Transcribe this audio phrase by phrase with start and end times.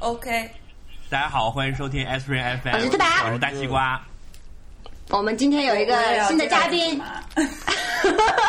[0.00, 0.50] OK，
[1.10, 2.86] 大家好，欢迎收听 S Three FM，我是
[3.26, 4.00] 我是大西瓜。
[5.10, 6.98] 我们今天有一个新的嘉宾，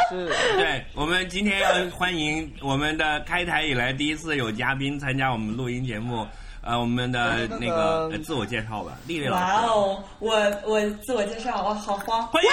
[0.10, 6.26] 是 对，我们今天要欢迎我们的开台以来第一次有嘉宾参加我们录音节目。
[6.62, 9.44] 呃，我们的那个呃自我介绍吧，丽丽老师。
[9.44, 10.34] 哇哦，我
[10.64, 12.50] 我自我介绍，我好慌，欢迎！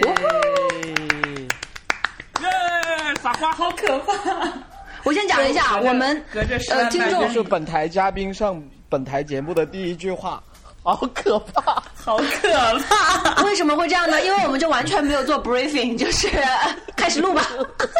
[3.20, 3.52] 撒花！
[3.52, 4.14] 好可怕！
[5.04, 10.42] 我先讲一下，我们隔着十呃听众是本台嘉宾上本台节目的第一句话，
[10.82, 11.82] 好可怕！
[11.94, 12.52] 好可
[12.88, 13.42] 怕！
[13.44, 14.20] 为什么会这样呢？
[14.24, 16.28] 因为我们就完全没有做 briefing，就是
[16.96, 17.42] 开始录吧。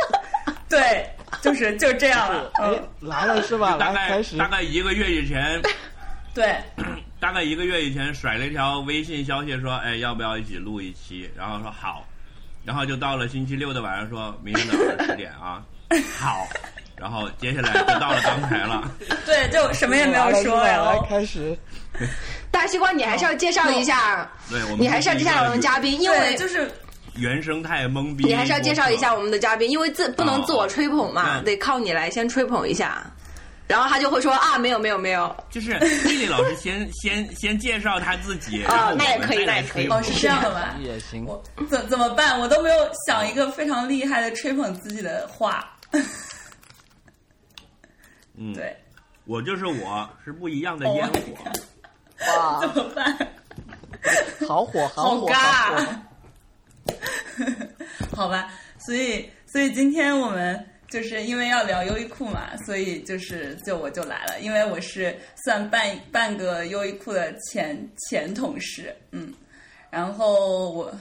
[0.69, 1.09] 对，
[1.41, 2.51] 就是就这样了。
[2.55, 3.77] 哎嗯，，来了是吧？
[3.77, 4.49] 大概大。
[4.49, 5.61] 概一个月以前，
[6.35, 6.57] 对，
[7.21, 11.31] 大概一个月以前甩了一条微信消息说，哎，要不要一起录一期？
[11.37, 12.05] 然后说好，
[12.65, 15.63] 然后就到了星期六的晚上，说明天早上十点啊，
[16.19, 16.47] 好，
[16.97, 18.91] 然后接下来就到了刚才了。
[19.27, 20.79] 对，就什么也没有说来呀。
[20.79, 21.59] 了是吧来开始。
[22.51, 26.71] 大西瓜，你还是要介绍一下， 对，我们你还是要介绍我们嘉宾，因为，就是
[27.17, 28.25] 原生态懵逼。
[28.25, 33.05] 你还是要介绍一下我们的嘉宾，因为自不能自我吹捧嘛，嗯得靠你来先吹捧一下。
[33.67, 35.73] 然后他就会说啊，没有没有没有，就是
[36.05, 40.77] 丽丽老师先先先介绍他自己，啊然后我那也可以那也可以哦，是这样的吧？
[40.81, 42.39] 也行，我怎怎么办？
[42.39, 45.67] 我都没有想一个非常厉害的吹捧自己的话。
[48.37, 48.77] 嗯，对，
[49.25, 51.19] 我就是我，是不一样的烟火。
[52.39, 53.17] 哇， 怎么办？
[54.47, 56.97] 好火，好火，好尬火！
[58.17, 67.77] 好吧，所以所以今天我们就是因为要聊优衣库嘛，所以就是就我就来了，因为我是算半半个优衣库的前
[68.09, 69.33] 前同事，嗯，
[69.91, 70.93] 然后我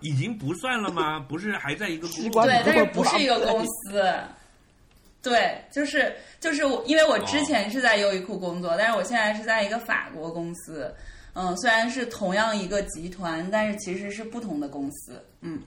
[0.00, 1.18] 已经不算了吗？
[1.20, 4.02] 不是还在一个公司对，但是不不是一个公司。
[5.28, 10.94] 对，就是就是我，因为我之前是在优衣库工作，但是我现在是在一个法国公司。
[11.32, 15.20] 嗯，虽然是同样一个集团，但是其实是不同的公司。
[15.40, 15.60] 嗯，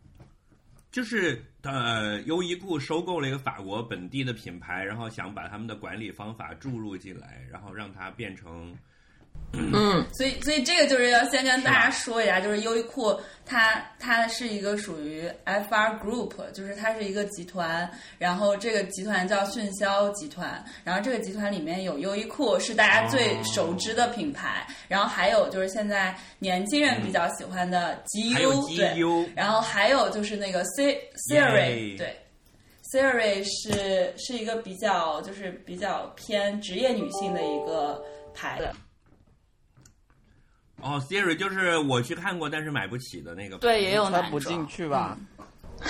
[0.92, 8.76] 就是呃，优衣库收购了一个法国本地的品牌，然后想把他们的管理方法注入进来，然后让它变成
[9.52, 13.16] 嗯，所以所以这个就是要先跟大家说一下，就是优衣库
[13.46, 17.88] 它它是一个属于 FR Group，就是它是一个集团，
[18.18, 31.00] 然后这个集团叫迅销集团，然后这个集团里面有优衣库是大家最熟知的品牌，然后还有就是现在年轻人比较喜欢的 GU，、对然后还有就是那个 C
[31.30, 32.16] Siri，对。
[32.92, 38.00] Siri 是是一个比较就是比较偏职业女性的一个
[38.32, 38.68] 牌子，
[40.80, 43.56] 哦，Siri 就是我去看过但是买不起的那个。
[43.58, 45.16] 对，也有穿不进去吧？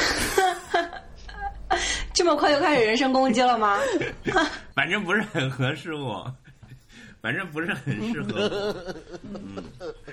[2.13, 3.79] 这么快就开始人身攻击了吗？
[4.75, 6.33] 反正不是很合适我，
[7.25, 8.95] 反正不是很适合我。
[9.25, 9.65] 嗯，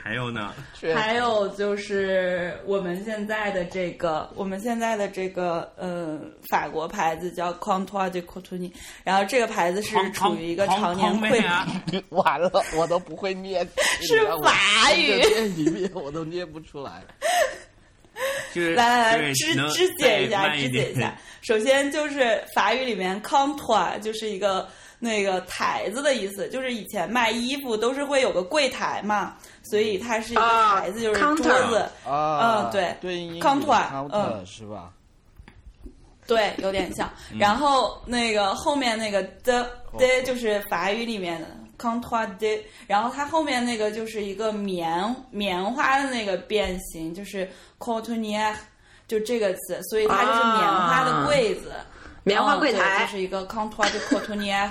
[0.02, 0.54] 还有呢，
[0.96, 6.18] 还有就是我们现在的这个，我们现在的这个呃
[6.50, 8.72] 法国牌子叫 Contour de Cotonny，
[9.04, 13.68] 然后这个牌子是康处于一个常年匮康康妹啊乏， 完了，我都不会念，
[14.00, 15.20] 是法语
[15.58, 17.04] 里面我都念不出来。
[18.54, 21.18] 就是来来来，肢肢解一下，肢解一下。
[21.42, 24.68] 首先就是法语里面 comptoir 就是一个
[25.04, 31.90] 那个台子的意思，就是以前卖衣服都是会有个柜台嘛，所以它是一个啊台子，就是桌 counter 子。
[32.08, 34.94] 啊，嗯对对应 Comptoir，counter 嗯是吧？
[36.28, 37.10] 对，有点像。
[37.32, 39.64] 嗯然后那个后面那个的
[39.98, 41.48] 的就是法语里面的
[41.80, 48.54] counter de，然后它后面那个就是一个棉棉花的那个变形，就是 cotonnière，
[49.08, 51.72] 就这个词，所以它就是棉花的柜子。
[52.24, 54.00] 棉花柜台就是一个 comptoir de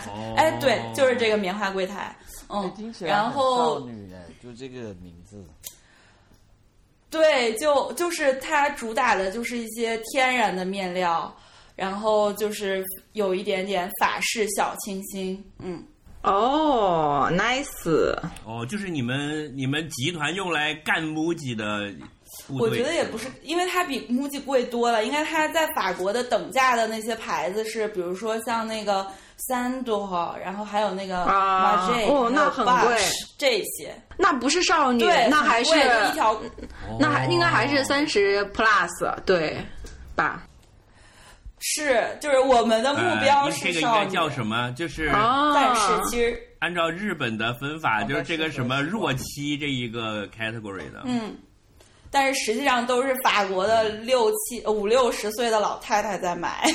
[0.08, 2.14] 哦哎，对，就是这个棉花柜台。
[2.48, 5.44] 嗯然后少女哎，就这个名字。
[7.08, 11.32] 对，就就是它主打的就是一些天然的面料，
[11.76, 15.84] 然后就是有一点点法式小清新，嗯，
[16.22, 22.06] 哦，nice，哦，就是你们你们集团用来干 MUJI 的部队。
[22.58, 29.06] 我觉得也不是，因为它比 MUJI 贵多了，应该它在法国的等价的那些牌子是，比如说像那个
[29.36, 32.98] 三多，然后还有那个啊 Margiela，哦那很贵
[33.38, 39.56] 这些，那不是少女对，，那还是一条哦那还应该还是三十 plus，对
[40.16, 40.44] 吧？
[41.62, 44.72] 是，就是我们的目标呃、这个应该叫什么？
[44.72, 51.02] 就是哦，但是其实按照日本的分法，哦就是这个什么弱妻这一个 category 的。
[51.04, 51.36] 嗯，
[52.10, 56.68] 但是实际上都是法国的六七五六十岁的老太太在买。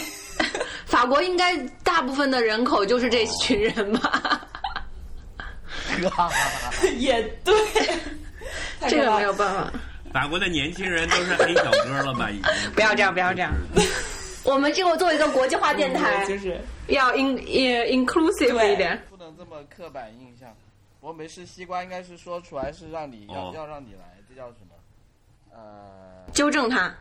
[0.85, 4.47] 法 法国应该大部分的人口就是这群人吧？
[6.97, 7.53] 也对，
[8.87, 9.71] 这个没有办法。
[10.13, 12.29] 法国的年轻人都是 A 小哥了吧？
[12.29, 13.51] 已经不要这样，不要这样。
[14.43, 19.01] 我们这个作为一个国际化电台，就是要 in in inclusive 一点。
[19.09, 20.49] 不能这么刻板印象。
[21.01, 24.74] 我没事，西瓜应该是说出来是让你要、哦要让你来，这叫什么？
[25.55, 26.93] 呃，纠正他。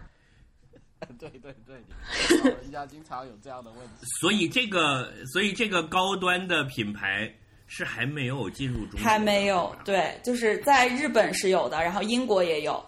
[1.18, 1.76] 对 对对，
[2.38, 4.06] 老人家经常有这样的问题。
[4.20, 7.30] 所以这个，所以这个高端的品牌
[7.66, 12.82] 是还没有进入中国，还没有，对，就是在日本是有的，然后英国也有。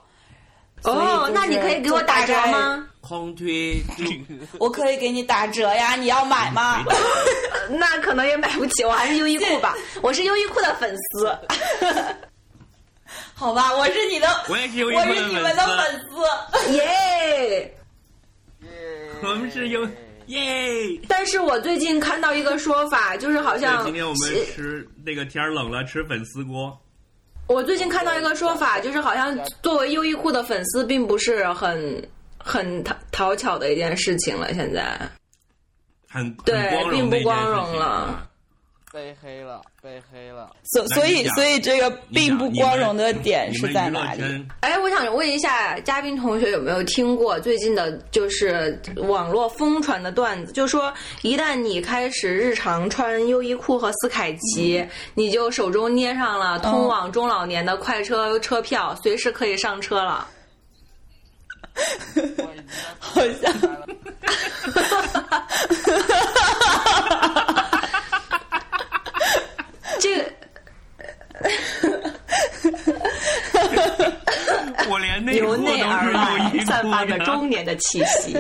[0.83, 2.89] 哦就，是那你可以给我打折吗？
[3.01, 3.81] 空推
[4.59, 6.83] 我可以给你打折呀，你要买吗？
[7.71, 9.75] 那可能也买不起，我还是优衣库吧。
[10.03, 11.39] 我是优衣库的粉丝。
[13.39, 16.73] 好吧，我是你的，我也是优衣我库的是你们的粉粉丝。
[16.73, 17.75] 耶！
[18.63, 18.71] 耶
[19.23, 19.87] 我们是优
[20.29, 20.99] 耶。
[21.07, 26.77] 但是我最近看到一个说法，就是好，像今天我们吃那个天儿冷了，吃粉丝锅。
[27.47, 34.55] 我最近看到一个说法，就是好像作为优衣库的粉丝，并不是很很讨讨巧的一件事情了。
[34.55, 34.99] 现在，
[36.09, 36.57] 很对
[36.91, 38.29] 并不光荣了啊
[38.93, 40.51] 被黑了，被黑了。
[40.65, 44.21] 所所以所以这个并不光荣的点是在哪里？
[44.21, 50.93] 圈哎，我想问一下嘉宾同学有没有听过最近的，就是网络疯传的段子，就说
[51.23, 60.27] 一旦你开始日常穿优衣库和斯凯奇，你就手中捏上了通往中老年的快车车票，随时可以上车了。
[62.15, 62.65] 我已经
[62.99, 63.53] 好像
[69.99, 70.25] 这个
[74.89, 78.37] 我连内裤由内而都是优外衣库散发着的，中年的气息。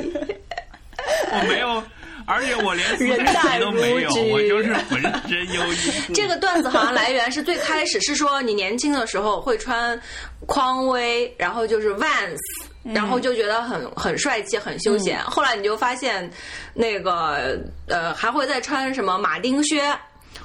[1.30, 1.82] 我没有，
[2.26, 6.12] 而且我连斯人凯淡奇都没有，我就是浑身优衣。
[6.14, 9.98] 这个段子好像来源是最开始是说你年轻的时候会穿
[10.46, 12.38] 匡威，然后就是 Vans，
[12.82, 15.22] 然后就觉得很很帅气、很休闲。
[15.22, 16.28] 后来你就发现，
[16.74, 19.82] 那个呃还会再穿什么马丁靴。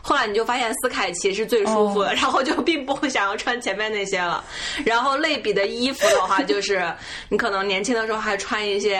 [0.02, 4.44] 后来你就发现斯凯奇是最舒服的，然后就并不想要穿前面那些了。
[4.86, 6.84] 然后类比的衣服的话，就是
[7.30, 8.98] 你可能年轻的时候还穿一些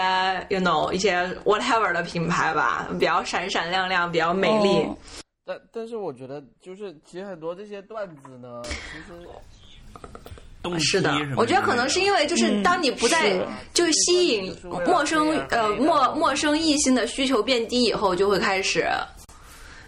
[0.50, 4.84] ，you know 一些 whatever 的品牌吧，比较闪闪亮亮，比较美丽。
[4.84, 4.98] 哦。
[5.46, 9.28] 但但是我觉得，就是其实很多这些段子呢，其实
[10.84, 13.36] 是的，我觉得可能是因为就是当你不再
[13.74, 14.56] 就是吸引
[14.86, 18.88] 陌生呃陌陌生异性的需求变低以后，就会开始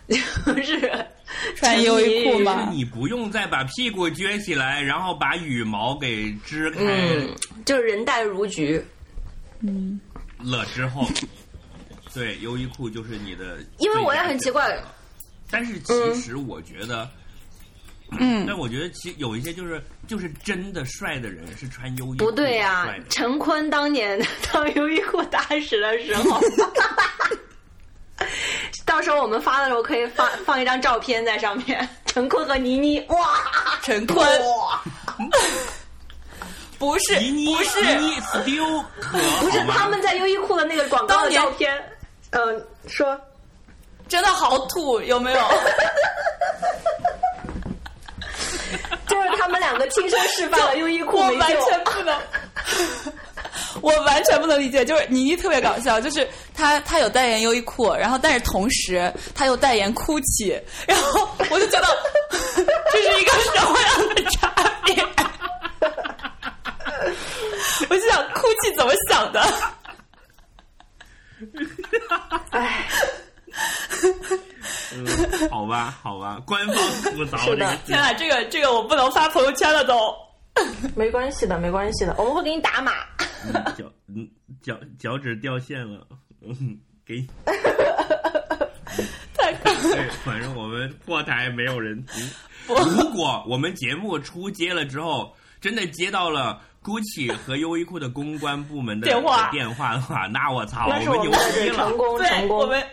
[0.07, 1.05] 就是
[1.55, 2.69] 穿优衣库就是吗？
[2.71, 7.29] 你不用再把屁股撅起来，然后把羽毛给支开嗯，
[7.65, 8.83] 就是人淡如菊。
[9.65, 9.99] 嗯
[10.39, 11.07] 了之后，
[12.13, 13.59] 对，优衣库就是你的。
[13.79, 14.77] 因为我也很奇，怪，
[15.49, 17.09] 但是其实我觉得，
[18.19, 24.21] 嗯， 但我觉得其有一些就是就是真的帅的人是穿优衣库不对呀、帅的陈坤当年
[24.51, 26.41] 当优衣库大使的时候，
[28.85, 33.17] 到时候我们发的时候可以放 放一张照片在上面， 陈坤和倪妮，哇，
[33.81, 34.27] 陈坤，
[36.77, 37.81] 不是倪妮不是。
[37.83, 38.83] 倪妮 still
[39.39, 41.81] 不是他们在优衣库的那个广告的照片，
[42.31, 43.19] 嗯、说。
[44.09, 45.39] 真的好土，有没有？
[49.07, 51.49] 就是他们两个亲身示范了优衣库我完。
[51.49, 52.15] 全不能，
[53.81, 54.83] 我完全不能理解。
[54.85, 61.87] 就是倪妮特别搞笑，就是她她有代言优衣库，然后但是同时她又代言 GUCCI，然后我就觉得
[62.91, 64.53] 这是一个什么样的差
[64.85, 64.95] 别？
[67.89, 69.41] 我就想 GUCCI 怎么想的？
[72.51, 72.87] 哎，
[74.93, 76.75] 嗯，好吧，好吧，官方
[77.11, 80.15] 吐槽是的这个天啊，这个这个我不能发朋友圈了都。
[80.95, 82.91] 没关系的，没关系的，我们会给你打码。
[83.45, 84.29] 嗯脚嗯
[84.61, 86.07] 脚脚趾掉线了，
[86.41, 87.25] 嗯，给
[89.33, 92.29] 太搞笑了对，反正我们破台没有人听。
[92.67, 101.75] 如果我们节目出街了之后，真的接到了 GUCCI 和优衣库的公关部门的电话电话的话，那我操，我们牛逼了！
[101.75, 102.69] 成功，成对，我功。
[102.69, 102.83] 们，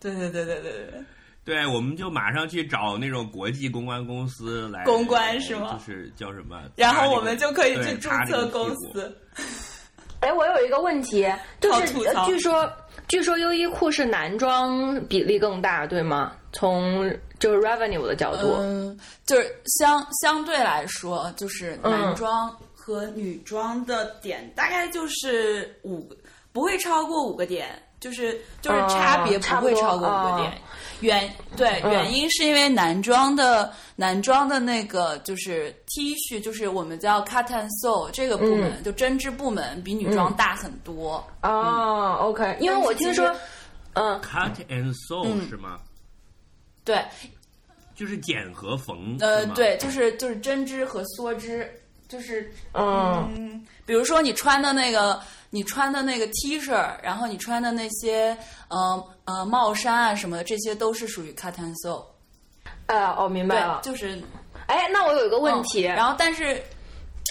[0.00, 1.04] 对对对对对对
[1.48, 6.60] 对，我们就马上去找那种国际公关公司来公关是吗就是叫什么？
[6.76, 9.16] 然后我们就可以去注册公司。
[10.20, 11.26] 哎，我有一个问题，
[11.60, 11.94] 就是
[12.26, 12.70] 据说
[13.06, 16.32] 据说优衣库是男装比例更大，对吗？
[16.52, 26.16] 从就是 revenue 的角度，嗯，就是相相对来说，就是嗯男装和女装的点大概就是五个，
[26.52, 27.68] 不会超过五个点。
[28.00, 30.52] 就是就是差别不会超过五个点。
[31.00, 41.24] 原对原因是因为男装的男装的那个就是 T 恤，就是我们叫 cut and sew 这个部门，就针织部门比女装大很多。
[41.42, 43.32] 哦，OK，因为我听说，
[43.92, 45.78] 嗯，cut and sew 是吗？
[46.84, 47.04] 对，
[47.94, 49.16] 就是剪和缝。
[49.20, 51.70] 呃，对，就是就是针织和梭织，
[52.08, 58.36] 就是嗯嗯，比如说你穿的那个，你穿的那个 T 恤，然后你穿的那些
[58.68, 62.04] 呃呃帽衫啊什么的，这些都是属于 cut and sew。
[62.86, 63.80] 呃，哦，明白了，。
[63.82, 64.22] 就是
[64.66, 66.62] 哎，那我有一个问题，嗯然后但是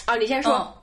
[0.06, 0.56] 啊，你先说。
[0.56, 0.74] 嗯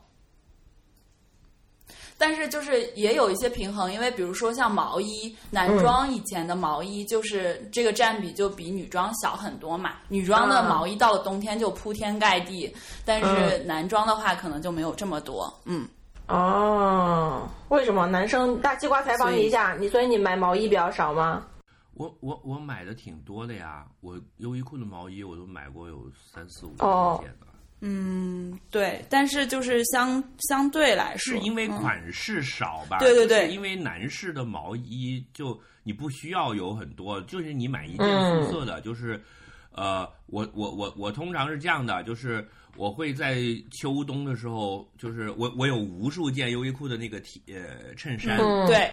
[2.17, 9.95] 但是就是也有一些平衡，因为比如说像毛衣，男装以前的毛衣就是这个占比就比女装小很多嘛。
[10.07, 12.73] 女装的啊毛衣到了冬天就铺天盖地，
[13.03, 15.53] 但是嗯男装的话可能就没有这么多。
[15.65, 15.85] 嗯，
[16.27, 21.45] 哦，为什么男生大西瓜采访你一下，你所以你买毛衣比较少吗？
[21.93, 27.47] 我我我买的挺多的呀，我优衣库的毛衣我都买过有三四五哦件的。
[27.81, 32.97] 嗯，对，但是就是相相对来说，是因为嗯款式少吧？
[32.99, 39.21] 对对对因为男士的毛衣就你不需要有很多，就是你买一件嗯素色的，就是
[39.71, 43.37] 呃，我我我我通常是这样的，就是我会在
[43.71, 48.67] 秋冬的时候，就是我我有无数件优衣库的那个 T 呃衬衫，嗯。
[48.67, 48.91] 对，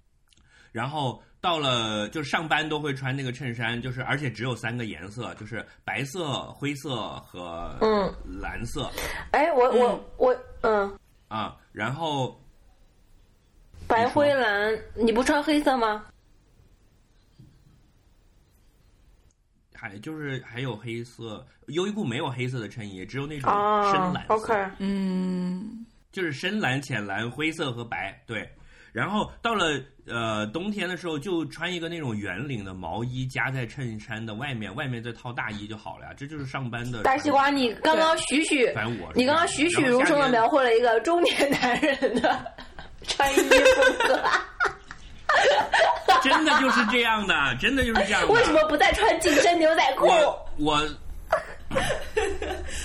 [0.71, 8.13] 然后到了就上班都会穿那个衬衫，就是而且只有三个颜色，就是白色、灰色和嗯。
[8.41, 8.91] 蓝色。
[9.33, 10.05] 哎，我我嗯。
[10.17, 10.99] 我，嗯，
[11.29, 12.41] 啊，然后
[13.89, 16.05] 白灰蓝，你不穿黑色吗？
[19.83, 28.17] 还就是还有黑色，优衣库没有黑色的衬衣，只有那种深啊蓝色，，OK，嗯，就是深蓝、浅蓝、灰色和白。
[28.25, 28.49] 对，
[28.93, 36.15] 然后到了呃冬天的时候，就穿一个那种圆领的毛衣夹在衬衫的外面，外面再套大衣就好了呀。
[36.17, 42.55] 这就是上班的大西瓜，你刚刚栩栩反正我是你刚刚栩栩如生的描绘了一个中年男人的
[43.03, 44.23] 穿衣风格，
[46.23, 48.29] 真的就是这样的，真的就是这样的。
[48.29, 50.07] 为什么不再穿紧身牛仔裤？
[50.07, 50.81] 我我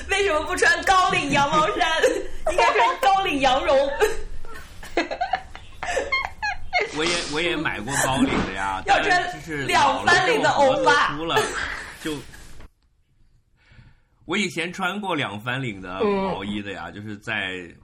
[0.09, 1.87] 为什么不穿高领羊毛衫？
[2.51, 3.77] 应该穿高领羊绒。
[6.95, 11.35] 我也我也买过高领的呀，要穿就是两翻领的欧巴服了
[12.01, 12.13] 就
[14.25, 17.35] 我以前穿过两翻领的嗯毛衣的呀，就是在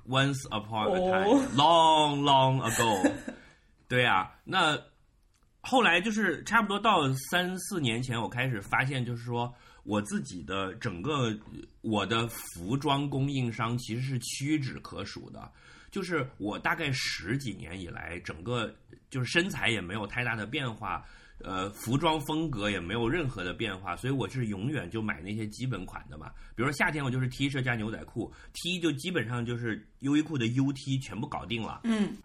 [0.10, 3.12] Once upon a 哦 time，long long ago，
[3.94, 4.76] 对啊，那
[5.62, 11.32] 后来就是差不多到三四年前，我开始发现，就是说我自己的整个
[11.82, 15.48] 我的服装供应商其实是屈指可数的。
[15.92, 18.76] 就是我大概十几年以来，整个
[19.12, 21.06] 就是身材也没有太大的变化，
[21.38, 26.32] 呃，服装风格也没有任何的变化，所以我是永远就买那些基本款的嘛。
[26.56, 32.18] 比如说夏天我就是 T 恤加牛仔裤，T 就基本上就是优衣库的 UT 全部搞定了，嗯，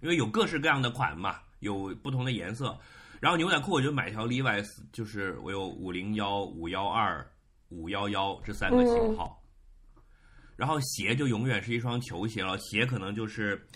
[0.00, 2.78] 因为有各式各样的款嘛，有不同的颜色。
[3.20, 7.26] 然后牛仔裤我就买条 Levi's，就是我有五零幺、五幺二、
[7.68, 9.36] 五幺幺这三个型号。
[10.56, 13.66] 然后鞋就永远是一双球鞋了，鞋可能就是，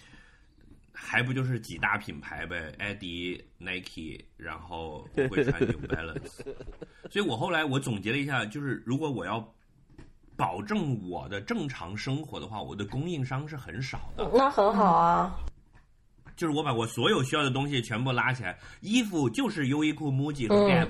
[0.93, 6.43] 还不就是几大品牌呗，艾迪、Nike，然后我会穿 New Balance。
[7.11, 9.47] 所以我后来我总结了一下，就是如果我要
[10.37, 14.31] 保证我的正常生活的话，我的供应商是很少的。
[14.35, 15.35] 那很好啊。
[16.37, 20.89] 就是我把我所有需要的东西全部拉起来，衣服就是优衣库、MUJI 和嗯 Gap。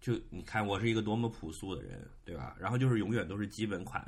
[0.00, 2.54] 就你看，我是一个多么朴素的人，对吧？
[2.60, 4.04] 然后就是永远都是基本款，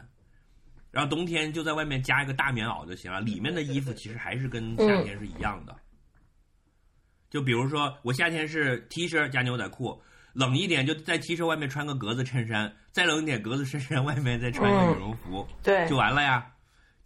[0.90, 5.74] 然后冬天就在外面加一个大棉袄就行了，里面的衣服其实还是跟夏天是一样的。
[7.30, 10.00] 就比如说，我夏天是 T 恤加牛仔裤，
[10.34, 16.46] 冷一点就在 T 恤外面穿个格子衬衫，再冷一点格子衬衫外面再穿个羽绒服，对就完了呀。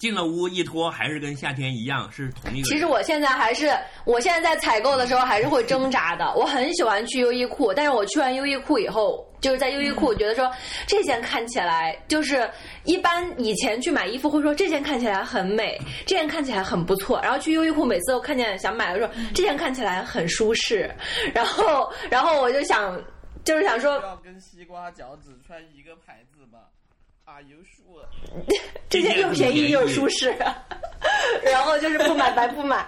[0.00, 2.66] 进了屋一脱，还是跟夏天一样，是同一个。
[2.66, 6.32] 其实我现在还是，我现在在采购的时候还是会挣扎的。
[6.34, 10.50] 我很喜欢去优衣库，但是我去完优衣库以后，就是在优衣库，我觉得说
[10.86, 12.50] 这件看起来就是
[12.84, 20.90] 一般以前去买衣服会说这件看起来很美，这件看起来很不错，然后去优衣库每次都看见想买的时候，这件看起来很舒适，
[21.34, 22.98] 然后然后我就想
[23.44, 26.60] 就是想说要跟西瓜脚趾穿一个牌子吗
[27.30, 28.04] ？Are you sure？
[28.88, 30.34] 这件又便宜又舒适，
[31.44, 32.84] 然后就是不买白不买。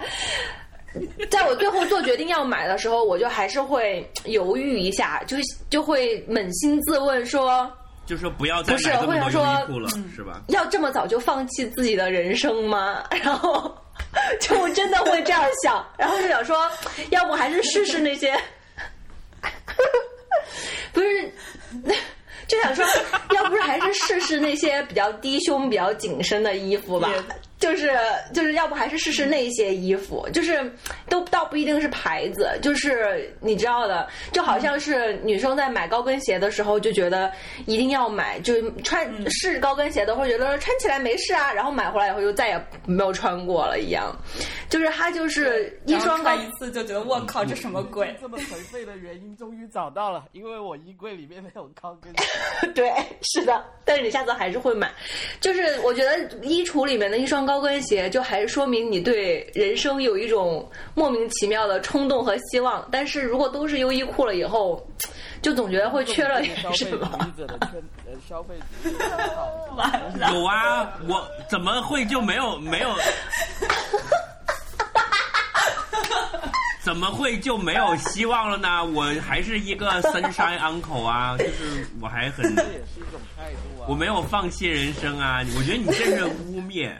[1.30, 5.36] 在我最后做决定要买的时候，我就还是会犹豫一下，就
[5.70, 7.72] 就会扪心自问说，
[8.04, 10.42] 就说不要再不是买这么多我想说优衣库了，是吧？
[10.48, 13.04] 要这么早就放弃自己的人生吗？
[13.10, 13.74] 然后
[14.40, 16.68] 就真的会这样想，然后就想说，
[17.10, 18.36] 要不还是试试那些，
[20.92, 21.32] 不是，
[22.46, 22.84] 就想说，
[23.34, 27.10] 要不是还是试试那些比较低胸、比较紧身的衣服吧。
[27.62, 27.92] 就是
[28.34, 30.60] 就是要不还是试试那些衣服，就是
[31.08, 37.32] 都倒不一定是牌子，就是你知道的，就好像是女生在买高跟鞋的时候就觉得
[37.66, 44.12] 一定要买，就穿试高跟鞋的会觉得穿起来没事啊，然后买回来以后就再也没有穿过了一样，
[44.68, 48.12] 就是她就是一双高穿一次就觉得我靠这什么鬼？
[48.20, 52.72] 这么颓废的原因终于找到了，因为我衣柜里面没有高跟鞋。
[52.74, 52.92] 对，
[53.22, 54.90] 是的，但是你下次还是会买，
[55.40, 62.86] 就是我觉得衣橱里面的一双高跟鞋，就还是说明你对人生有一种莫名其妙的冲动和希望。
[62.90, 64.84] 但是如果都是优衣库了以后，
[65.42, 66.74] 就总觉得会缺了点什么。
[66.74, 68.98] 义者的圈，呃，消费主义者
[70.32, 72.88] 有啊，我怎么会就没有没有？
[76.84, 78.84] 怎么会就没有希望了呢？
[78.84, 83.86] 我还是一个 sunshine uncle 啊，就是我还很，这也是一种态度啊。
[83.88, 85.40] 我没有放弃人生啊！
[85.56, 86.92] 我觉得你这是污蔑。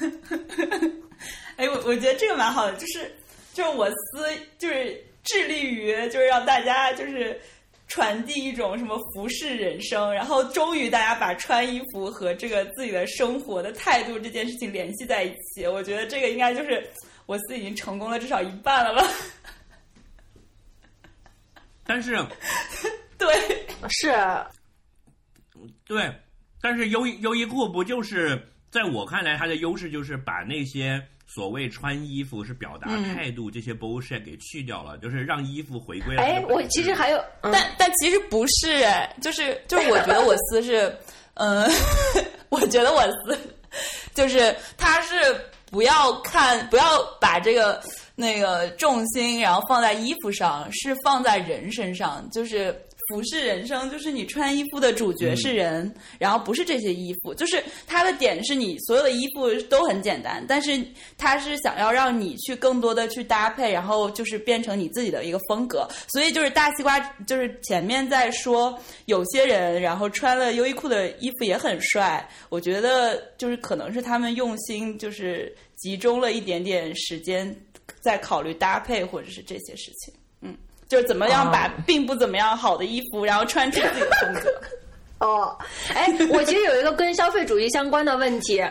[1.56, 3.14] 哎，我我觉得这个蛮好的，就是
[3.52, 4.26] 就是我司
[4.58, 7.38] 就是致力于就是让大家就是
[7.88, 16.88] 传递一种什么服饰人生，然后终于大家把穿衣服和这个自己的生活的态度这件事情联系在一起，我觉得这个应该就是
[17.26, 19.06] 我司已经成功了至少一半了吧？
[21.84, 22.16] 但是，
[23.18, 24.14] 对，是，
[25.84, 26.08] 对，
[26.62, 28.40] 但是优衣优衣库不就是
[28.70, 40.96] 在我看来，它的优势就是把那些所谓穿衣服是表达态度、这些 bullshit 给去掉了，就是让衣服回归了哎，我其实还有，嗯但但其实不是哎，就是就是我觉得我司是，
[41.34, 41.68] 嗯、
[42.48, 43.38] 我觉得我司
[44.14, 45.14] 就是他是
[45.66, 47.82] 不要看不要把这个
[48.14, 52.72] 那个重心然后放在衣服上，是放在人身上，就是。
[53.10, 57.34] 服饰人生就是你穿衣服的主角是人，然后不是这些衣服。
[57.34, 60.82] 就是它的点是你所有的衣服都很简单，但是
[61.18, 65.86] 它是想要让你去更多的去搭配，然后就是变成你自己的一个风格。
[66.08, 72.26] 所以就是大西瓜，就是前面在说有些人，然后穿了优衣库的衣服也很帅。
[72.48, 77.54] 我觉得就是可能是他们用心，就是集中了一点点时间
[78.00, 80.12] 在考虑搭配或者是这些事情。
[80.90, 84.52] 嗯，就是怎么样把并不怎么样好的衣服，然后穿出自己的风格。
[85.20, 85.56] 哦，
[85.94, 88.62] 哎，我其实有一个跟消费主义相关的问题，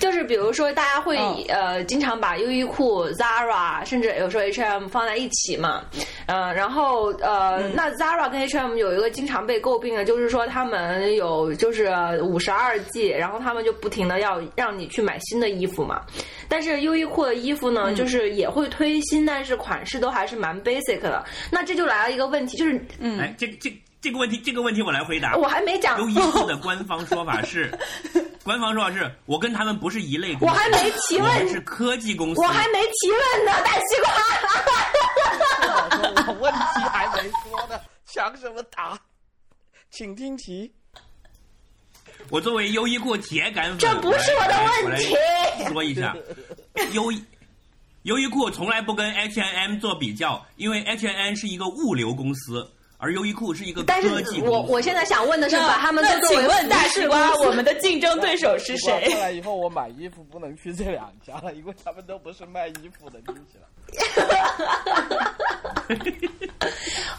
[0.00, 5.84] 就是比如说大家会、嗯呃经常把优衣库、Zara 甚至有时候 H&M 放在一起嘛，
[6.26, 11.88] 呃，然后呃，那 Zara 跟 H&M 有一个经常被诟病的，就是说他们有就是
[12.22, 16.00] 五十二季，然后他们就不停的要让你去买新的衣服嘛，
[16.48, 22.74] 但是优衣库的衣服呢，就是也会推新，但是款式都还是蛮 basic 的，那这就来了一个问题，就是
[23.20, 23.70] 哎，这这
[24.02, 25.36] 这个问题，这个问题我来回答。
[25.36, 27.70] 我还没讲优衣库的官方说法是，
[28.42, 32.40] 官方说法是我跟他们不是一类公司，我还没提问是科技公司。
[32.40, 34.12] 我还没提问呢，大西瓜。
[36.26, 38.98] 我问题还没说呢，想什么答？
[39.90, 40.72] 请听题。
[42.28, 44.54] 我作为优衣库铁杆粉，这不是我的
[44.88, 45.14] 问题
[45.72, 46.16] 说一下，
[46.92, 47.24] 优衣
[48.02, 52.68] 优衣库从来不跟 H&M 做比较，因为 H&M 是一个物流公司，
[53.02, 54.54] 而优衣库是一个但是科技公司。
[54.54, 59.12] 我我现在想问的是，把他们那都作为请问大西瓜，我们的竞争对手是过谁？
[59.18, 63.66] 来以后，我买衣服不能去这两家了，因为他们都不是卖衣服的，听起来。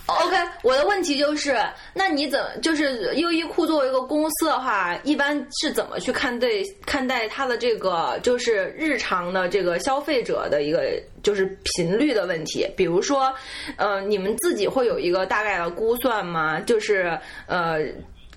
[0.06, 1.58] OK，我的问题就是，
[1.94, 12.68] 那你怎么就是优衣库作为一个公司的话，一般是怎么去看对看待它的这个就是日常的这个消费者的一个就是频率的问题？
[12.76, 13.34] 比如说，
[13.78, 16.60] 呃，你们自己会有一个大概的估算吗？
[16.60, 17.80] 就是呃。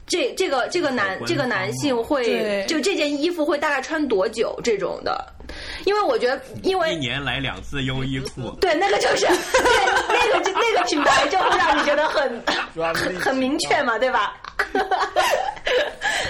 [0.09, 5.35] 这这个这个男这个男性会就这件衣服会大概穿多久这种的？
[5.87, 9.37] 因为我觉得，因为一年来两次优衣库，对，那个就是对
[10.09, 12.43] 那个那个品牌就会让你觉得很
[12.75, 14.35] 很很明确嘛，对吧？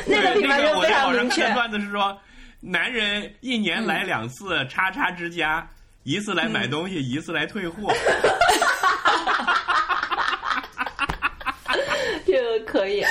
[0.04, 1.50] 那个对品牌那个我就非常明确。
[1.54, 2.16] 段子是说，
[2.60, 5.66] 男人一年来两次叉叉之家，
[6.02, 7.90] 一次来买东西，一次来退货。
[12.26, 13.02] 这个可以，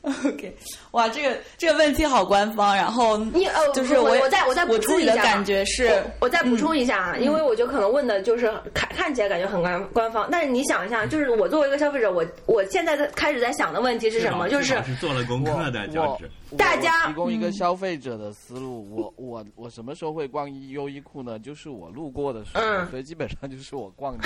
[0.24, 0.56] OK，OK，
[0.92, 2.74] 哇，这个这个问题好官方。
[2.74, 14.48] 然后你呃，就是我我再我再补我充一下吧自己的感觉是，我我再补充一下啊，因为我觉得可能问的就是看看起来感觉很官官方，但是你想一下，就是我作为一个消费者，我我现在在开始在想的问题是什么？
[14.48, 16.30] 就是做了功课的教我职。
[16.50, 21.38] 我大家提供一个消费者的思路，我我我什么时候会逛优衣库呢？
[21.38, 24.24] 就是我路过的时候，嗯所以基本上就是我逛的。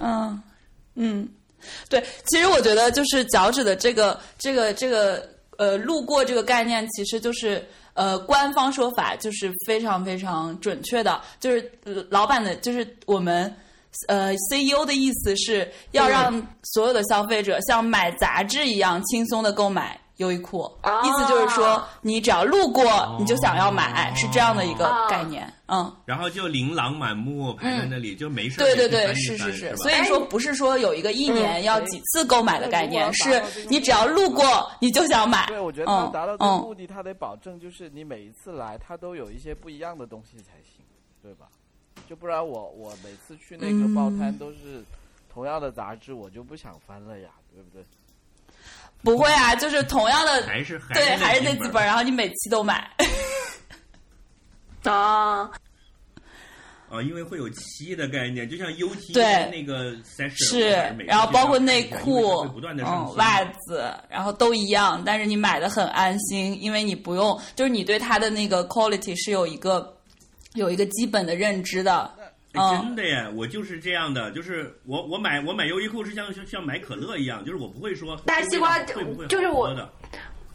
[0.00, 0.40] 嗯
[0.94, 1.28] 嗯，
[1.88, 13.54] 对，其实我觉得就是脚趾的这个这个这个呃路过这个概念，其实就是呃官方说法就是非常非常准确的，就是呃老板的，就是我们。
[14.06, 22.84] 呃，CEO 的意思是要让所有的消费者像买杂志一样轻松的购买优衣库，哦意思就是说你只要路过
[23.18, 25.52] 你就想要买，是这样的一个概念。
[25.70, 34.44] 嗯，然后就琳琅满目排在那里，就没事儿对对对，是是是，是所以说不是说有一个一年嗯要几次购买的概念，那是你只要路过
[34.80, 35.46] 你就想买。
[35.46, 40.82] 对，我觉得达到这个嗯目的，他得保证就是你每一次来，他都有一些不一样的东西才行，
[41.22, 41.46] 对吧？
[42.08, 44.82] 就不然我我每次去那个报摊嗯都是
[45.30, 47.84] 同样的杂志，我就不想翻了呀，对不对？
[49.02, 52.90] 不会啊，就是同样的，还是还对，还是那几几本，然后你每期都买。
[54.84, 55.50] 啊，
[56.88, 60.70] 啊，因为会有期的概念，就像 UT 对那个 session 是，
[61.06, 69.94] 然后包括内裤不断的嗯，袜子，然后都一样，但是你买的很安心，因为你不用，就是你对它的那个 quality 是有一个
[70.54, 72.10] 有一个基本的认知的。
[72.52, 79.88] 真的耶，我就是这样的，就是我我买我买优衣库是像像像买可乐一样，就是我不会说大西瓜会不会就是我的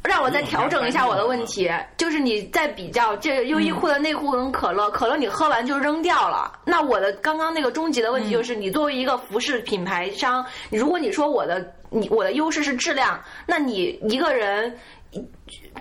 [0.04, 6.60] 让我再调整一下我的问题，就是你在比较这优衣库的内裤跟可乐，可乐你喝完就扔掉了。
[6.66, 14.76] 那我的刚刚那个终极的问题就是，你作为一个服饰品牌商，如果你说我的你我的优势是质量，那你一个人。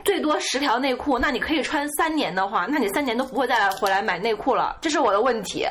[0.04, 5.64] 最多十条内裤，那你可以穿三年的话，那你三年都不会再来回来买内裤了，这是我的问题。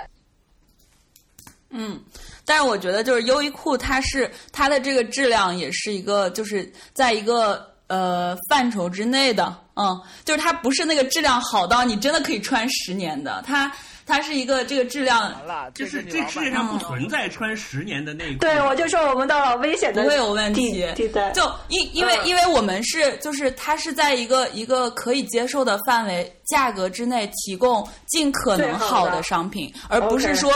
[1.71, 1.99] 嗯，
[2.45, 13.71] 但是我觉得就是优衣库，它是它的这个质量也是一个，就是在一个呃范畴之内的，嗯，就是它不是那个质量好到你真的可以穿十年的，它
[14.05, 15.33] 它是一个这个质量，
[15.73, 18.39] 就是这世界嗯上不存在穿十年的内裤。
[18.39, 20.85] 对，我就说我们到了危险的不会有问题。
[21.33, 22.27] 就因因为嗯。
[22.27, 29.21] 因为我们是就是它是在一个一个可以接受的范围价格之内提供尽可能好的。
[29.21, 30.51] 商品，而不是说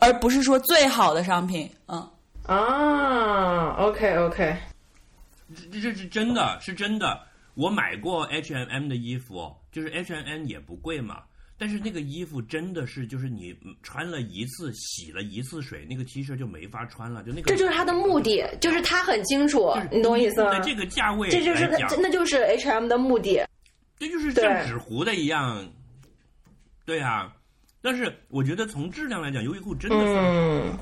[0.00, 2.10] 而不是说最好的商品，嗯。
[2.46, 4.56] 啊，OK OK，
[5.70, 7.20] 这这是真的，是真的。
[7.54, 11.22] 我买过 H&M 的衣服，就是 H&M 也不贵嘛，
[11.58, 17.50] 但是那个衣服真的是，就是你穿了一次，洗了一次水，那个 T 恤就没法穿了，就那个。
[17.50, 20.60] 这就是他的目的，就是他很清楚，你懂我意思吗在？
[20.60, 23.44] 这个价位这就是来讲他，那就是 H&M 的目的。
[23.98, 25.68] 这就是像纸糊的一样。
[26.86, 27.30] 对啊，
[27.88, 30.76] 但是我觉得从质量来讲，优衣库真的算好嗯，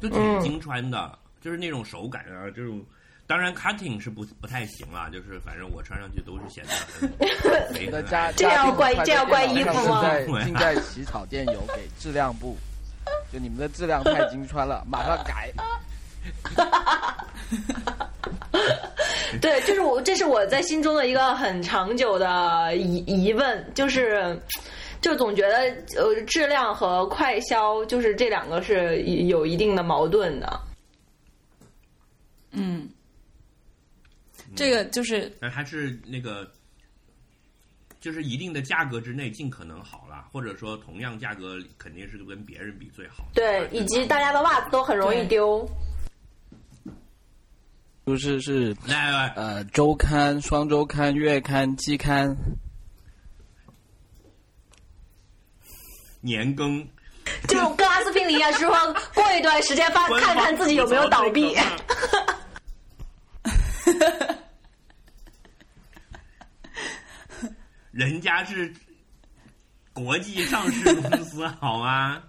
[0.00, 2.82] 就挺经穿的，就是那种手感啊，这种。
[3.26, 7.06] 当然，cutting 是不不太行了，就是反正我穿上去都是显得很
[7.76, 8.32] 肥很那家。
[8.32, 12.56] 这要怪这要怪衣服吗在 尽在起草店有给质量部，
[13.30, 15.52] 就你们的质量太经穿了，马上改。
[19.42, 24.40] 对，就是我，这是我在心中的一个很长久的疑疑问，就是。
[25.10, 25.56] 就总觉得，
[25.96, 30.60] 呃，质量和快销就是这两个是有一定的矛盾的。
[32.52, 32.88] 嗯，
[34.54, 36.48] 这个就是但还是那个，
[38.00, 43.26] 就是一定的价格之内尽可能好啦，或者说同样价格肯定是跟别人比最好。
[43.34, 45.68] 对，以及大家的袜子都很容易丢。
[48.06, 48.76] 就是是
[49.34, 52.36] 呃周刊、双周刊、月刊、季刊，
[56.20, 56.86] 年更，
[57.48, 58.70] 就跟阿司匹林一样，是说
[59.14, 61.56] 过一段时间发 看看自己有没有倒闭。
[67.92, 68.72] 人家是
[69.92, 72.22] 国际上市公司，好吗？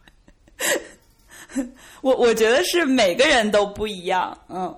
[2.02, 4.76] 我我觉得是每个人都不一样，嗯，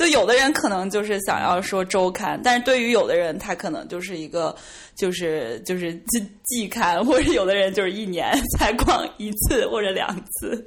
[0.00, 4.56] 就有的人可能就是想要说周刊，但是对于有的人，他可能就是一个
[4.96, 10.66] 就是就是季季刊，或者有的人就是一年 才逛一次或者两次。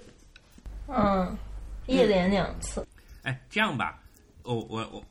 [0.88, 1.36] 嗯，
[1.88, 2.86] 一连两次。
[3.24, 4.00] 哎，这样吧，
[4.44, 5.04] 我我我，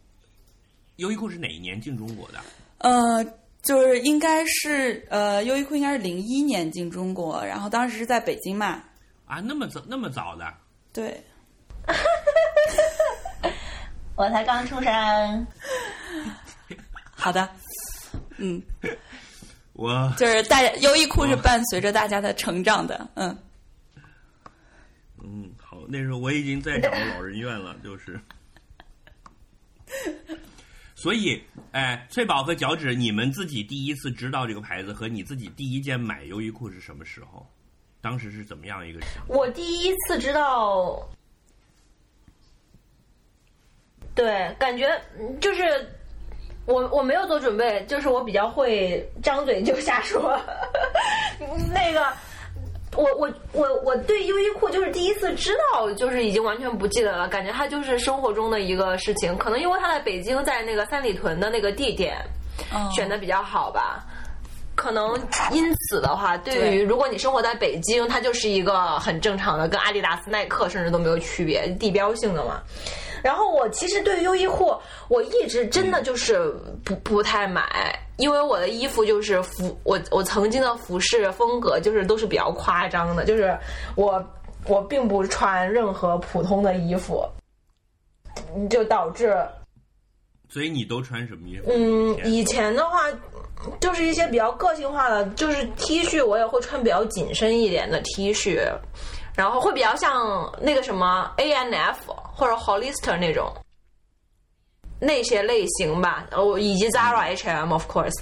[0.99, 2.39] 优衣库是哪一年进中国的？
[2.79, 3.27] 呃，
[3.65, 8.85] 就是应该是呃，优衣库应该是零一年进中国，然后当时是在北京嘛，
[9.27, 10.47] 啊，那么早那么早的？
[10.93, 11.21] 对，
[14.23, 15.47] 我才刚出生。
[17.11, 17.49] 好的，
[18.37, 18.63] 嗯，
[19.73, 23.37] 我就是大家优衣库是伴随着大家的成长的，嗯，
[25.25, 28.21] 嗯，好，那时候我已经在找老人院了，就是。
[30.95, 37.45] 所以，哎，翠宝和脚趾，你们自己第一次知道这个牌子和你自己第一件买优衣库是什么时候？
[38.01, 39.01] 当时是怎么样一个？
[39.27, 41.11] 我第一次知道，
[44.15, 44.87] 对，感觉
[45.19, 45.63] 嗯就是
[46.67, 50.39] 我我没有做准备，就是我比较会张嘴就瞎说。
[51.73, 52.07] 那个，
[52.97, 59.37] 我我我我对优衣库就是第一次知道，就是已经完全不记得了，感觉它就是生活中的一个事情。
[59.39, 62.17] 可能因为它在北京，在那个三里屯的那个地点
[62.73, 64.05] 哦选的比较好吧。
[64.75, 65.15] 可能
[65.51, 72.63] 因此的话，对于如果你生活在北京，它就是一个很正常的，跟阿迪达斯、耐克甚至都没有区别，地标性的嘛。
[73.23, 74.75] 然后我其实对于优衣库，
[75.09, 76.53] 我一直真的就是
[76.85, 83.57] 不不太买，因为我的衣服就是服我我曾经的服饰风格就是都是比较夸张的，就是
[83.95, 84.23] 我
[84.67, 87.25] 我并不穿任何普通的衣服，
[88.69, 89.37] 就导致
[90.49, 91.71] 所以你都穿什么衣服？
[91.71, 92.99] 嗯，以以前的话，
[93.81, 98.61] 就是一些比较个性化的，就是 T 恤，我也会穿比较紧身一点的 T 恤，
[99.35, 103.53] 然后会比较像那个什么 A N F 或者 Hollister 那种
[105.01, 108.21] 那些类型吧，哦，以及 Zara H M of course。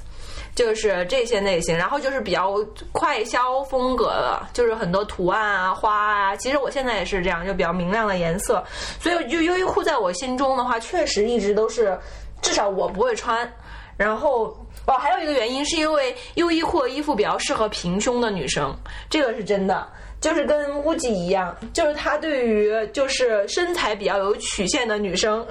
[0.53, 2.55] 就是这些类型，然后就是比较
[2.91, 6.37] 快消风格的，就是很多图案啊、花啊。
[6.37, 8.63] 其实我现在也是这样，就比较明亮的颜色。
[8.99, 11.99] 所以就优衣库在我心中的话，确实一直都是，
[12.43, 13.51] 至少我不会穿。
[13.97, 14.47] 然后
[14.87, 18.77] 哦，还有一个原因是因为优衣库的衣服比较适合平胸的女生，
[19.09, 19.87] 这个是真的。
[20.21, 25.47] 就是跟乌鸡一样，就是它对于就是身材比较有曲线的女生，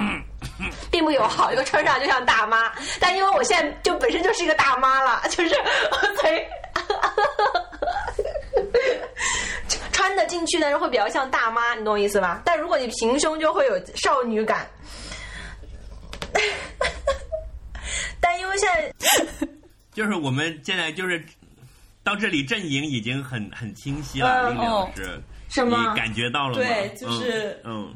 [0.90, 2.70] 并不友好，因为穿上就像大妈。
[3.00, 5.54] 但因为我现在就本身就是一个大妈了，就是
[6.20, 6.44] 所以
[9.92, 12.42] 穿得进去，但是会比较像大妈，你懂我意思吧？
[12.44, 14.66] 但如果你平胸，就会有少女感。
[18.20, 18.92] 但因为现在
[19.94, 21.24] 就是我们现在就是
[22.06, 26.64] 到这里阵营已经很很清晰了，嗯令李老哦师，什么你感觉到了吗？
[26.64, 27.92] 对就是嗯，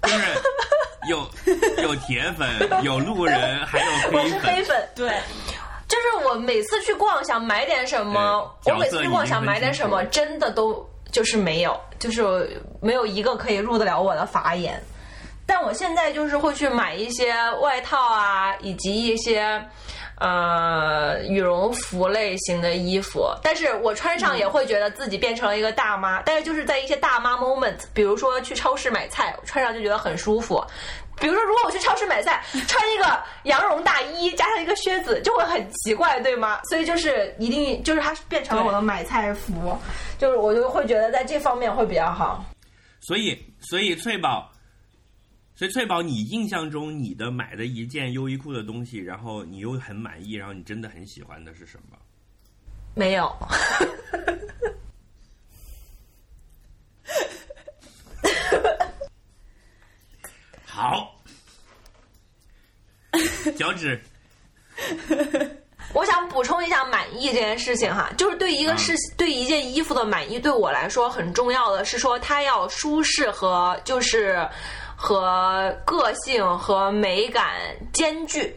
[0.00, 0.24] 嗯就是
[1.10, 1.30] 有
[1.84, 2.48] 有铁粉，
[2.82, 4.30] 有路人， 还有黑粉。
[4.30, 5.20] 是黑粉，对，
[5.86, 14.82] 就是我每次去逛想买点什么，我每次去逛想买点什么，真的都就是没有，就是没有一个可以入得了我的法眼。
[15.48, 19.62] 但我现在就是会去买一些外套啊，以及一些
[20.18, 26.22] 呃羽绒服类型的衣服，但是我穿上也会觉得自己变成了一个大妈。
[26.22, 30.64] 但是就是在一些大妈 moment，比如说去超市买菜，穿上就觉得很舒服。
[31.18, 36.60] 比如说，如果我去超市买菜，穿一个羊绒大衣加上一个靴子，就会很奇怪，对吗？
[36.68, 39.78] 所以就是一定就是它变成了我的买菜服，
[40.18, 42.44] 就是我就会觉得在这方面会比较好。
[43.00, 44.50] 所以，所以翠宝，
[45.56, 51.96] 所以翠宝，你印象中你的买的一件优衣库的东西，然后你又很满意，然后你真的很喜欢的是什么？
[52.94, 53.34] 没有，
[60.66, 61.18] 好，
[63.56, 63.98] 脚趾，
[65.94, 74.46] 我想补充一下满意这件事情哈，就是对一个事、对一件衣服的满意，对我来说很重要的是说它要舒适和就是
[75.06, 77.52] 和个性和美感
[77.92, 78.52] 兼具。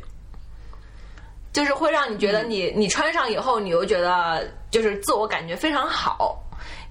[1.51, 6.39] 就是会让你觉得你、你穿上以后，你又觉得就是自我感觉非常好，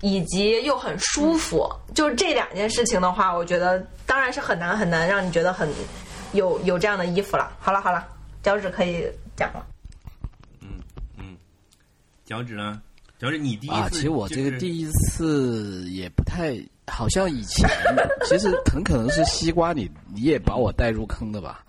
[0.00, 1.68] 以及又很舒服。
[1.94, 5.68] 就是这两件事情的话，我觉得当然是很难很难让你觉得很
[6.32, 7.52] 有有这样的衣服了。
[7.60, 8.06] 好了好了，
[8.42, 9.64] 脚趾可以讲了。
[10.60, 10.68] 嗯
[11.16, 11.36] 嗯
[12.24, 12.82] 脚趾呢？
[13.18, 16.54] 脚趾，你第一次、啊，其实我这个第一次也不太，
[16.88, 17.68] 好像以前
[18.26, 21.64] 其实很可能是西瓜你你也把我带入坑的吧。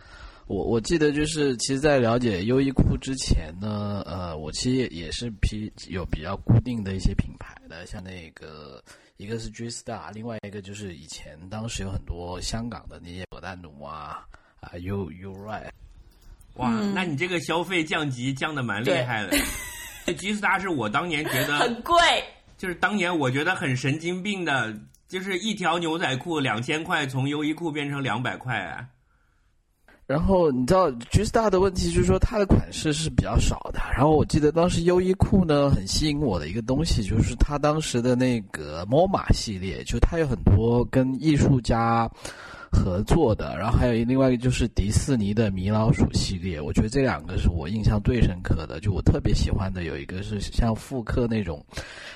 [0.48, 8.84] 我我记得就是，其实，在了解优衣库之前呢，呃，我其实也也是比有比较固定的一些品牌的，像那个
[9.18, 14.26] 一个是 G Star，另外一个就是以前当时有很多香港的那些果丹奴啊
[14.60, 15.70] 啊 U U Right，
[16.56, 19.38] 哇，嗯那你这个消费降级降的蛮厉害的。
[20.08, 21.96] 这 G Star 是我当年觉得 很贵，
[22.58, 24.76] 就是当年我觉得很神经病的，
[25.10, 28.86] 就是一条牛仔裤两千块，从优衣库变成两百块啊！
[30.06, 33.80] 然后你知道橘子大的问题就是说它的款式是比较少的。
[33.92, 42.10] 然后我记得当时优衣库呢很吸引我的一个东西就是它当时的那个 MoMA 系列，就它有很多跟艺术家
[42.72, 43.58] 合作的。
[43.58, 48.80] 然后还有另外一个就是迪士尼的米老鼠系列，我觉得这两个是我印象最深刻的。
[48.80, 51.66] 就我特别喜欢的有一个是像复刻那种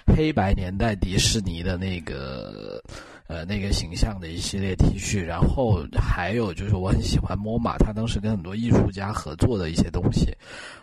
[0.05, 2.81] 黑白年代迪士尼的那个。
[3.27, 10.35] 呃，那个形象的一系列 T 恤，然后还有就是我很喜欢 MoMA，他当时跟很多艺术家合作的一些东西，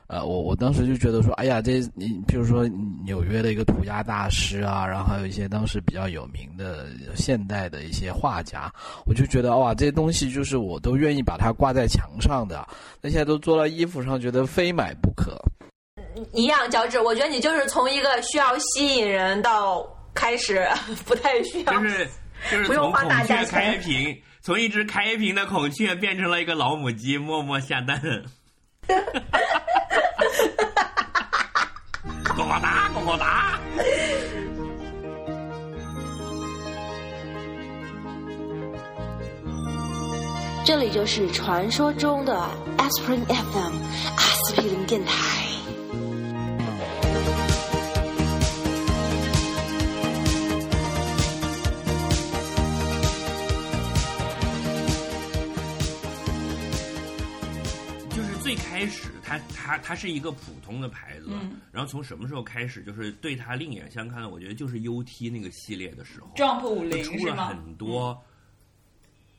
[0.07, 2.66] 呃，我我当时就觉得说，哎呀，这你比如说
[3.05, 8.72] 纽约的一个涂鸦大师啊，然后还有一些当时比较有名的现代的一些画家，
[9.07, 12.66] 我就觉得哇，这些东西就是我都愿意把它挂在墙上的，
[13.00, 15.38] 那现在都做到衣服上，觉得非买不可。
[16.33, 20.66] 一样，乔治，我觉得你就是从一个需要吸引人到开始
[21.05, 21.72] 不太需要。
[21.74, 22.09] 就是
[22.50, 28.00] 就是从孔雀开屏，从一只开屏的孔雀变成了一个老母鸡，默默下蛋。
[32.37, 33.59] 呱呱哒，呱呱哒。
[40.64, 42.48] 这里就是传说中的
[42.79, 43.74] Aspirin FM
[44.16, 45.12] 阿司匹林电台。
[58.54, 61.30] 开始，它它它是一个普通的牌子，
[61.72, 64.28] 然后从什么时候开始，就是对它另眼相看的？
[64.28, 68.20] 我觉得就是 UT 那个系列的时候，Jump 五零出了很多。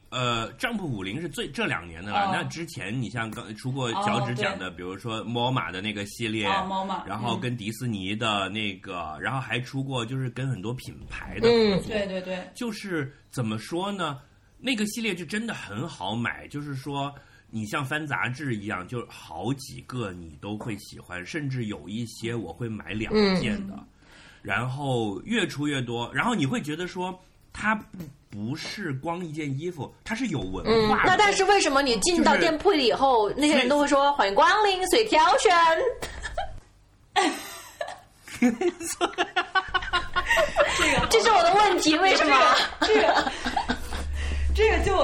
[0.09, 2.31] 呃，Jump 五零是最这两年的了。
[2.33, 11.87] 那之前你像刚出过脚趾讲的，比如说猫马的那个系列，猫马，然后跟迪士尼的那个，然后还出过就是跟很多品牌的合作。
[11.93, 14.19] 对对对，就是怎么说呢？
[14.57, 17.13] 那个系列就真的很好买，就是说。
[17.53, 23.77] 你像翻杂志一样，就好几个你都会喜欢，甚至有一些我会买两件的，
[24.41, 27.13] 然后越出越多，然后你会觉得说
[27.51, 27.83] 它不
[28.29, 31.03] 不是光一件衣服，它是有文化。
[31.05, 35.53] 那但是为什么你进到店铺里以后，那些人都会说欢迎光临，随挑选？
[38.39, 38.49] 这
[40.95, 42.33] 个这是我的问题，为什么？
[42.79, 43.01] 这个。
[43.01, 43.80] 这个
[44.53, 44.63] 就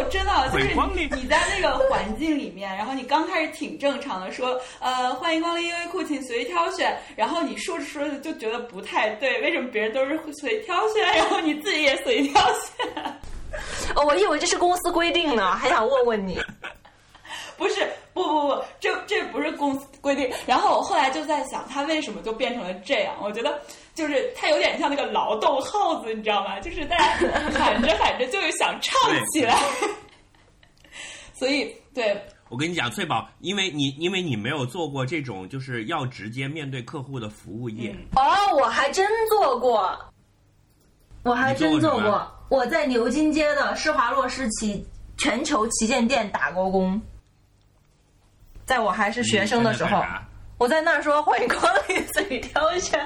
[0.10, 0.66] 真的就是
[1.16, 6.98] 你在那个环境里面，然后你刚开始挺正常的说，呃，欢迎光临优衣库，请随意挑选。
[7.16, 12.88] 然后你说着说着就觉得不太对，为什么别人都是随挑选，然后你自己也随挑选？
[13.96, 16.40] 哦， 我以为这是公司规定呢，还想问问你。
[17.58, 20.30] 不是，不不不，这这不是公司规定。
[20.46, 23.16] 然后我后来就在想，他为什么就变成了这样？
[23.22, 23.60] 我觉得。
[23.98, 26.60] 就是它有点像那个劳动号子，你知道吗？
[26.60, 27.06] 就是大家
[27.58, 28.94] 喊着喊着就是想唱
[29.34, 29.58] 起来，
[31.34, 32.16] 所以对。
[32.50, 37.94] 我跟你讲，翠宝，因为你因为你没有做过这种就是要直接面对客户的服务业。
[38.16, 40.00] 哦，我还真做过，
[41.24, 42.32] 我还真做过。
[42.50, 47.02] 我在牛津街的施华洛世奇全球旗舰店打过工，
[48.64, 50.02] 在我还是学生的时候，
[50.60, 53.06] 我在那儿说欢迎光临，随挑选。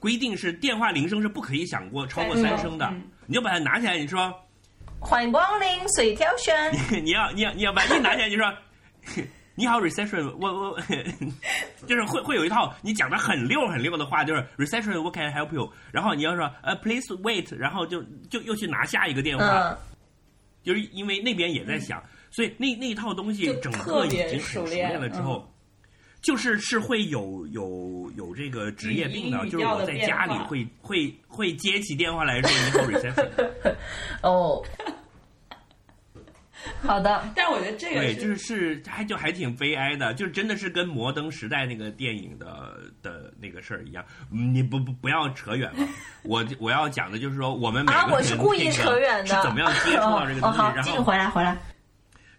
[0.00, 2.90] 规定是电话铃声是不可以响过超过三声的，
[3.26, 4.34] 你就把它拿起来，你说
[4.98, 6.54] 欢迎光临，随挑选。
[6.90, 8.52] 你你要你要你要把一拿起来，你说
[9.54, 10.80] 你好，reception，我我
[11.86, 15.70] 就是会会有一套你讲的很溜很溜的话，就是 reception，what can I help you？
[15.92, 19.76] 然后你要说呃，please wait，然后就就又去拿下一个电话，
[20.62, 25.46] 就是因为那边也在响，所以那那一套东西整个已经很熟练了之后。
[26.22, 33.28] 就是是会有有有这个职业病的，就是我在家里会会会接起电话来说你好 reception。
[34.22, 34.62] 哦，
[36.82, 37.26] 好的。
[37.34, 44.04] 但是我觉得这个对，就是是还就还挺悲哀的，就是真的是跟摩登时代那个电影的的那个事儿一样。
[44.30, 45.88] 你不不不要扯远了，
[46.22, 51.56] 我我要讲的就是说我们每个人我是故意扯远的，是怎么样接触到这个东西， 然后回来回来。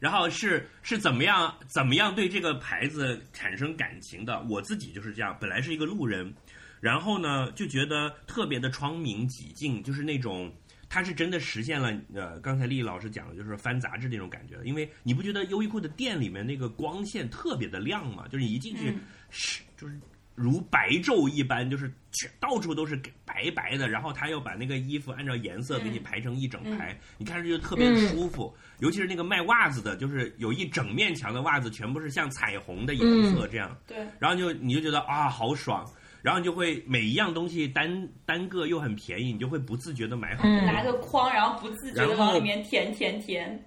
[0.02, 4.42] 然后是是怎么样怎么样对这个牌子产生感情的？
[4.50, 6.34] 我自己就是这样，本来是一个路人，
[6.80, 10.52] 然后呢就觉得特别的窗明几净，就是那种
[10.90, 14.56] 它是真的实现了呃，刚才丽丽老师讲的，就是翻杂志那种感觉。
[14.64, 18.28] 因为你不觉得优衣库的店里面那个光线特别的亮吗？
[18.28, 18.98] 就是你一进去
[19.30, 19.96] 是就是
[20.36, 28.56] 如白昼一般，就是全到处都是白白的，然后他又把那个衣服按照颜色给你排成一整排，你看着就特别舒服。
[28.80, 33.78] 尤其是那个卖袜子的，就是有一整面墙的袜子，全部是像彩虹的颜色这样。
[33.86, 35.86] 对，然后就你就觉得啊，好爽。
[36.24, 40.72] 然后你就会每一样东西单单个又很便宜，你就会不自觉的买很多。
[40.72, 43.60] 拿个筐，然后不自觉的往里面填填填。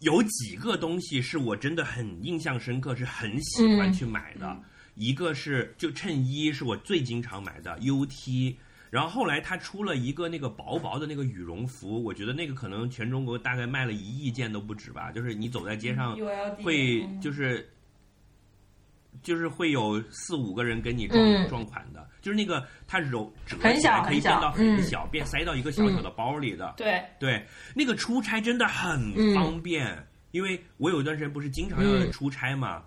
[0.00, 4.56] 有几个东西是我真的很印象深刻，是很喜欢去买的。
[4.94, 8.54] 一个是就衬衣，是我最经常买的 UT。
[8.90, 15.10] 然后后来他出了一个那个薄薄的那个羽绒服，我觉得那个可能全中国大概卖了一亿件都不止吧。
[15.12, 16.16] 就是你走在街上
[16.62, 17.68] 会就是。
[19.22, 26.74] 就是会有四五个人跟你撞撞款的，就是那个它揉折起来可以变到很小，变塞到一个小小的包里的。
[26.76, 29.96] 对对，那个出差真的很方便，
[30.30, 32.82] 因为我有一段时间不是经常要出差嘛，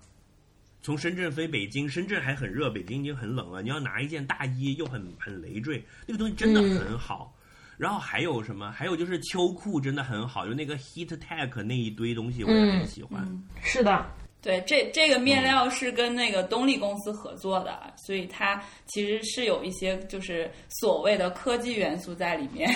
[0.81, 7.35] 从深圳飞北京，深圳还很热，北京已经很冷了，你要拿一件大衣又很很累赘，那个东西真的很好。
[7.77, 8.69] 然后还有什么？
[8.73, 13.25] 还有就是秋裤真的很好，就那个 Heat Tech 那一堆东西我也很喜欢。
[13.61, 14.05] 是的。
[14.41, 22.73] 对，这这个面料是跟那个东丽公司合作的，所以它其实是有一些就是所谓的科技元素在里面。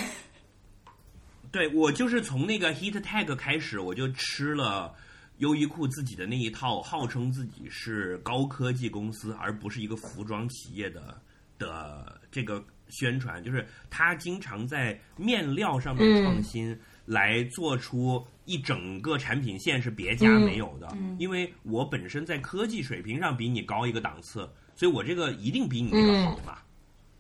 [1.53, 4.93] 对我就是从那个 Heat Tag 开始，我就吃了
[5.37, 11.17] 优衣库自己的那一套，号称自己是高科技公司，而不是一个服装企业的
[11.57, 16.77] 的这个宣传，就是他经常在面料上面创新。
[17.05, 20.87] 来做出一整个产品线是别家没有的，
[21.19, 26.57] 因为我本身在科技水平上比你高一个档次，所以我这个一定比你这个好嘛，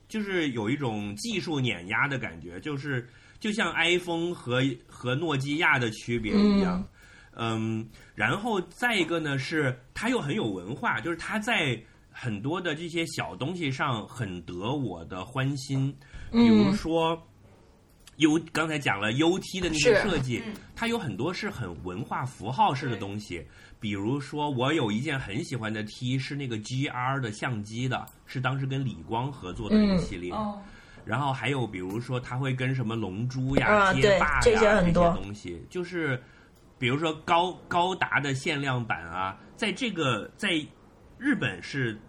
[0.07, 3.07] 就是有一种技术碾压的感觉，就是
[3.39, 6.81] 就像 iPhone 和和诺基亚的区别一样，
[7.35, 11.77] 嗯，然后再一个呢是它又很有文化，就是它在
[12.09, 15.93] 很多的这些小东西上很得我的欢心，
[16.31, 17.21] 比如说。
[18.23, 20.41] U 刚才讲了 UT 的那个设计，
[20.75, 23.45] 它有很多是很文化符号式的东西。
[23.79, 30.33] 比如说，我有一件很喜欢的 T，是那个 GR 的相机的，是当时跟理光合作的一个系列。
[31.03, 36.17] 然后还有比如说，它会跟什么龙珠呀、街霸呀这些东西，就是
[36.79, 40.65] 比如说高高达的限量版啊，在这个在
[41.17, 41.99] 日本是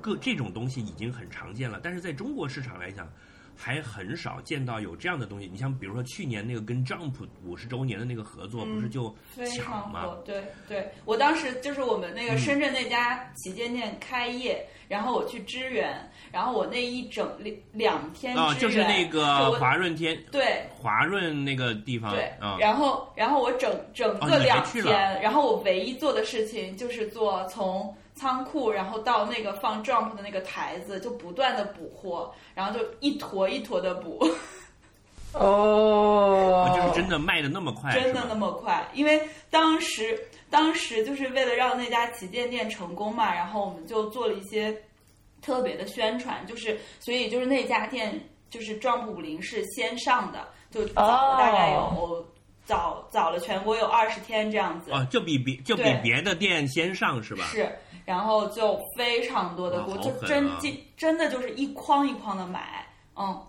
[0.00, 3.08] 各这种东西已经很常见了，但是在中国市场来讲。
[3.56, 5.48] 还很少见到有这样的东西。
[5.50, 9.14] 你像比如说去年那个跟 Jump 五十周年的那个合作，不是就
[9.56, 10.16] 抢吗？
[10.24, 24.84] 对对，我当时就是我们那个深圳那家旗舰店开业，然后我去支援，然后我那一整两两天啊，就是那个华润天对华润那个地方对，然后然后我整整个两天，
[25.20, 27.94] 然后我唯一做的事情就是做从。
[28.16, 34.26] 仓库，然后到那个放 Jump 的那个台子，就不断的补货，然后就一坨一坨的补。
[35.32, 44.74] 哦，就是真的卖的那么快，真的那么快，因为当时当时就是为了让那家旗舰店成功嘛，然后我们就做了一些
[45.42, 52.26] 特别的宣传，就是所以就是那家店就是 Jump 五零是先上的，就早了大概有
[52.64, 54.90] 早早了全国有二十天这样子。
[54.90, 57.44] 哦，就比别就比别的店先上是吧？
[57.44, 57.70] 是。
[58.06, 62.86] 然后就非常多的锅，就真真真的就是一筐一筐的买，
[63.16, 63.46] 嗯。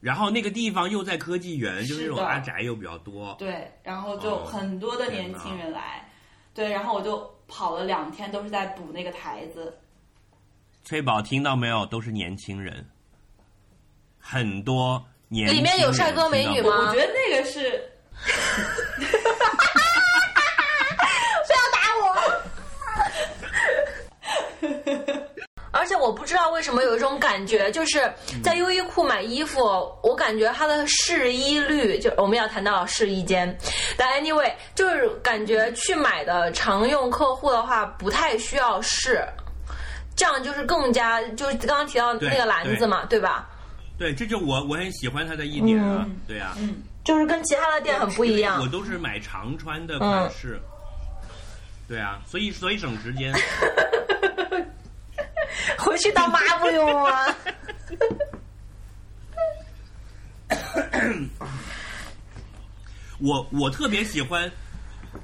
[0.00, 3.36] 然后那个地方又在科技园，就是那种阿宅又比较多。
[3.38, 6.10] 对，然后就很多的年轻人来，
[6.54, 9.78] 对，然后我就跑了两天，都是在补那个台子。
[10.82, 11.84] 翠宝听到没有？
[11.84, 12.88] 都是年轻人，
[14.18, 15.54] 很多年。
[15.54, 16.70] 里面有帅哥美女吗？
[16.70, 17.92] 我觉得那个是。
[25.80, 28.12] 而且我不知道为什么有一种感觉，就是
[28.44, 29.62] 在优衣库买衣服，
[30.02, 33.56] 我感觉它的试衣率，就我们要谈到试衣间，
[33.96, 39.26] 但 anyway，就是感觉去买的常用客户的话，不太需要试，
[40.14, 43.48] 这样就是更加，就是刚刚提到那个篮子嘛，对吧？
[43.98, 50.60] 对，这就我我很喜欢它的一点啊，对啊，嗯，就是跟其他的店很不一样，我都是买常穿的款式，
[51.88, 53.32] 对啊，所以所以省时间。
[55.78, 57.36] 回去当抹布用啊？
[63.18, 64.50] 我我特别喜欢，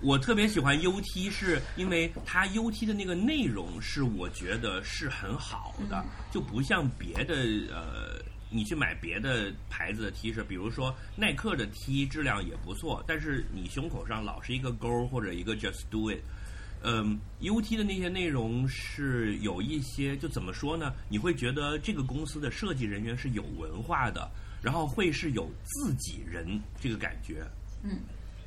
[0.01, 7.35] 我特别喜欢 UT，是因为它 UT 的那个内容是我觉得是很好的，就不像别的
[7.73, 8.21] 呃
[8.51, 16.21] 你去买别的牌子的 T 恤，比如说耐克的 T 质量也不错，但是你胸口上老是一个勾或者一个 Just Do It。
[16.87, 20.95] 嗯，UT 的那些内容是有一些，就怎么说呢？
[21.09, 24.31] 你会觉得这个公司的设计人员是有文化的，
[24.63, 26.47] 然后会是有自己人
[26.81, 27.45] 这个感觉。
[27.83, 27.99] 嗯，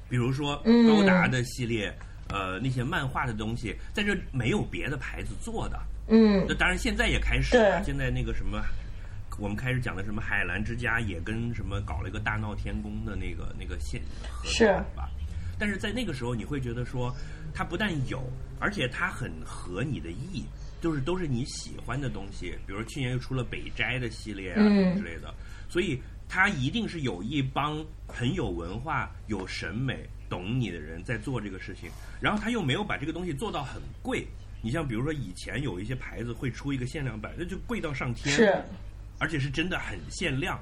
[0.08, 1.94] 比如说嗯高达的系列，
[2.30, 5.78] 呃，那些漫画的东西，在这没有别的牌子做的。
[6.08, 8.64] 嗯那当然现在也开始了，对现在那个什么。
[9.38, 15.10] 我们开始讲的什么海澜之家也跟什么搞了一个大闹天宫的那个那个线合作是吧？
[15.60, 17.14] 但是在那个时候，你会觉得说，
[17.54, 18.24] 它不但有，
[18.60, 20.46] 而且它很合你的意，
[20.82, 22.58] 就是都是你喜欢的东西。
[22.66, 25.34] 比如去年又出了北斋的系列啊、嗯之类的，
[25.68, 31.90] 所以它一定是有一帮很有文化、有审美、懂你的人在做这个事情。
[32.22, 34.26] 然后他又没有把这个东西做到很贵。
[34.62, 38.36] 你像比如说以前有一些牌子会出一个限量版，那就贵到上天。
[38.36, 38.62] 是，
[39.18, 40.60] 而且是真的很限量。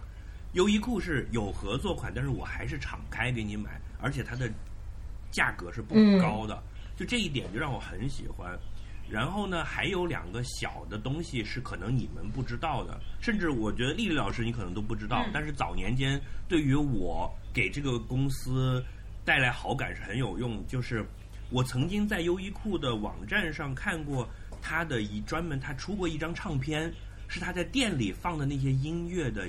[0.54, 4.50] 优衣库是有合作款，但是我还是敞开给你买，而且它的
[5.32, 6.62] 价格是不嗯高的，
[6.96, 8.58] 就这一点就让我很喜欢。
[9.10, 15.32] 然后呢，还有两个小的东西是可能你们不知道的，甚至我觉得丽丽老师你可能都不知道，嗯。
[15.34, 16.20] 但是早年间
[16.50, 18.84] 对于我给这个公司
[19.24, 21.06] 带来好感是很有用，就是
[21.50, 24.28] 我曾经在优衣库的网站上看过
[24.62, 26.94] 他的一专门他出过一张唱片，
[27.30, 29.48] 是他在店里放的那些音乐的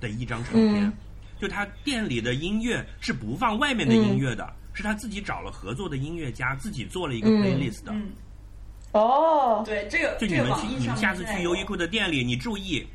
[0.00, 0.92] 的一张唱片，嗯。
[1.38, 7.40] 就他店里的音乐是不放外面的音乐的，是他自己找了合作的音乐家，自己做了一个嗯。
[7.40, 7.92] playlist 的。
[7.92, 8.12] 嗯，
[8.92, 12.86] 哦，对，这个就你们去，你们下次去优衣库的店里，你注意，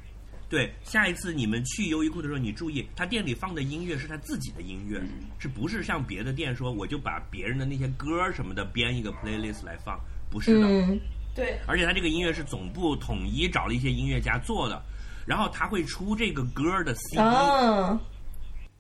[0.50, 5.02] 对，下一次你们去优衣库的时候，你注意，他店里放的音乐是他自己的音乐，
[5.40, 10.00] 是不是像别的店说我就把别人的那些歌儿什么的编一个 playlist 来放？
[10.30, 11.00] 不是的，嗯。
[11.36, 11.58] 对。
[11.68, 14.82] 而且他这个音乐是总部统一找了一些音乐家做的，
[15.26, 18.00] 然后他会出这个歌儿的 CD，、啊，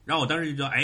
[0.05, 0.81] 然后我当时就觉得，哎，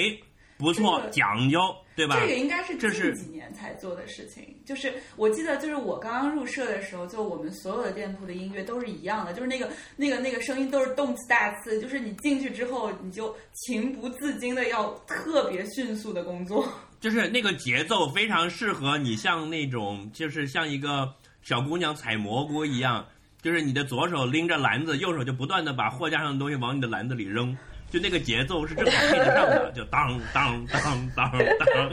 [0.57, 1.59] 不错，这个讲究，
[1.96, 2.20] 对吧？
[2.20, 4.43] 这个应该是这是近几年才做的事情。
[4.66, 16.68] 就是我记得，就是我刚刚入社的时候，就我们所有的店铺的音乐都是一样的，就是那个那个那个声音都是动次大次，就是你进去之后，你就情不自禁的要特别迅速的工作。
[17.00, 23.06] 就是那个节奏非常适合你，像那种就是像一个小姑娘采蘑菇一样，
[23.43, 27.56] 就是你的左手拎着篮子，右手就不断的把货架上的东西往你的篮子里扔，
[27.89, 31.91] 就那个节奏是正好配得上的， 就当当当当当。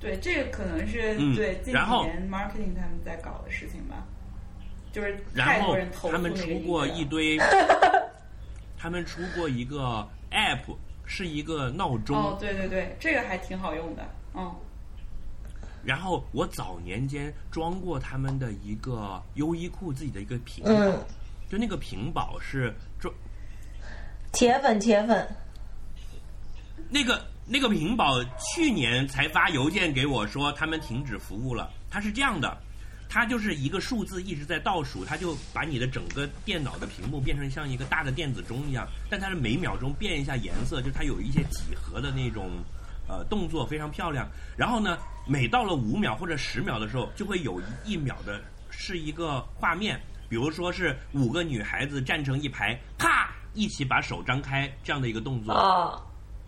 [0.00, 4.04] 对，这个可能是、嗯对近几然后年 marketing 他们在搞的事情吧，
[4.92, 5.76] 就是然后
[6.10, 7.38] 他们出过一堆，
[8.76, 12.16] 他们出过一个 app，是一个闹钟。
[12.16, 14.04] 哦，对对对，这个还挺好用的，
[14.34, 14.52] 嗯。
[15.84, 21.04] 然后我早年间装过他们的一个优衣库自己的一个屏保，嗯
[21.48, 22.91] 就那个屏保是装
[24.32, 25.28] 铁粉铁粉，
[26.88, 28.22] 那个那个屏保
[28.54, 31.70] 去年才发邮件给我说他们停止服务了。
[31.90, 32.56] 它是这样的，
[33.10, 42.50] 它就是一个数字一直在倒数，它就把你的整个电脑的屏幕变成像一个大的电子钟一样，但它是每秒钟变一下颜色，就它有一些几何的那种
[43.06, 44.26] 呃动作非常漂亮。
[44.56, 55.54] 然后呢，每到了五秒或者十秒的时候，就会有一秒的是一个画面，比如说是五个女孩子站成一排，啪一起把手张开这样的一个动作。
[55.54, 56.00] 哦，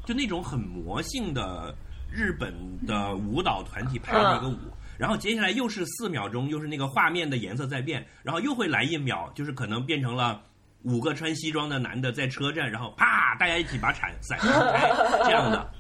[0.05, 1.75] 就那种很魔性的
[2.11, 2.55] 日本
[2.87, 4.59] 的舞蹈团体拍的一个舞，
[4.99, 10.43] 然后接下来又是四秒钟，又是那个画面的颜色在变，然后又会来一秒，就是可能变成了
[10.83, 14.89] 五个穿西装的男的在车站，然后啪，大家一起把铲 伞张开
[15.25, 15.71] 这样的。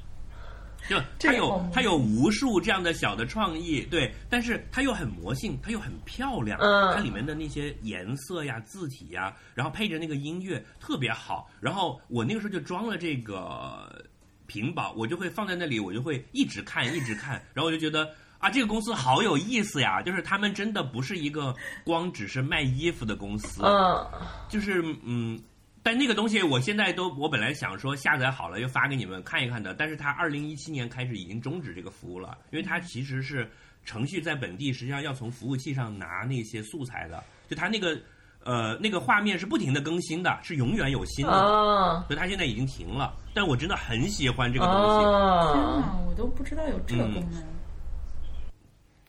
[0.88, 11.50] 就它有它有无数这样的小的创意，对，但是它又很魔性，它又很漂亮，嗯它里面的那些颜色呀、字体呀，然后配着那个音乐特别好。
[11.60, 14.04] 然后我那个时候就装了这个
[14.46, 20.02] 屏保，我就会放在那里，我就会一直看，一直看，然后我就觉得啊，这个公司好有意思呀！
[20.02, 24.06] 就是他们真的不是一个光只是卖衣服的公司，嗯
[24.50, 25.40] 就是嗯，
[25.84, 33.46] 但那个东西我现在都，我本来想说下载好了又发给你们看一看的，但是它二零一七年开始已经终止这个服务了，因为它其实是
[33.84, 38.00] 程序在本地实际上要从服务器上拿那些素材的，就它那个
[38.42, 43.14] 呃那个画面是不停的更新的，是永远有新的，哦所以它现在已经停了。
[43.34, 44.98] 但我真的很喜欢这个东西。
[45.00, 47.44] 天哦，哪，我都不知道有这个功能。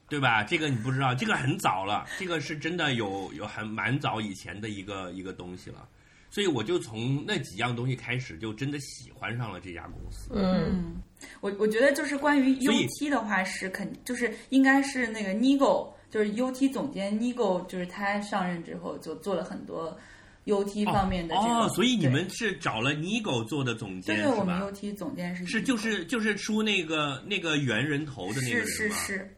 [0.07, 0.43] 对吧？
[0.43, 5.88] 这个你不知道，这个很早了，这个是真的有有很蛮早以前的一个一个东西了，
[6.36, 10.32] 所以我就从那几样东西开始，就真的喜欢上了这家公司。
[10.34, 11.02] 嗯嗯，
[11.40, 19.98] 我我觉得就是关于 UT 的话是肯就是应该是那个 Nigo，就是 UT 总监 Nigo，就是他上任之后就做了很多
[20.44, 21.48] UT 方面的这个。
[21.48, 28.94] 哦，所以你们是找了 Nigo 做的总监对对，我们？UT 总监是是就是就是出那个那个猿人头的那个人是是？
[28.94, 29.36] 是，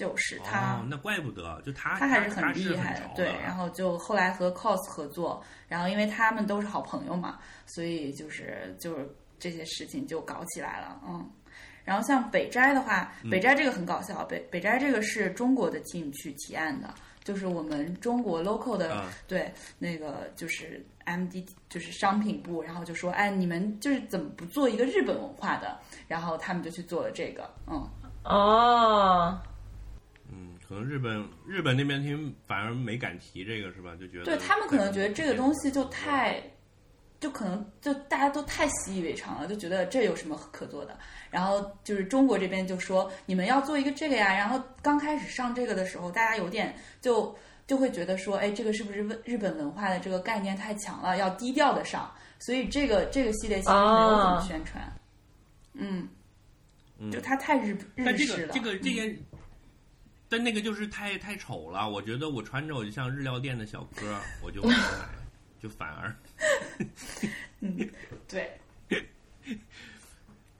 [0.00, 0.76] 就是他。
[0.76, 9.06] 哦，那怪不得，就他他还是很厉害的，对，然后就后来和 COS 合作，然后因为他们都是好朋友嘛，所以就是就是
[9.38, 11.30] 这些事情就搞起来了，嗯。
[11.84, 16.94] 然后像北斋的话，嗯北斋这个很搞笑，北北斋这个是中国的 team 去提案的，
[17.24, 25.78] 就是我们中国 local 的、啊对那个就是 MD 就是商品部，然后就说，哎，你们就是怎么不做一个日本文化的？
[26.08, 27.88] 然后他们就去做了这个，嗯。
[28.24, 29.49] 哦，嗯，
[30.70, 33.90] 可能日本日本那边听反而没敢提这个是吧？
[33.98, 36.40] 就觉得对他们可能觉得这个东西就太，
[37.18, 40.96] 就可能就大家都太习以为常了，就觉得这有什么可做的。
[41.28, 52.08] 然后就是中国这边就说你们要做一个这个呀，然后刚开始上这个的时候，大家有点就就会觉得说，哎，这个是不是日本文化的这个概念太强了，要低调的上，
[52.38, 54.92] 所以这个这个系列其实没有怎么宣传。
[55.74, 56.08] 嗯，
[56.96, 58.52] 嗯就它太日日但这式了。
[58.52, 59.18] 个这个这件，
[60.30, 64.76] 但那个就是太太丑了，我觉得我穿着我就像日料店的小哥，我就不买，
[65.60, 66.16] 就反而
[67.58, 67.76] 嗯，
[68.28, 68.58] 对，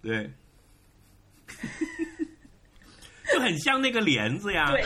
[0.02, 0.30] 对，
[3.32, 4.72] 就很像那个帘子呀。
[4.72, 4.82] 对，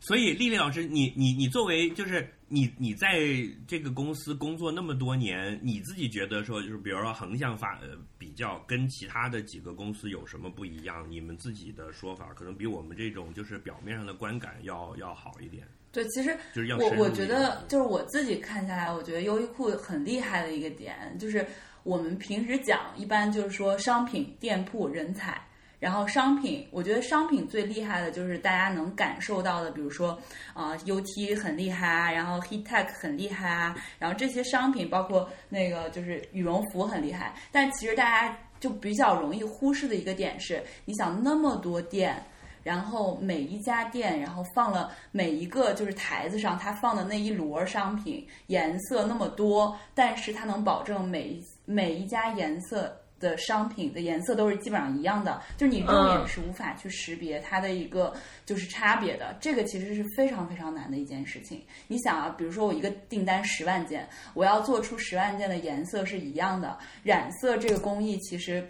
[0.00, 3.16] 所以丽丽老师，你你你作为就是你你在
[3.64, 11.08] 这个公司工作那么多年，你自己觉得说就是比如说横向发呃比较跟其他的几个公司有什么不一样？
[11.08, 15.64] 你们自己的说法可能比我们这种就是表面上的观感要要好一点。
[15.92, 21.46] 对，其实就是要我我觉得就是我自己看下来，我觉得优衣库很厉害的一个点，就是
[21.84, 25.40] 我们平时讲一般就是说商品、店铺、人才。
[25.80, 30.16] 然后商品，我觉得商品最厉害的就是大家能感受到的，比如说
[30.52, 42.14] 啊、UT 很厉害啊，然后 Heat Tech 很厉害啊，然后这些商品包括那个就是羽绒服很厉害，但其实大家就比较容易忽视的一个点是，你想那么多店，
[42.62, 58.12] 然后每一家店，然后放了每一个就是台子上，它放的那一摞商品，颜色那么多，但是它能保证每每一家颜色的商品的颜色都是基本上一样的，就是你肉眼是无法去识别它的一个
[58.44, 59.36] 就是差别的。
[59.38, 61.62] 这个其实是非常非常难的一件事情。
[61.86, 68.68] 你想啊，比如说我一个订单十万件，我要做出十万件的颜色是一样的，染色这个工艺其实。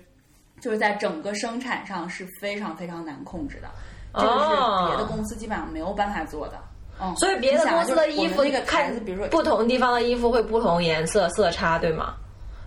[0.61, 3.71] 就是在整个生产上是非常非常难控制的，
[4.13, 6.61] 这个是别的公司基本上没有办法做的。
[7.01, 12.15] 嗯，所以别的公司的衣服那个台看子，比如说不同地方的衣服会不同颜色色差，对吗？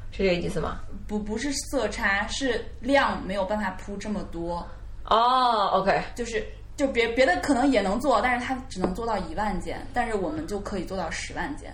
[0.10, 0.80] 是这个意思吗？
[1.08, 4.66] 不不是色差，是量没有办法铺这么多，
[5.06, 6.46] 哦，OK，就是
[6.76, 11.74] 就别别的可能也能做，但是它只能做到一万件，但是我们就可以做到十万件。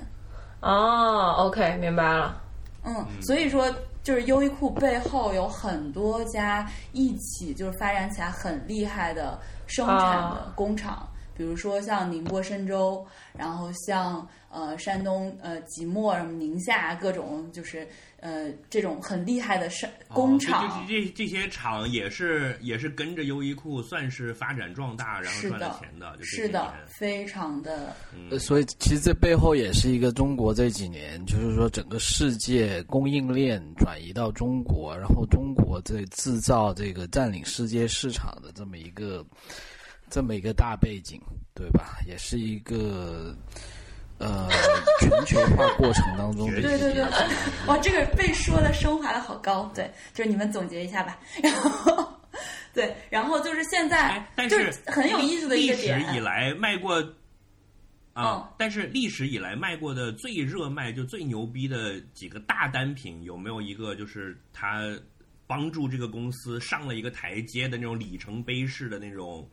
[0.62, 2.42] 哦，OK，明白了。
[2.84, 3.74] 嗯，所以说
[4.04, 17.88] 就是优衣库背后有很多家一起就是发展起来很厉害的生产的工厂，比如说像宁波、深州，然后像呃山东呃即墨、什么宁夏各种就是
[18.22, 20.86] 呃这种很厉害的商工哦厂。
[20.88, 27.96] 这这这这些厂也是也是跟着优衣库算是发展壮大，然后赚了钱的，是的，非常的
[28.30, 39.26] 呃所以其实这背后也是一个中国这几年，就是说整个世界供应链转移到中国，然后中国这制造这个占领世界市场的这么一个
[40.10, 41.22] 这么一个大背景，
[41.54, 42.00] 对吧？
[42.08, 43.36] 也是一个
[44.20, 44.48] 呃
[45.00, 47.04] 全球化过程当中的一个对对对，
[47.68, 51.18] 哇，这个被说的升华的好高，对，就是你们总结一下吧。
[51.42, 52.22] 然后，
[52.74, 56.96] 对，然后就是现在哎，，但就是很有意思的一个历史，以来卖过
[58.14, 64.82] 啊，嗯但是历史以来卖过的最热卖就最牛逼的几个大单品，有没有一个就是它
[65.48, 69.50] 帮助这个公司上了一个台阶的那种里程碑式的那种？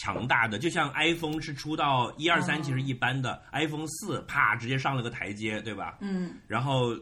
[0.00, 5.98] 强大的，就像 iPhone 是出到一二三，其实一般的、iPhone 四，啪直接上了个台阶，对吧？
[6.00, 6.96] 嗯，然后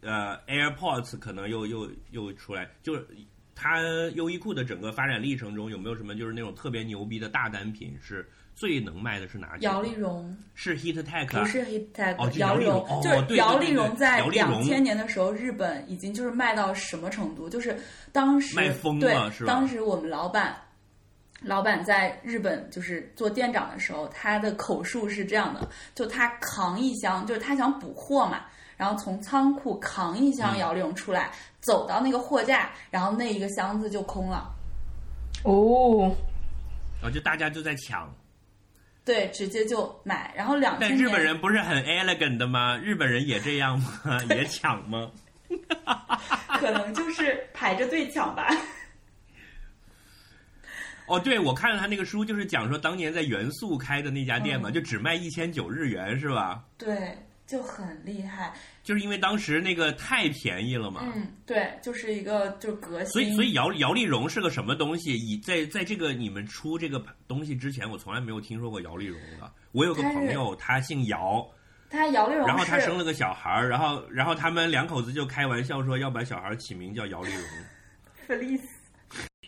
[0.00, 3.06] 呃，AirPods 可能又又又出来，就是
[3.54, 3.80] 它
[4.14, 9.56] 优衣库的整个发展历程中有没有什么就是那种特别牛逼的大单品是最能卖的是哪？
[9.60, 11.60] 摇粒绒是 Heat Tech，啊不是
[12.18, 17.48] 哦就摇粒绒，就是摇粒绒在两千年的时候，日本已经就是卖到什么程度？
[17.48, 17.78] 就是
[18.10, 20.56] 当时卖疯了是吧当时我们老板。
[21.44, 28.44] 老板在日本就是做店长的时候，他的口述是这样的：就他扛一箱，就是他想补货嘛，
[28.76, 31.30] 然后从仓库扛一箱嗯摇粒绒出来，
[31.60, 34.50] 走到那个货架，然后那一个箱子就空了。
[35.44, 36.14] 哦，
[37.00, 38.08] 然后就大家就在抢，
[39.04, 40.32] 对，直接就买。
[40.36, 42.78] 然后两但日本人不是很 elegant 的吗？
[42.78, 44.20] 日本人也这样吗？
[44.30, 45.10] 也抢吗？
[46.60, 48.48] 可能就是排着队抢吧。
[51.06, 56.64] 哦，对，我看了他那个书，就是讲说当年在元素开的那家店嘛，嗯就只卖一千九日元，是吧？
[56.78, 58.52] 对，就很厉害。
[58.82, 61.02] 就是因为当时那个太便宜了嘛。
[61.04, 63.12] 嗯，对，就是一个就是革新。
[63.12, 65.14] 所以，所以摇摇粒绒是个什么东西？
[65.14, 69.52] 以在在这个你们出这个东西之前，我从来没有听说过摇粒绒的。
[69.72, 71.46] 我有个朋友，他姓姚，
[71.90, 77.42] 他姚丽蓉然后他生了个小孩儿，然后然后他们两口子就开玩笑说要把小孩儿起名叫摇粒绒。
[78.26, 78.60] fleece，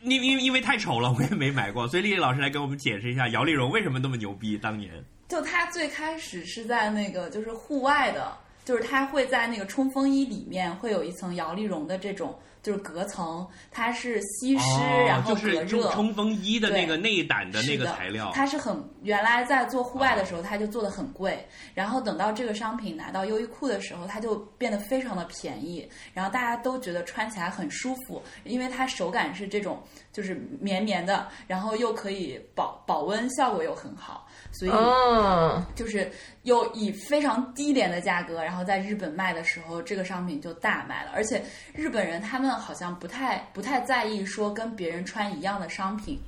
[0.05, 4.57] 因因因为太丑了，我也没买过，所以丽丽老师来给我们解释一下摇粒绒为什么那么牛逼。
[4.59, 4.92] 当年
[5.28, 15.83] 就它最开始是在那个就是户外的，就是它会在那个冲锋衣里面会有一层摇粒绒的这种就是隔层，它是吸湿、然后隔热。
[15.91, 36.11] 冲冲锋衣的那个内胆的那个材料，它是很原来在做户外的时候，它就做的很贵，然后等到这个商品拿到优衣库的时候，它就变得非常的便宜，然后大家都觉得穿起来很舒服，因为它手感是这种就是绵绵的，然后又可以保保温效果又很好，所以嗯，就是
[36.44, 41.11] 又以非常低廉的价格，然后在日本卖的时候，这个商品就大卖了。
[41.14, 41.44] 而且
[41.74, 46.18] 日本人他们好像不太不太在意说跟别人穿一样的商品，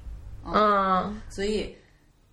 [0.45, 1.75] 嗯，所以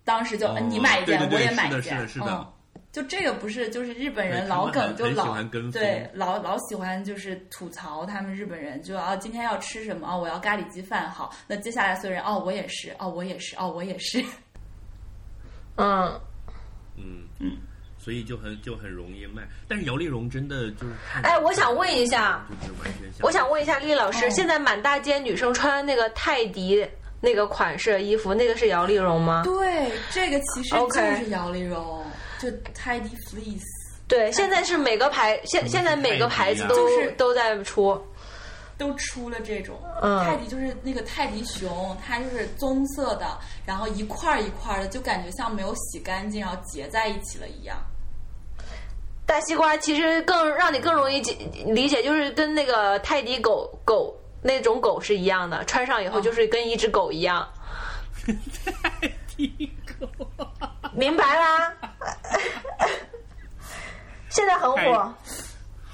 [0.04, 2.08] 当时就、你买一件，对对对我也买一件，是的是的。
[2.08, 2.46] 是的嗯。
[2.90, 5.72] 就这个不是，就是日本人老梗就老欢跟风。
[5.72, 14.24] 对老老喜欢就是吐槽他们日本人就啊今天要吃什么哦我要咖喱鸡饭好那接下来所有人哦我也是哦我也是哦我也是
[15.76, 16.20] 嗯，
[16.96, 17.56] 嗯嗯，
[17.98, 19.42] 所以就很就很容易卖。
[19.68, 26.86] 但是摇粒绒真的就是看哎，我想问一下，就是完全像我想问一下丽老师，哦现在满大街女生穿那个泰迪
[27.20, 29.42] 那个款式的衣服，那个是摇粒绒吗？
[29.44, 30.90] 对这个其实就
[31.24, 32.04] 是摇粒绒
[32.38, 33.62] 就 tidy fleece
[34.06, 38.00] 对，现在是每个牌，现现在每个牌子都就是都在出。
[38.76, 47.76] 都出了这种，嗯泰迪就是那个泰迪熊，它就是棕色的，然后一块儿一块儿的，就感觉像没有洗干净，然后结在一起了一样。
[49.26, 51.32] 大西瓜其实更让你更容易解
[51.66, 57.48] 理解，就是跟那个泰迪狗狗那种狗是一样的，穿上以后就是跟一只狗一样。
[59.00, 60.06] 泰迪狗
[60.92, 61.72] 明白啦？
[64.28, 65.14] 现在很火。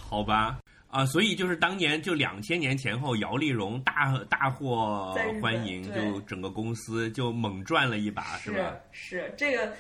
[0.09, 0.59] 好吧。
[0.91, 8.75] 啊，所以就是当年就两千年前后，姚丽蓉大大获欢迎，就整个公司就猛赚了一把，是吧？
[8.91, 9.73] 是这个，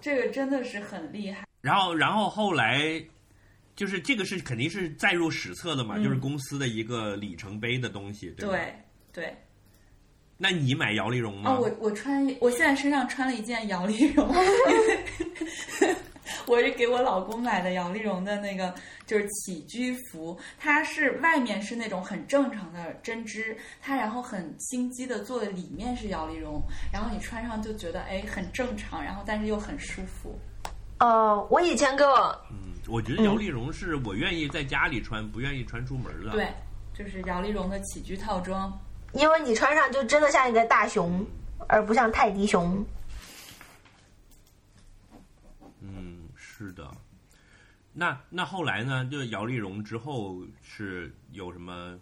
[0.00, 1.44] 这个真的是很厉害。
[1.60, 2.80] 然后，然后后来，
[3.74, 8.54] 就是这个是肯定是载入史册的嘛，嗯就是公司的一个里程碑的东西，对吧？
[8.54, 8.74] 对
[9.12, 9.36] 对，
[10.38, 11.52] 那你买摇粒绒吗？
[11.52, 14.28] 哦，我我穿，我现在身上穿了一件摇粒绒，
[16.46, 18.74] 我是给我老公买的摇粒绒的那个，
[19.06, 26.62] 就是起居服，它是外面是那种很正常的针织，它然后很心机的做的里面是摇粒绒，
[26.92, 30.38] 然后你穿上就觉得哎很正常，然后但是又很舒服。
[30.98, 36.32] 呃，我以前给我嗯，我觉得摇粒绒是我愿意在家里穿，不愿意穿出门的。
[36.32, 36.48] 对，
[36.94, 38.70] 就是摇粒绒的起居套装。
[39.12, 41.24] 因为你穿上就真的像一个大熊，
[41.68, 42.84] 而不像泰迪熊。
[45.80, 46.90] 嗯，是的。
[47.92, 49.08] 那那后来呢？
[49.10, 51.98] 就摇粒绒之后是有什么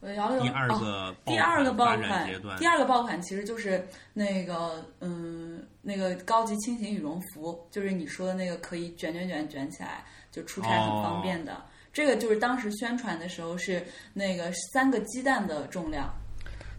[0.00, 11.64] 我的摇粒绒第二哦个爆第二个爆款阶段？，第二个爆款其实就是那个嗯，那个高级轻型羽绒服，就是你说的那个可以卷卷卷卷起来，就出差很方便的。
[11.96, 13.82] 这个就是当时宣传的时候是
[14.12, 16.12] 那个三个鸡蛋的重量，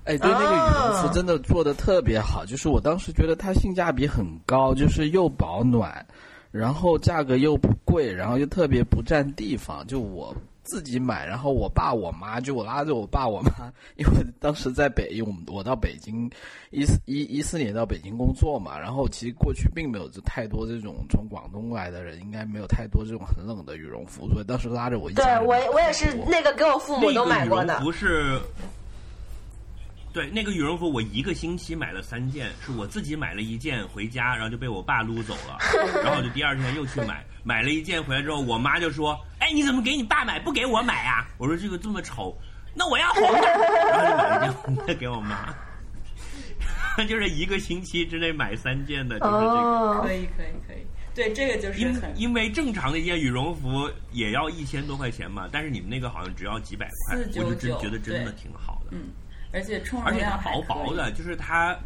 [0.03, 6.05] 哎，对，那个羽绒服哦真的做的特别好，就是我当时觉得它性价比很高，就是又保暖，
[6.51, 9.83] 然后价格又不贵，然后又特别不占地方。
[9.87, 10.35] 就我
[10.67, 16.29] 自己买，然后我爸我妈就我拉着我爸我妈， 因为当时在北，因为我们我到北京
[16.71, 27.85] 一四一一四年到北京工作嘛，然后其实过去并没有这太多这种从广东来的人，应该没有太多这种很冷的羽绒服，所以当时拉着我一对家人买我我也是那个给我父母都买过的那个羽绒。
[27.85, 28.39] 服是，
[30.17, 35.59] 对，那个羽绒服我一个星期买了三件，是我自己买了一件回家，然后就被我爸撸走了，
[36.03, 42.35] 然后我就第二天又去买，买了一件回来之后，我妈就说：“哎，你怎么给你爸买，不给我买啊？”我说：“这个这么丑，
[42.73, 43.47] 那我要红的。”
[43.93, 45.53] 然后就买了一件红的给我妈。
[47.07, 49.45] 就是一个星期之内买三件的，就是这个。
[49.45, 50.77] 哦可，以可以可以，
[51.13, 58.97] 对，这个就是因很因为正常的一件羽绒服也要一千多块钱嘛，但是你们那个好像只要几百块，我就真觉得真的挺好的。
[58.97, 59.09] 嗯，
[59.51, 61.77] 而且充而且它绒量薄薄的，就是它，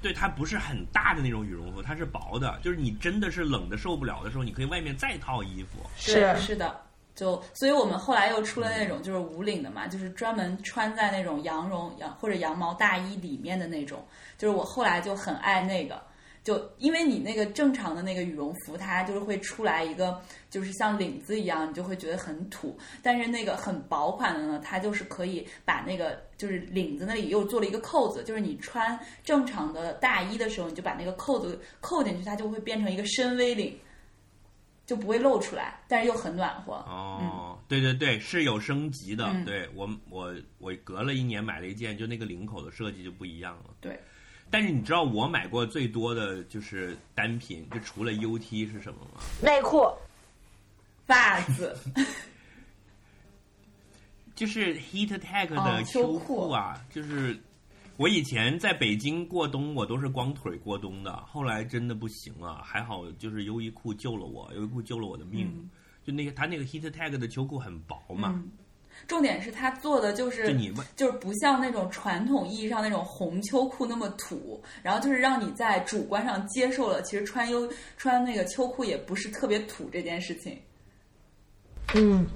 [0.00, 5.78] 对，它不是很大的那种羽绒服，它是薄的，就是你真的是冷的受不了的时候，你可以外面再套衣服。
[5.96, 6.82] 是，是的。
[7.14, 14.06] 就，所以我们后来又出了那种就是无领的嘛，就是专门穿在那种羊绒羊或者羊毛大衣里面的那种。
[14.36, 15.98] 就是我后来就很爱那个，
[16.46, 22.78] 就因为你那个正常的那个羽绒服，它就是会出来一个就是像领子一样，你就会觉得很土。
[23.02, 33.76] 但是那个很薄款的呢，它就是可以把那个就是领子那里又做了一个扣子，就是你穿正常的大衣的时候，你就把那个扣子扣进去，它就会变成一个深 V 领。
[34.86, 36.74] 就不会露出来，但是又很暖和。
[36.74, 39.34] 哦，对对对，是有升级的。
[39.44, 43.74] 对我我我隔了一年买了一件，就那个领口的设计就不一样了。
[43.80, 44.00] 对，
[44.50, 49.20] 但是你知道我买过最多的就是单品，就除了 UT 是什么吗？
[49.42, 49.86] 内裤、
[51.08, 51.76] 袜子，
[54.34, 57.38] 就是 Heattech 的秋裤啊，就是。
[57.98, 61.16] 我以前在北京过冬，我都是光腿过冬的。
[61.24, 65.50] 后来真的不行了，还好就是优衣库救了我，优衣库救了我的命。
[66.04, 68.44] 就那个他那个 Heattech 的秋裤很薄嘛，
[69.06, 70.54] 重点是他做的就是
[70.96, 80.58] 就是不像那种传统意义上那种红秋裤那么土，然后就是让你在主观上接受了，其实穿优穿那个秋裤也不是特别土这件事情。
[81.94, 82.26] 嗯，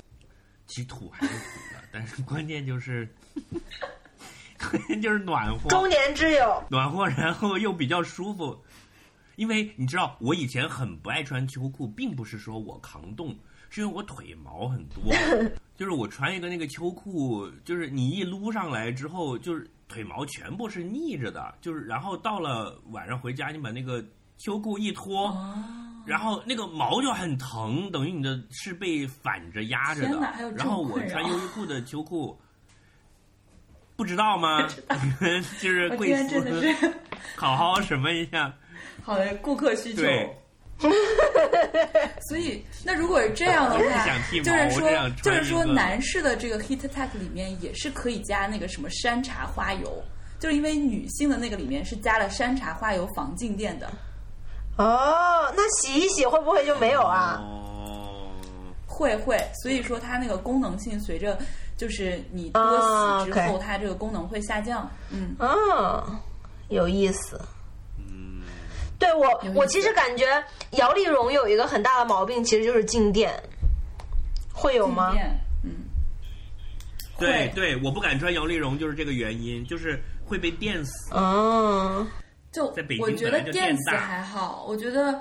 [0.66, 1.44] 其实土还是土
[1.74, 3.08] 的，但是关键就是。
[4.60, 8.62] 关键就是暖和，中年之友，暖和，然后又比较舒服。
[9.36, 13.34] 因为你知道，我以前很不爱穿秋裤，并不是说我抗冻，
[13.70, 15.02] 是因为我腿毛很多。
[15.76, 21.54] 就是我穿一个那个秋裤，就是你一撸上来之后，就是腿毛全部是逆着的。
[21.62, 24.04] 就是然后到了晚上回家，你把那个
[24.36, 25.34] 秋裤一脱，
[26.04, 30.20] 然后那个毛就很疼，等于你的是被反着压着的。
[30.54, 32.38] 然后我穿优衣库的秋裤。
[33.96, 34.66] 不知道吗？
[35.60, 36.74] 就是贵司，
[37.36, 38.50] 好好什么一下。
[39.02, 40.02] 好的，顾客需求。
[42.28, 44.06] 所以，那如果是这样的话，
[44.42, 50.02] 就是说，就是说，男士的这个 Heattech 里面也是可以加那个什么山茶花油，
[50.38, 53.90] 就是因为女性的那个里面是加了山茶花油防静电的。
[54.76, 57.40] 哦，那洗一洗会不会就没有啊？
[57.42, 58.28] 哦，
[58.86, 61.38] 会会，所以说它那个功能性随着。
[61.76, 64.86] 就是你多洗之后，它这个功能会下降。
[65.08, 66.20] 嗯，嗯，
[66.68, 67.40] 有意思。
[69.00, 70.26] 嗯，对我，我其实感觉
[70.72, 73.32] 摇粒绒有一个很大的毛病，其实就是静电。
[74.52, 75.14] 会有吗？
[75.64, 75.72] 嗯，
[77.18, 81.14] 对对，我不敢穿摇粒绒，就是这个原因，就是会被电死。
[81.14, 82.06] 嗯，
[82.52, 84.66] 就在北京，我觉得电死还好。
[84.68, 85.18] 我觉得，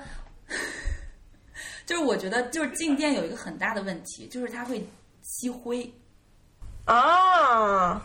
[1.85, 4.85] 就是我觉得，就是静电有一个很大的问题，就是它会
[5.21, 5.89] 吸灰。
[6.83, 8.01] 啊，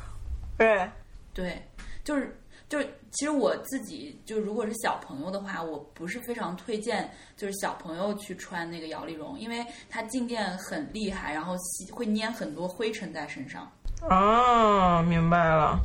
[0.56, 0.88] 对，
[1.32, 1.68] 对，
[2.04, 13.70] 就是就是，其实我自己就如果是小朋友的话，我不是非常推荐，就是小朋友去穿那个摇粒绒，因为它静电很厉害，然后吸会粘很多灰尘在身上。
[14.08, 15.78] 啊，明白了。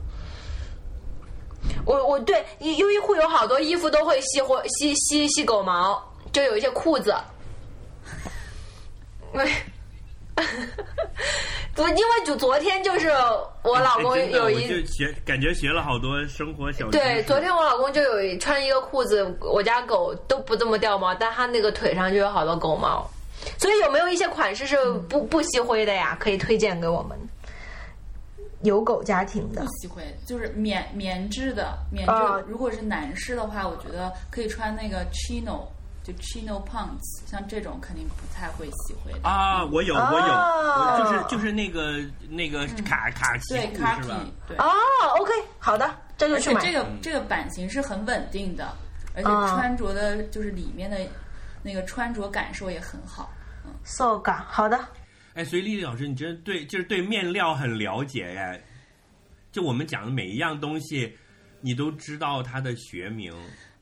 [1.85, 6.01] 我我对优衣库有好多衣服都会吸灰吸吸吸狗毛，
[6.33, 7.15] 就有一些裤子。
[9.33, 9.49] 喂。
[11.75, 13.09] 不，因为就昨天就是
[13.63, 23.09] 我老公有一就学感觉学了好多生活小对，昨天我老公就有穿一个裤子，我家狗都不这么掉毛，但他那个腿上就有好多狗毛，
[23.57, 24.75] 所以有没有一些款式是
[25.07, 26.17] 不不吸灰的呀？
[26.19, 27.17] 可以推荐给我们
[28.63, 32.13] 有狗家庭的不吸灰，就是棉棉质的棉质。
[32.47, 35.61] 如果是男士的话，我觉得可以穿那个 chino。
[36.13, 39.63] Chino pants，像这种肯定不太会喜欢的啊！
[39.65, 41.99] 我有，我有，就是就是那个
[42.29, 44.07] 那个卡卡其对卡其
[44.47, 44.65] 对哦
[45.19, 48.73] ，OK，好的，这就是这个这个版型是很稳定的，
[49.15, 50.97] 而且穿着的就是里面的
[51.63, 53.31] 那个穿着感受也很好。
[53.65, 54.79] 嗯，so 感好的。
[55.33, 58.61] 哎，所以丽丽老师，你真的对就是对面料很了解哎，
[59.51, 61.15] 就我们讲的每一样东西，
[61.61, 63.33] 你都知道它的学名。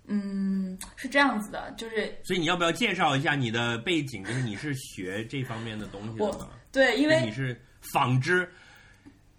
[0.07, 4.23] 嗯，是这样子的，就是，所以你要不要介绍一下你的背景？
[4.23, 6.49] 就是你是学这方面的东西的吗？
[6.71, 7.59] 对，因为你是
[7.93, 8.49] 纺织，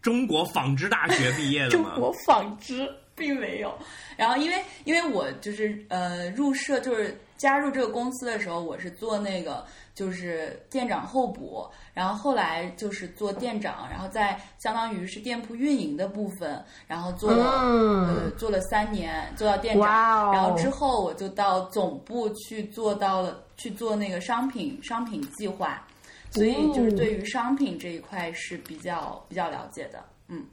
[0.00, 1.90] 中国纺织大学毕业的吗？
[1.90, 3.76] 中国纺织并没有。
[4.16, 9.66] 然后，因为因为我就是呃入社就是加入这个公司的时候，我是做那个。
[9.99, 17.44] 就是店长候补，然后后来就是做店长，然后在相当于是店铺运营的部分，然后做了
[18.07, 25.84] 呃做了三年，做到店长，然后之后我就到总部去做到了去做那个商品商品计划，
[26.30, 30.46] 所以就是对于商品这一块是比较比较了解的，嗯。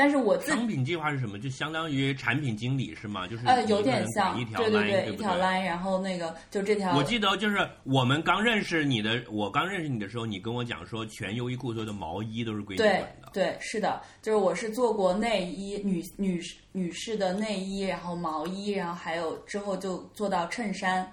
[0.00, 1.38] 但是我自商品计划是什么？
[1.38, 3.28] 就相当于产品经理是吗？
[3.28, 13.28] 就是呃有点像一，条对对对，一条 line，然后那个就这条，我记得就是我们刚认识你的，我刚认识你的时候，你跟我讲说，全优衣库所有的毛衣都是归你对管的。
[13.34, 16.40] 对，是的，就是我是做过内衣女女
[16.72, 21.06] 女士的内衣，然后毛衣，然后还有之后就做到衬衫。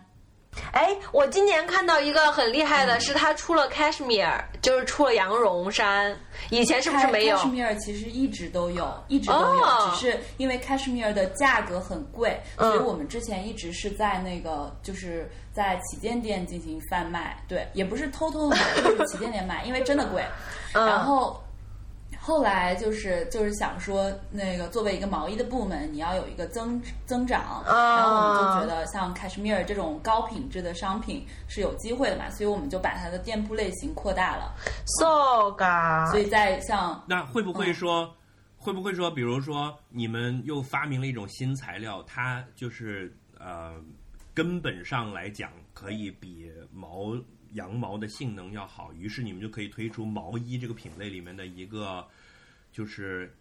[0.71, 6.15] 哎，我今年看到一个很厉害的，是他出了 cashmere，就是出了羊绒衫，
[6.49, 20.23] 以前是不是没有？cashmere 其实一直都有，一直都有，哦只是因为 cashmere 的价格很贵，嗯所以我们之前一直是在那个就是在旗舰店进行贩卖，对，也不是偷偷的买，就是旗舰店买，因为真的贵。
[20.73, 21.41] 嗯然后
[22.27, 27.95] 后来就是就是想说，那个作为一个毛衣的部门，你要有一个增增长，啊。
[27.95, 34.53] 然后我们就觉得像 cashmere 这种高品质的商品是有机会的嘛，所以我们就把它的店铺类型扩大了
[34.99, 37.53] ，so ga，所以在像那会不嗯。
[37.53, 38.13] 会说，
[38.57, 43.73] 会不会说，比如说你们又发明了一种新材料，它就是呃，
[44.33, 47.15] 根本上来讲可以比毛
[47.57, 52.07] 羊毛的性能要好，于是你们就可以推出毛衣这个品类里面的一个，
[52.71, 53.35] 就是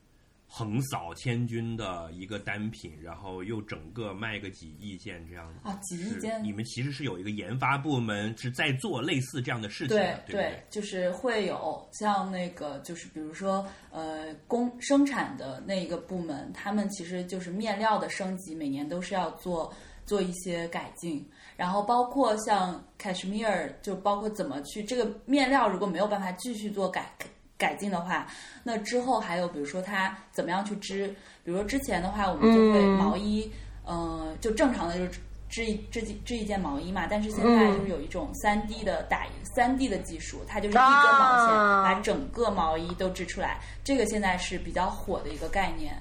[0.48, 5.58] 横扫千军的一个单品，然后又整个卖个几亿件这样子。
[5.68, 10.62] 啊几亿件你们其实是有一个研发部门是在做类似这样的事情对的，对不对？
[10.70, 27.10] 就是会有像那个，就是比如说，呃，工生产的那一个部门，他们其实就是面料的升级，每年都是要做做一些改进，然后包括像 cashmere，就包括怎么去这个面料如果没有办法继续做改
[27.58, 28.26] 改进的话，
[28.62, 31.08] 那之后还有比如说它怎么样去织，
[31.42, 32.98] 比如说之前的话，我们就会嗯。
[32.98, 33.50] 毛衣，
[33.84, 45.96] 呃，就正常的就是织一织织一件毛衣嘛，但是现在就是有一种三 D 的打三 D 的技术，它就是一根毛线、啊把整个毛衣都织出来，这个现在是比较火的一个概念。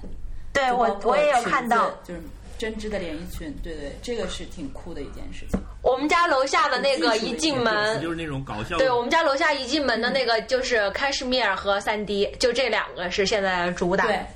[0.52, 2.20] 对我我也有看到，就是
[2.58, 5.60] 针织的连衣裙，对对，这个是挺酷的一件事情。
[5.82, 8.76] 我们家楼下的那个一进门就，是那种搞笑。
[8.78, 14.06] 对我们家楼下一进门的那个就是 cashmere 和三 D，就这两个是现在主打。
[14.06, 14.26] 对，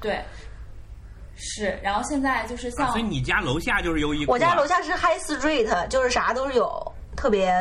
[0.00, 0.20] 对，
[1.36, 1.78] 是。
[1.82, 4.34] 然后现在就是像、啊所以你家楼下就是优衣库、啊。
[4.34, 7.52] 我家楼下是 High Street，就是啥都有，特别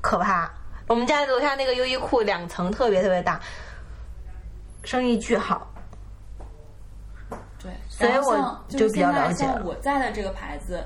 [0.00, 0.50] 可怕。
[0.86, 3.40] 我们家楼下那个优衣库两层特别特别大，
[4.84, 5.73] 生意巨好。
[7.98, 10.84] 对，所以我就比较现在了解了像我在的这个牌子。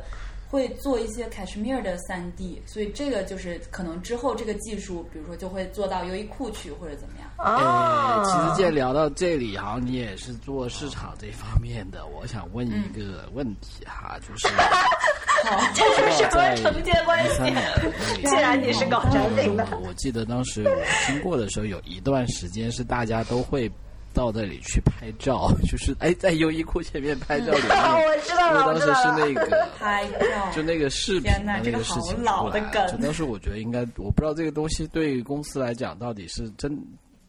[0.50, 7.28] 会做一些 cashmere 的三 D，所以这个就是可能之后这个技术，比如说就会做到优衣库去或者怎么样。
[7.36, 14.48] 哦呃，其实既然聊到这里，好像你也是做市场这方面的，我想问一个问题哈，就是
[15.74, 17.54] 这是什么承接关系？
[18.26, 23.70] 既然你是搞产品的，我记得当时我经过的时候，有一段时间是大家都会
[24.12, 27.70] 到那里去拍照， 就是哎，在优衣库前面拍照 里面。
[27.70, 29.18] 我知道了，因为当时我知道了。
[29.18, 36.78] 是那个拍照，就那个视频的那这个事情老的出来，梗就当时我觉得应该，我不知道这个东西对公司来讲到底是真，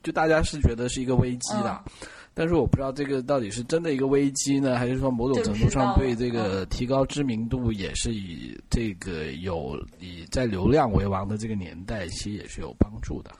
[0.03, 1.83] 就大家是觉得是一个危机的。
[2.01, 13.31] 嗯但是我不知道这个到底是真的一个危机呢，还是说某种程度上对这个提高知名度也是以这个有以在流量为王的这个年代，其实也是有帮助的。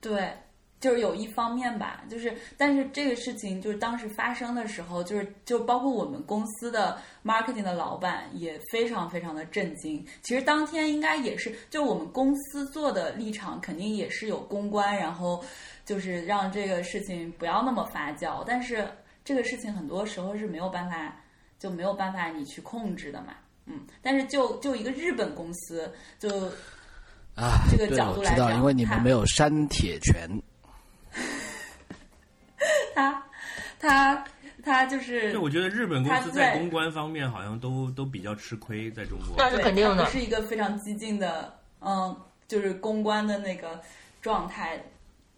[0.00, 0.30] 对，
[0.78, 10.04] 就是有一方面吧，就是但是这个事情就是当时发生的时候，就是就包括我们公司的 marketing 的老板也非常非常的震惊。
[10.22, 15.42] 其实当天应该也是，就我们公司做的立场肯定也是有公关，然后
[15.84, 18.44] 就是让这个事情不要那么发酵。
[18.46, 18.86] 但是
[19.24, 21.16] 这个事情很多时候是没有办法，
[21.58, 23.34] 就没有办法你去控制的嘛。
[23.64, 26.28] 嗯，但是就就一个日本公司，就
[27.34, 30.30] 啊，这个，角度来讲因为你们没有删铁拳，
[32.96, 33.22] 他
[33.78, 34.24] 他
[34.64, 39.36] 他就是就，我觉得日本公司在在公关方面好像都都比较吃亏，在中国。
[39.38, 42.16] 那是对肯定的不是一个非常激进的，嗯，
[42.48, 43.80] 就是公关的那个
[44.20, 44.82] 状态，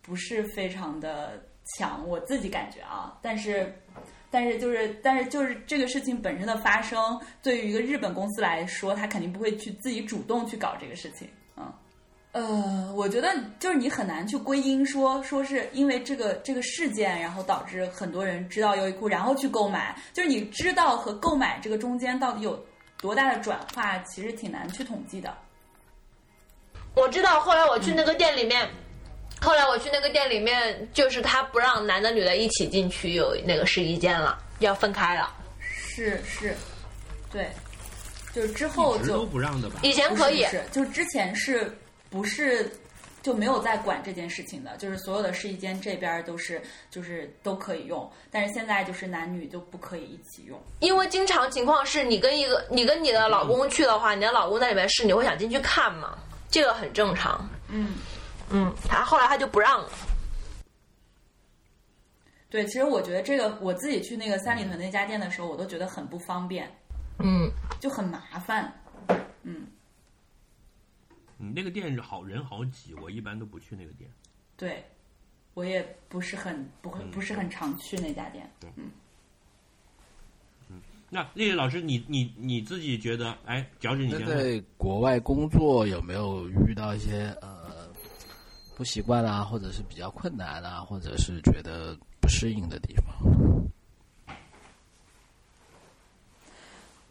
[0.00, 1.42] 不是非常的
[1.76, 3.74] 强，我自己感觉啊，但是。
[4.30, 11.37] 但是就是，但是就是这个事情本身的发生，对于一个日本公司来说，他肯定不会去自己主动去搞这个事情，嗯，
[12.32, 22.62] 呃，我觉得就是你很难去归因说说是因为这个这个事件，然后导致很多人知道优衣库，然后去购买，就是你知道和购买这个中间到底有
[23.00, 25.34] 多大的转化，其实挺难去统计的。
[26.94, 28.68] 我知道，后来我去那个店里面，
[29.40, 35.32] 后来我去那个店里面，就是他不让男的女的一起进去有那个试衣间了，要分开了。
[35.60, 36.54] 是是，
[37.32, 37.48] 对，
[38.32, 39.80] 就是之后就不让的吧？
[39.82, 41.72] 以前可以，是，是就是之前是
[42.10, 42.70] 不是？
[43.20, 50.58] 就没有在管这件事情的，就是所有的试衣间这边都是就是都可以用，但是现在就是男女就不可以一起用。
[50.78, 56.16] 因为经常情况是你跟一个你跟你的老公去的话，你的老公在里面试，你会想进去看嘛？
[56.48, 57.46] 这个很正常。
[57.68, 57.96] 嗯
[58.50, 59.90] 嗯，他后来他就不让了。
[62.48, 66.72] 对，其实我觉得这个我自己去那个三里屯那家店的时候，我都觉得很不方便，
[67.18, 67.50] 嗯，
[67.80, 68.72] 就很麻烦。
[71.38, 74.10] 嗯，嗯，那个店是好人好挤，我一般都不去那个店。
[74.56, 74.84] 对，
[75.54, 78.50] 我也不是很不会不是很常去那家店。
[78.76, 78.90] 嗯，
[80.68, 80.80] 嗯
[81.10, 84.26] 那丽丽老师，你你你自己觉得，哎，脚趾你那先。
[84.26, 87.88] 在国外工作有没有遇到一些呃
[88.76, 93.14] 不习惯啊，或者是比较困难啊，或者是觉得不适应的地方？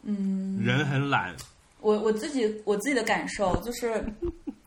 [0.09, 1.35] 嗯，人很懒，
[1.81, 4.03] 我我自己我自己的感受就是，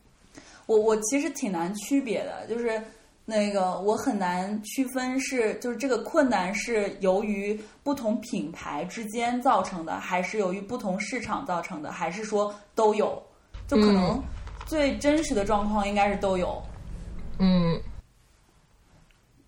[0.65, 2.81] 我我其实挺难区别的，就是
[3.25, 13.21] 那个我很难区分是就是这个困难是由于不同品牌之间造成的，还是由于不同市场造成的，还是说都有？
[13.67, 14.21] 就可能
[14.65, 16.61] 最真实的状况应该是都有。
[17.39, 17.79] 嗯，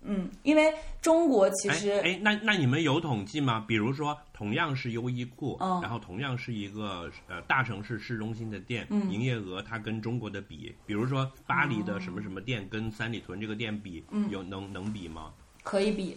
[0.04, 3.64] 嗯，因为中国其哎实哎，那那你们有统计吗？
[3.66, 15.32] 比如说，同样是优衣库，嗯然后同样是一个呃大城市市中心的店，嗯营业额它跟中国的比，比如说巴黎的什么什么店跟三里屯这个店比，嗯有能能比吗？
[15.62, 16.16] 可以比，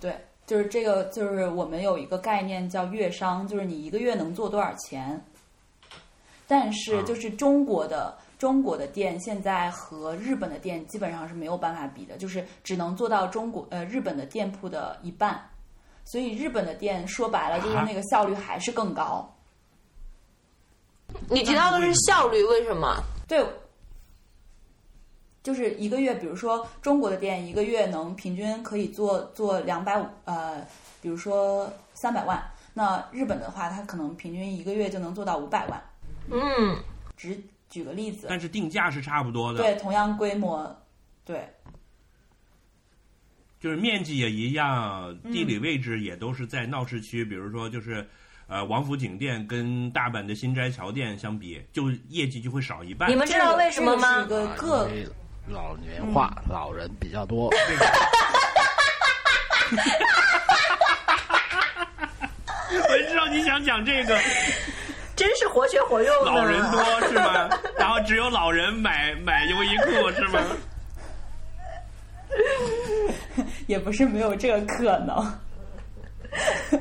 [0.00, 0.16] 对，
[0.46, 5.22] 就是这个，就是我们有一个概念叫月商，就是你一个月能做多少钱。
[6.46, 15.38] 但是啊就是中国的、中国的店现在和日本的店基本上是没有办法比的，就是只能做到中国呃日本的店铺的一半，
[16.06, 19.30] 所以日本的店说白了就是啊那个效率还是更高。
[21.28, 22.96] 你提到的是效率，为什么？
[23.28, 23.44] 对，
[25.42, 30.66] 就是一个月，比如说中国的店一个月能平均可以做做两百五，呃，
[31.02, 35.78] 比如说三百万，那日本的话，它可能平均一个月就能做到五百万。
[36.30, 36.82] 嗯，
[37.18, 37.38] 只
[37.70, 40.76] 举个例子，但是定价是差不多的，对，同样规模，
[41.24, 41.48] 对，
[43.58, 48.06] 就是面积也一样，嗯地理位置也都是在闹市区，比如说就是。
[48.52, 53.08] 呃，王府井店跟大阪的新斋桥店相比，就业绩就会少一半。
[53.08, 54.22] 你们知道为什么吗？
[54.22, 55.08] 这个个个啊因为
[55.46, 57.48] 老年化，老人比较多。
[62.90, 64.18] 我知道你想讲这个，
[65.20, 66.32] 真是活学活用呢。
[66.32, 67.50] 老人多是吗？
[67.76, 70.40] 然后只有老人买买优衣库是吗？
[73.66, 75.38] 也不是没有这个可能。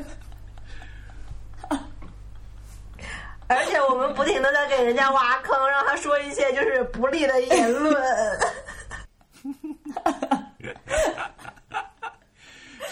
[3.47, 8.01] 而且我们不停的在给人家挖坑，让他说一些就是不利的言论。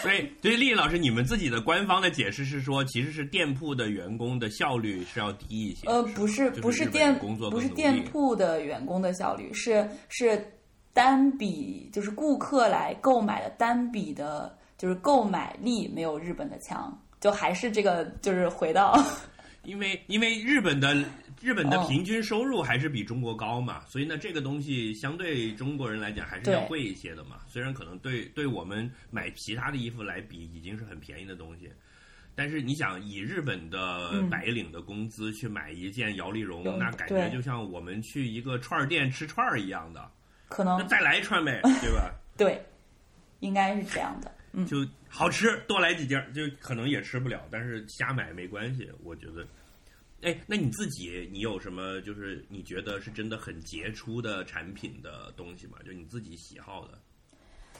[0.02, 5.86] 所以，所以丽丽老师，你们自己的官方的解释是说，其实是店铺的员工的效率是要低一些。
[5.88, 10.40] 呃，不是，不是店工作不是店铺的员工的效率，是是
[10.92, 18.96] 单笔就是顾客来购买的单笔的，就是购买力没有日本的强，就还是这个就是回到
[19.64, 20.96] 因为因为日本的
[21.40, 27.38] 日本的哦平均收入还是比中国高嘛，所以呢，这个东西相对中国人来讲还是要贵一些的嘛。
[27.46, 31.70] 虽然可能对对我们买其他的衣服来比已经是很便宜的东西，
[32.34, 40.10] 但是你想以日本的嗯白领的工资去买一件摇粒绒，有那感觉就像我们去一个串儿店吃串儿一样的，
[40.48, 42.12] 可能那再来一串呗， 对吧？
[42.36, 42.60] 对，
[43.40, 44.32] 应该是这样的。
[44.52, 44.78] 嗯，就
[45.08, 49.46] 好吃，多来几件儿，就可能也吃不了，但是瞎买没关系，我觉得。
[50.22, 55.78] 哎，那你自己你有什么就是你觉得是真的很杰出的产品的东西吗？
[55.86, 56.98] 就你自己喜好的？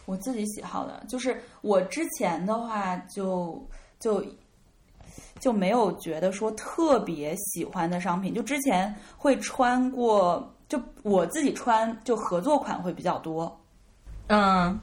[0.04, 3.68] 我自己喜好的，就是我之前的话就
[3.98, 4.24] 就
[5.40, 13.60] 就没有觉得说特别喜欢的商品，就之前会穿过，就我自己穿就合作款会比较多，
[14.28, 14.78] 嗯，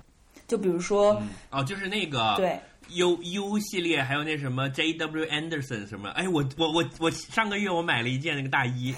[0.47, 6.09] 就比如说、哦，就是那个对 U U 系列，还有那什么 J W Anderson 什么？
[6.11, 8.93] 哎，我我我我上个月我买了一件那个大衣，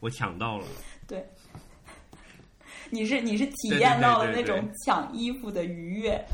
[0.00, 0.66] 我抢到了。
[1.06, 1.24] 对，
[2.90, 6.24] 你是你是体验到了那种抢衣服的愉悦，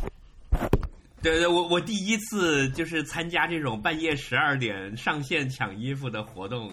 [1.23, 6.73] 对对，我我第一次就是参加这种半夜十二点上线抢衣服的活动。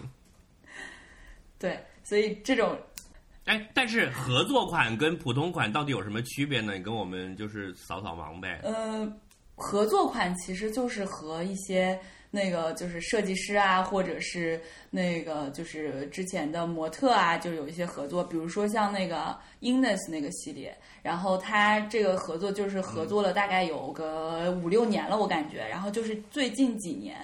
[1.58, 2.78] 对，所以这种
[3.46, 6.74] 哎，但是合作款跟普通款到底有什么区别呢？
[6.74, 8.60] 你跟我们就是扫扫盲呗。
[8.62, 9.10] 呃，
[9.56, 11.98] 合作款其实就是和一些
[12.30, 14.60] 那个就是设计师啊，或者是
[14.90, 27.16] 那个就是之前的模特啊，就有一些合作，比如说像那个 Ines 那个系列，然后它这个合作就是合作了大概有个五六年了，我感觉，然后就是最近几年，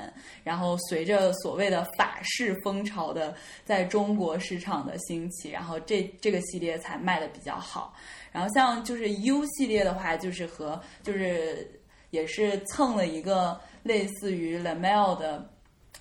[0.42, 3.34] 然后随着所谓的法式风潮的
[3.66, 7.92] 在中国市场的兴起，然后这这个系列才卖的比较好。
[8.30, 11.70] 然后像就是 U 系列的话，就是和就是
[12.12, 15.46] 也是蹭了一个类似于 Lamel 的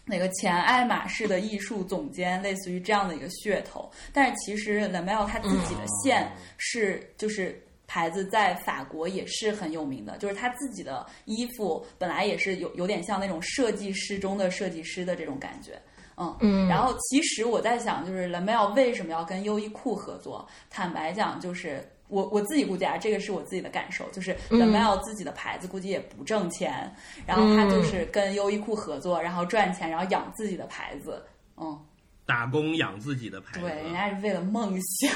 [0.06, 3.92] 那个前爱马仕的艺术总监，类似于这样的一个噱头。
[4.14, 7.62] 但是其实 Lamel 他自己的线是就是。
[7.94, 15.78] 牌子在法国也是很有名的，就是他自己的衣服本来也是有有点像那种设计师中的设计师的这种感觉，
[16.16, 20.48] 嗯嗯然后其实我在想，就是 Lamel 为什么要跟优衣库合作？
[20.70, 26.94] 坦白讲，就是我我自己估计啊，这个是我自己的感受，就是 Lamel 自己的牌子估计也不挣钱，
[27.26, 31.24] 然后他就是跟优衣库合作，然后赚钱，然后养自己的牌子，
[31.56, 31.80] 嗯，
[32.26, 33.62] 打工养自己的牌子。
[33.62, 35.12] 对，人家是为了梦想，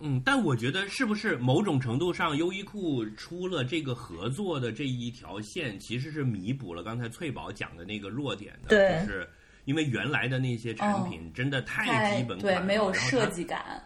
[0.00, 9.28] 嗯，但我觉得是不是某种程度上，优衣库出了这个合作的这一条线，其实是弥补了刚才翠宝讲的那个弱点的，就是
[9.64, 13.82] 因为原来的那些产品真的太太基本款了，对没有设计感，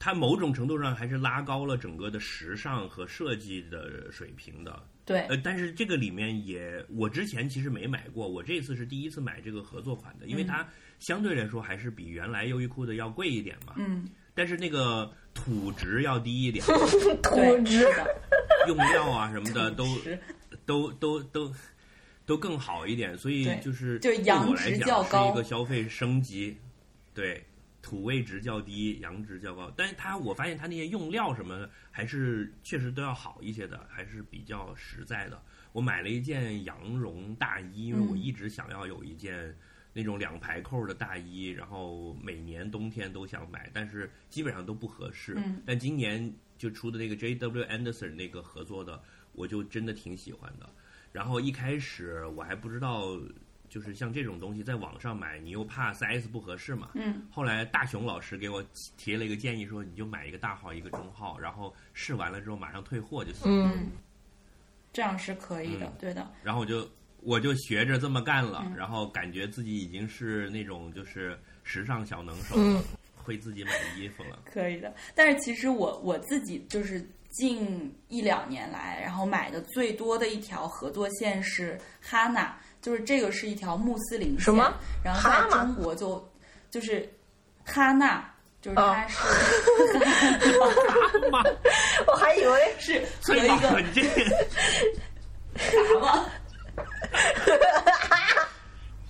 [0.00, 4.82] 它某种程度上还是拉高了整个的时尚和设计的水平的。
[5.04, 10.66] 对呃，但是这个里面也，我之前其实没买过，我这次是第一次买这个合作款的，因为它
[10.98, 13.74] 相对来说还是比原来优衣库的要贵一点嘛。
[13.76, 16.64] 嗯，但是那个土值要低一点，
[17.22, 18.20] 土质的，
[18.68, 19.84] 用料啊什么的都
[20.64, 21.52] 都都都
[22.24, 26.56] 都更好一点，所以就是就是对我来讲较高是一个消费升级，
[27.12, 27.44] 对，
[27.82, 35.42] 土味值较低，羊值较高，但是它我发现它那些用料什么的还是确实都要好一些的，还是比较实在的。
[35.72, 39.56] 我买了一件羊绒大衣，因为我嗯一直想要有一件
[39.92, 45.34] 那种两排扣的大衣，然后每年冬天都想买，但是基本上都不合适。
[45.36, 47.64] 嗯但今年就出的那个 J.W.
[47.64, 49.02] Anderson 那个合作的，
[49.32, 50.68] 我就真的挺喜欢的。
[51.12, 53.18] 然后一开始我还不知道，
[53.70, 56.90] 就是像这种东西在网上买，你又怕 size 不合适嘛。
[56.94, 57.22] 嗯。
[57.30, 58.62] 后来大熊老师给我
[58.98, 63.42] 提了一个建议，说你就买一个大号一个中号，然后试完了之后马上退货就行。
[63.46, 63.86] 嗯
[64.92, 66.90] 这样是可以的，嗯对的，然后我就
[67.22, 72.82] 我就学着这么干了，嗯然后感觉自己已经是那种就是时尚小能手，嗯
[73.14, 74.40] 会自己买衣服了。
[74.44, 74.92] 可以的。
[75.14, 84.72] 但是其实我我自己就是近一两年来，然后买的最多的一条合作线是哈娜，就是这个是一条穆斯林线，什么
[85.04, 86.30] 然后在中国就
[86.70, 87.08] 就是
[87.64, 88.26] 哈纳。
[88.62, 89.16] 就是哦它是、
[91.30, 91.42] 妈，
[92.06, 94.02] 我还以为是和翠宝，一个你这
[95.56, 96.26] 啥吗？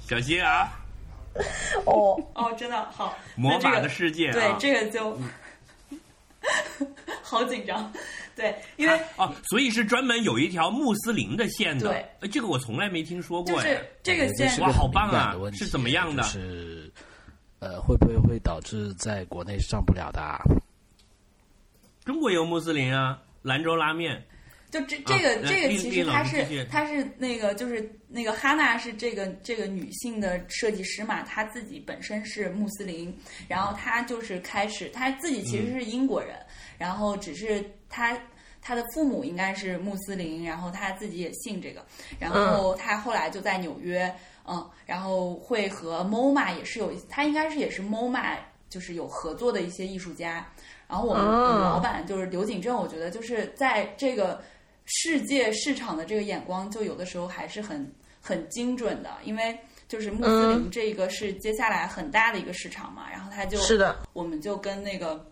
[0.08, 0.70] 小心啊！
[1.84, 4.34] 哦，哦，真的好，魔法的世界啊！
[4.34, 5.18] 对这个就
[7.20, 7.92] 好紧张，
[8.40, 11.88] 对，因为哦，所以是专门有一条穆斯林的线的。
[11.88, 13.86] 对呃，这个我从来没听说过哎就是。
[14.02, 16.90] 这个线哇好棒啊是怎么样的就是
[17.58, 20.40] 呃，会不会会导致在国内上不了的、啊？
[22.06, 24.24] 中国有穆斯林啊，兰州拉面。
[24.70, 33.14] 就这这个、啊这个其实它是它是那个就是那个哈娜是这个这个女性的设计师嘛，她自己本身是穆斯林，
[33.48, 36.36] 然后她就是开始她自己其实是英国人，
[36.78, 38.18] 然后只是她。
[38.60, 41.84] 她的父母应该是穆斯林，然后他自己也信这个，
[42.18, 44.14] 然后他后来就在纽约，
[44.46, 48.36] 嗯，然后会和 MoMA 也是有，他应该是也是 MoMA
[48.68, 50.46] 就是有合作的一些艺术家，
[50.86, 51.48] 然后我们哦。
[51.48, 54.40] 我们老板就是刘景正，我觉得就是在这个
[54.84, 59.58] 世界市场的这个眼光，就有的时候还是很很精准的，因为
[59.88, 65.24] 就是穆斯林这个是接下来很大的一个市场嘛，然后他就是的，我们就跟那个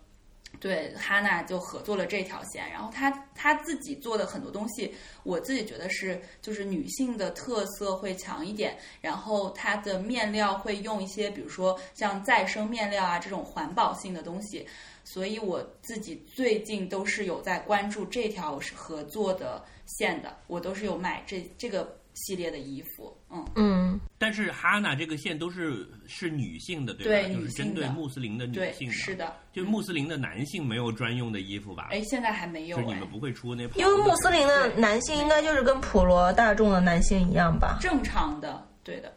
[0.61, 14.67] 对哈娜就合作了这条线，然后他他自己做的很多东西，我自己觉得是就是女性的特色会强一点，然后它的面料会用一些比如说像再生面料啊这种环保性的东西，
[15.05, 23.45] 所以我自己最近都是有在关注这条合作的线的，我都是有买这这个系列的衣服，嗯。
[23.57, 27.29] 嗯但是哈娜这个线都是是女性的，对吧？
[27.29, 28.93] 对就是针对穆斯林的女，性的。
[28.93, 31.89] 是的，就穆斯林的男性没有专用的衣服吧？
[31.91, 33.63] 哎，现在还没有哎就是你们，不会出那。
[33.75, 37.79] 因为穆斯林的男性应该就是跟普罗大众的男性一样吧？
[37.81, 39.13] 正常的，对的，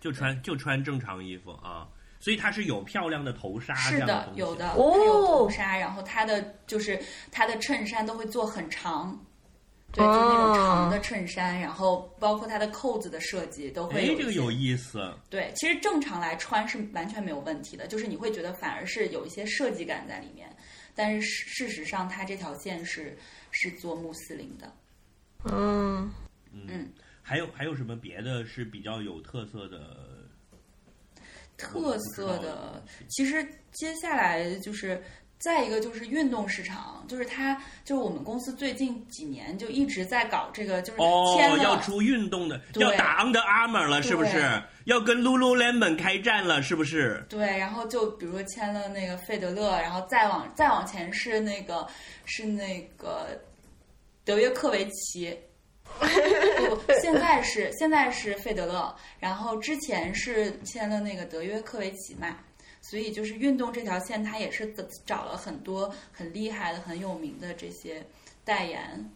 [0.00, 1.88] 就穿就穿正常衣服啊，
[2.20, 9.18] 所以它是有漂亮的头纱是的有的，哦它有头纱，然后它的就是它的衬衫都会做很长，
[9.94, 15.14] 对，就是那种长的衬衫，然后包括它的扣子的设计都会哎，这个有意思。
[15.30, 20.48] 对，其实正常来穿是完全没有问题的，就是你会觉得反而是有一些设计感在里面，
[20.94, 23.16] 但是事事实上它这条线是
[23.52, 24.72] 是做穆斯林的。
[25.44, 26.10] 嗯
[26.52, 26.92] 嗯，
[27.22, 29.78] 还有还有什么别的是比较有特色的？
[31.56, 35.00] 特色的，其实接下来就是
[35.44, 37.54] 再一个就是运动市场，就是它
[37.84, 40.98] 就是我们公司最近几年就一直在搞这个，就是
[41.36, 44.42] 签哦，了、要出运动的，要打 Under Armour 了，是不是？
[44.86, 47.22] 要跟 Lululemon 开战了，是不是？
[47.28, 51.86] 对，然后就比如说签了那个费德勒，然后再往再往前是那个
[52.24, 53.38] 是那个
[54.24, 55.38] 德约科维奇。
[56.00, 62.34] 不不，现在是现在是费德勒，然后之前是签了那个德约科维奇嘛，
[62.94, 64.72] 所以就是运动这条线，它也是
[65.04, 68.06] 找了很多很厉害的、很有名的这些
[68.44, 69.10] 代言。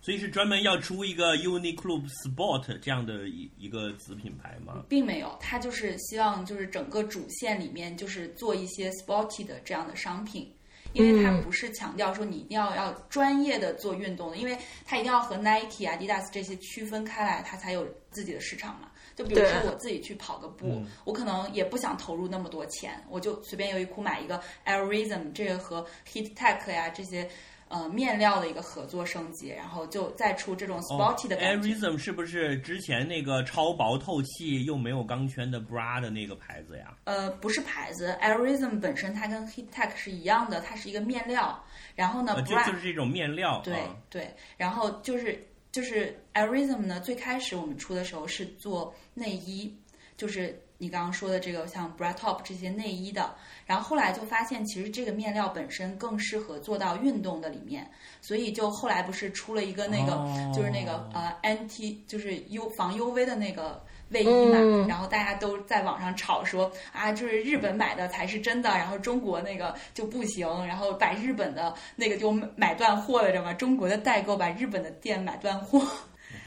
[0.00, 4.86] 所以是专门要出一个 Uniqlo Sport 这样的一一个子品牌吗？
[4.88, 10.50] 并没有，他就是希望就是整个主线里面就是做一些 sporty 的这样的商品，
[10.94, 14.56] 因为它不是强调说你一定要要专业的做运动的，因为
[14.86, 18.90] 它一定要和 Nike 啊、Adidas 这些区分开来，它才有自己的市场嘛。
[19.14, 27.28] 就比如说我自己去跑个步，我可能也不想投入那么多钱，我就随便优衣库买一个 Airism 这个和 Heat Tech 呀这些。
[27.66, 31.68] 呃，面料的一个合作升级，然后就再出这种 sporty 的感觉。
[31.68, 36.94] Airism 是不是之前那个超薄透气又没有钢圈的 bra 的那个牌子呀？
[37.04, 41.58] 呃，不是牌子，Airism 本身它跟 Heat Tech 是一样的，它是一个面料。
[41.96, 43.60] 然后呢呃，就 bra 就是这种面料。
[43.64, 45.44] 对啊对，然后就是
[45.74, 49.76] 就是 Airism 呢，最开始我们出的时候是做内衣，
[50.16, 53.34] 就是你刚刚说的这个像 bra top 这些内衣的，
[53.66, 57.90] 然后后来就发现其实这个面料本身更适合做到运动的里面，
[58.20, 63.84] 所以就后来不是出了一个那个、哦就是那个呃 anti 就是 U 防 UV 的那个。
[64.14, 73.52] 卫衣嘛，嗯然后大家都在网上吵说啊，就是日本买的才是真的，然后中国那个就不行，然后把日本的那个就买断货了，知道吗？
[73.52, 75.86] 中国的代购把日本的店买断货，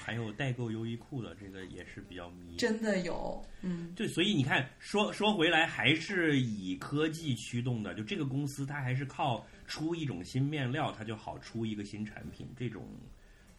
[0.03, 2.55] 还有代购优衣库的，这个也是比较迷。
[2.57, 7.93] 真的有，嗯，对，所以你看，说说回来，还是以科技驱动的。
[7.93, 12.47] 就这个公司，它还是靠出一种新面料，它就好出一个新产品。
[12.57, 12.83] 这种，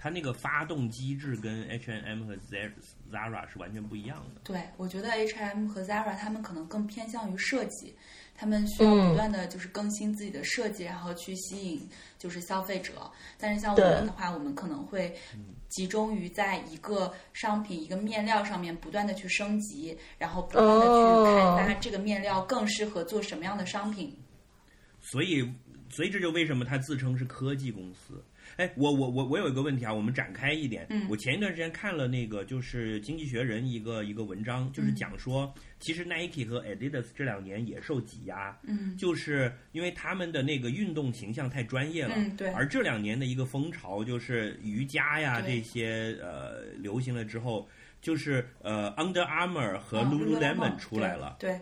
[0.01, 2.73] 它那个发动机制跟 H&M 和 Z-
[3.11, 4.41] Zara 是完全不一样的。
[4.45, 7.93] 对，我觉得 H&M 和 Zara 他们可能更偏向于设计，
[8.33, 13.11] 他们需要不断的就是更新自己的设计，然后去吸引就是消费者。
[13.39, 15.13] 但是像我们的话，我们可能会
[15.69, 24.17] 集中于在一个商品、一个面料上面不断的去升级，然后不断的去开发这个面料更适合做什么样的商品。
[25.01, 25.43] 所以，
[25.91, 28.23] 所以这就为什么它自称是科技公司。
[28.59, 30.85] 哎，我我我我有一个问题啊，我们展开一点。
[30.91, 42.15] 嗯我前一段时间看了那个就是《经济学人》一个一个文章，就是讲说，其实 Nike 和 Adidas 这两年也受挤压，嗯，就是因为他们的那个运动形象太专业了。
[42.17, 47.69] 嗯对而这两年的一个风潮就是瑜伽呀这些呃流行了之后，
[48.03, 51.37] 就是呃 Under Armour 和啊 Lululemon 出来了。
[51.39, 51.61] 对，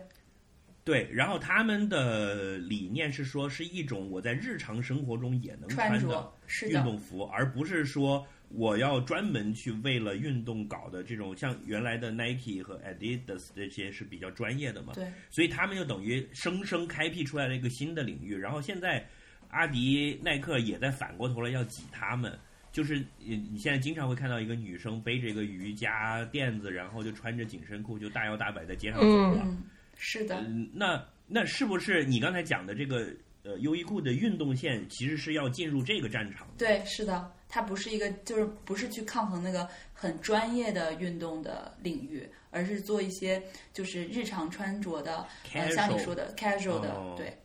[0.82, 6.32] 对，然后他们的理念是说，是一种我在日常生活中也能穿的
[6.68, 14.92] 运动服，而不是说我要专门去为了运动搞的这种，像原来的 Nike 和 Adidas 这些是比较专业的嘛。
[14.94, 18.36] 对，所以他们就等于生生开辟出来了一个新的领域。
[18.36, 19.04] 然后现在
[19.50, 22.38] 阿迪、耐克也在反过头来要挤他们。
[22.72, 29.42] 就是你你现在经常会看到一个女生背着一个瑜伽垫子，然后就穿着紧身裤，就大摇大摆在街上走了。
[29.46, 29.62] 嗯，
[29.96, 33.10] 是的，嗯，那那是不是你刚才讲的这个
[33.46, 36.48] 呃优衣库的运动线其实是要进入这个战场？
[36.58, 43.40] 对，是的，它不是一个，就是不是去抗衡那个很专业的运动的领域，而是做一些
[43.72, 45.24] 就是日常穿着的，
[45.54, 47.36] 呃，像你说的 casual 的，哦对。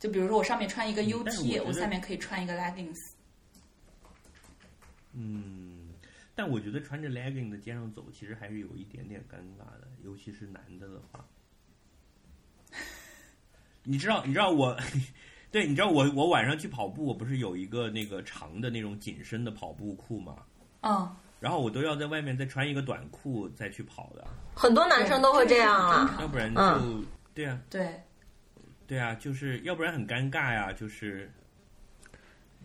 [0.00, 2.98] 就比如说我上面穿一个 UT，、我下面可以穿一个 leggings。
[5.12, 5.90] 嗯，
[6.34, 11.24] 但我觉得穿着 legging 的街上走，其实还是有一点点尴尬的，尤其是男的的话。
[13.84, 14.76] 你知道，你知道我，
[15.50, 20.36] 对，你知道我我晚上去跑步，我不是有一个那个长的那种紧身的跑步裤吗？
[20.82, 21.08] 嗯，
[21.40, 26.18] 然后我都要在外面再穿一个短裤再去跑的，很多男生都会这样啊。
[26.20, 27.04] 要不然就、嗯。
[27.34, 28.02] 对啊，对，
[28.86, 31.30] 对啊，就是要不然很尴尬呀，就是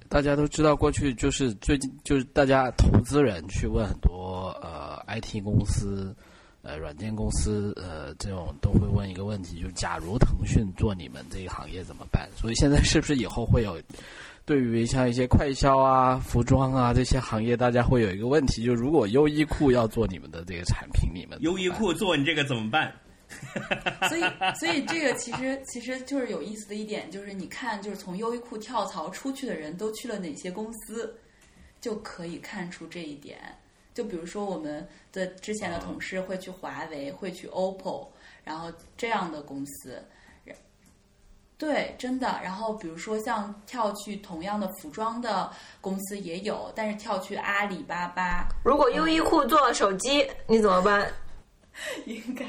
[0.10, 6.16] 大家都知道，过去就是最近就是大家投资人去问很多呃 IT 公司、
[6.68, 12.30] 呃软件公司呃这种都会问一个问题，就是假如腾讯做你们这个行业怎么办？
[12.36, 13.82] 所以现在是不是以后会有
[14.46, 22.94] 对于像一些快销啊、服装啊这些行业，大家会有一个问题，就如果优衣库要做你们的这个产品，你们优衣库做你这个怎么办？
[24.08, 24.22] 所以，
[24.58, 31.14] 所以这个其实其实就是有意思的一点，就是你看，就是从优衣库跳槽出去的人都去了哪些公司，
[31.82, 33.38] 就可以看出这一点。
[33.98, 38.08] 就比如说我们的之前的同事会去华为，会去 OPPO，
[38.44, 40.00] 然后这样的公司，
[41.58, 42.40] 对，真的。
[42.44, 45.52] 然后比如说像跳去同样的服装的
[45.82, 51.12] 公司也有，但是跳去阿里巴巴，如果优衣库做手机，你怎么办？
[52.06, 52.46] 应该。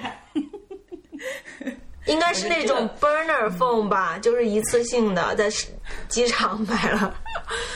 [2.05, 5.49] 应该是那种 burner phone 吧，就是一次性的，在
[6.09, 7.19] 机场买了。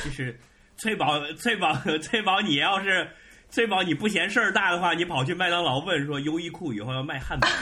[0.04, 0.38] 就是
[0.76, 3.08] 翠宝，翠宝，翠宝，你要是
[3.52, 7.46] 翠宝，你不嫌事儿大的话，你跑去麦当劳问说优衣库以后要卖汉堡。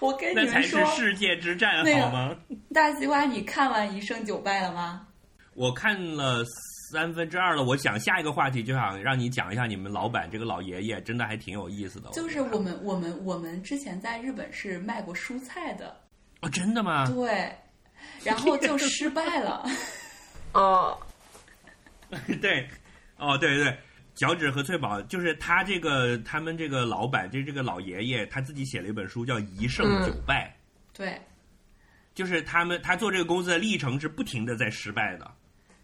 [0.00, 2.34] 我跟你那才，是世界之战，那个好吗？
[2.72, 5.06] 大西瓜，你看完《一胜九败》了吗？
[5.54, 6.42] 我看了
[6.90, 12.10] 三分之二了，我想下一个话题就想让你讲一下你们老板这个老爷爷，真的还挺有意思的。
[12.12, 15.94] 就是我们我们我们之前在日本是卖过蔬菜的，
[16.40, 17.06] 哦，真的吗？
[17.06, 17.54] 对，
[18.22, 19.66] 然后就失败了。
[20.54, 20.96] 哦，
[22.40, 22.68] 对，
[23.18, 23.78] 哦，对对对，
[24.14, 30.54] 脚趾和翠宝就是他这个他们这个老板，就是这个老爷爷，他自己写了一本书叫《一胜九败》，
[30.96, 31.20] 对，
[32.14, 35.30] 就是他们他做这个公司的历程是不停的在失败的，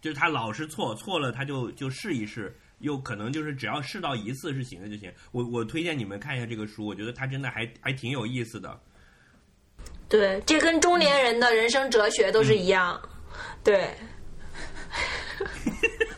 [0.01, 5.11] 就是他老是错，错了他就就试一试，又可能就是只要试到一次是行的就行。
[5.31, 8.79] 我我推荐你们看一下这个书，我觉得他真的还还挺有意思的。
[10.09, 13.01] 对，这跟中年人的人生哲学都是一样。
[13.63, 13.89] 对，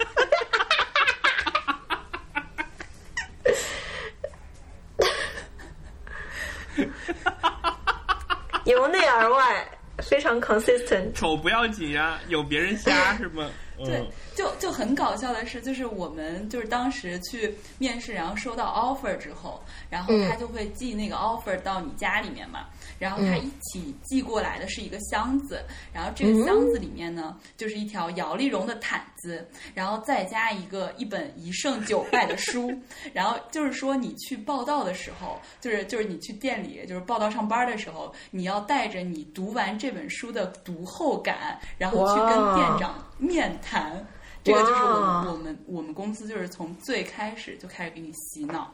[8.66, 9.68] 由内而外，
[10.00, 11.14] 非常 consistent。
[11.14, 13.50] 丑不要紧呀，有别人瞎是吗？
[13.78, 22.68] 对 嗯，，就就很搞笑的是，就是我们就是当时去面试，然后收到 offer 之后，然后他就会寄那个 offer 到你家里面嘛，
[23.00, 25.64] 然后他一起寄过来的是一个箱子，
[25.94, 32.74] 然后这个箱子里面呢，就是一条摇粒绒的毯子，然后再加一个一本一胜九败的书，
[33.14, 44.06] 然后就是说你去报道的时候，就是就是你去店里就是报道上班的时候，你要带着你读完这本书的读后感，然后去跟店长面谈。
[44.44, 48.72] 这个就是我们我们我们公司就是从最开始就开始给你洗脑，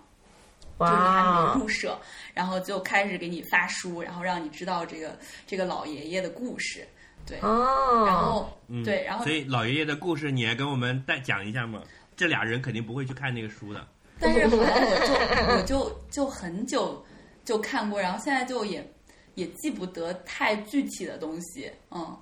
[0.81, 1.97] 就是你还没有，入社，
[2.33, 5.17] 然后就开始给你发书，然后让你知道这个
[5.47, 6.87] 这个老爷爷的故事，
[7.25, 11.81] 对，哦，然后嗯对，然后所以老爷爷的故事你也跟我们再讲一下嘛。
[12.15, 13.87] 这俩人肯定不会去看那个书的。
[14.19, 17.03] 但是后来我就我就就很久
[17.43, 18.87] 就看过，然后现在就也
[19.33, 22.15] 也记不得太具体的东西，嗯，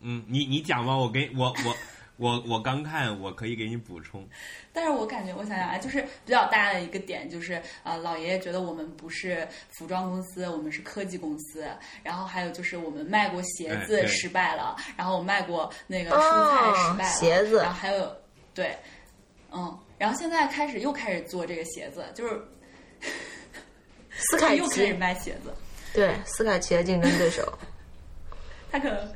[0.00, 1.76] 嗯，你你讲吧，我给我我
[2.16, 4.26] 我我刚看，我可以给你补充。
[4.72, 11.66] 但是我感觉，我想想啊，就是比较大的一个点，就是呃，老爷爷觉得我们不是服装公司，我们是科技公司。
[12.02, 18.16] 然后还有就是我们卖过鞋子失败了，然后我卖过那个蔬菜失败了，哦鞋子然后还有
[18.54, 18.76] 对，
[19.52, 22.40] 嗯，然后现在开始又开始做这个鞋子，就是
[24.10, 25.52] 斯凯 又开始，卖鞋子，
[25.92, 27.42] 对斯凯奇的竞争对手。
[28.70, 29.12] 他可能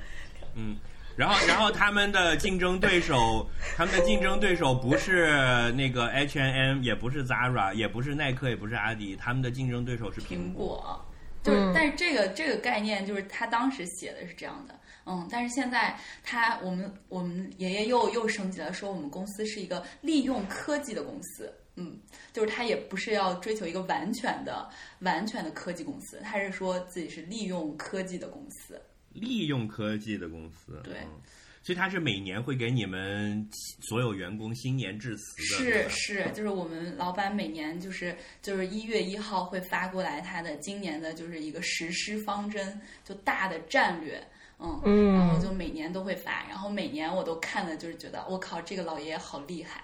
[0.55, 0.77] 嗯，
[1.19, 3.45] 然后然后他们的竞争对手，
[3.77, 5.27] 他们的竞争对手不是
[5.73, 11.05] 那个 H and M，也不是 Zara，也不是耐克，也不是阿迪，他们的竞争对手是苹苹果。
[11.43, 11.73] 就是，嗯。
[11.75, 21.99] 但是这个这个概念就是他当时写的是这样的，嗯，但是现在他我们我们爷爷又又升级了，说我们公司是一个利用科技的公司，嗯，
[22.33, 24.69] 就是他也不是要追求一个完全的
[25.01, 28.81] 完全的科技公司，他是说自己是利用科技的公司，
[29.19, 30.81] 利用科技的公司。
[30.85, 31.21] 对嗯
[31.61, 33.47] 所以他是每年会给你们
[33.83, 35.59] 所有员工新年致辞的。
[35.59, 44.19] 是是，就是我们老板每年就是就是一月一号会发过来他的今年的就是一个实施方针，就大的战略，
[44.59, 49.83] 嗯嗯然后就每年都会发，然后每年我都看了就是觉得我靠，这个老爷爷好厉害。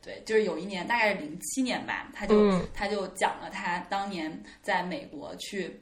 [0.00, 5.80] 对，就是有一年大概是零七年吧，他就、嗯他就讲了他当年在美国去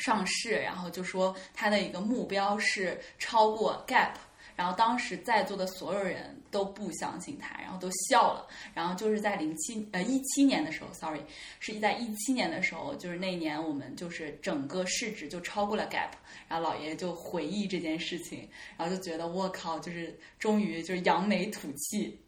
[0.00, 4.14] 上市，然后就说他的一个目标是超过 Gap，
[4.56, 8.46] 然后当时在座的所有人都不相信他，然后都笑了。
[8.74, 11.20] 然后就是在零七呃一七年的时候，sorry，
[11.60, 16.10] 是在一七年的时候，就是那一年我们就是整个市值就超过了 Gap，
[16.48, 22.18] 然后老爷爷就回忆这件事情，然后就觉得我靠，就是终于就是扬眉吐气，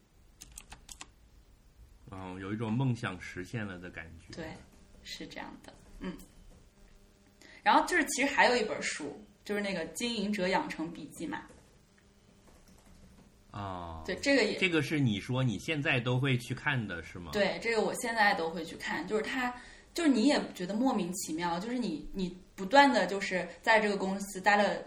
[2.11, 4.33] 嗯，有一种梦想实现了的感觉。
[4.35, 4.45] 对，
[5.03, 6.15] 是这样的，嗯。
[7.63, 11.41] 然后就是其实还有一本书，就是那个《经营者养成笔记》嘛，
[13.51, 19.53] 哦，对，这个也这个是你说你现在都会去看的是吗？，对，这个我现在都会去看，就是他，
[19.93, 24.83] 就是你也觉得莫名其妙，就是你你不断的就是在这个公司待了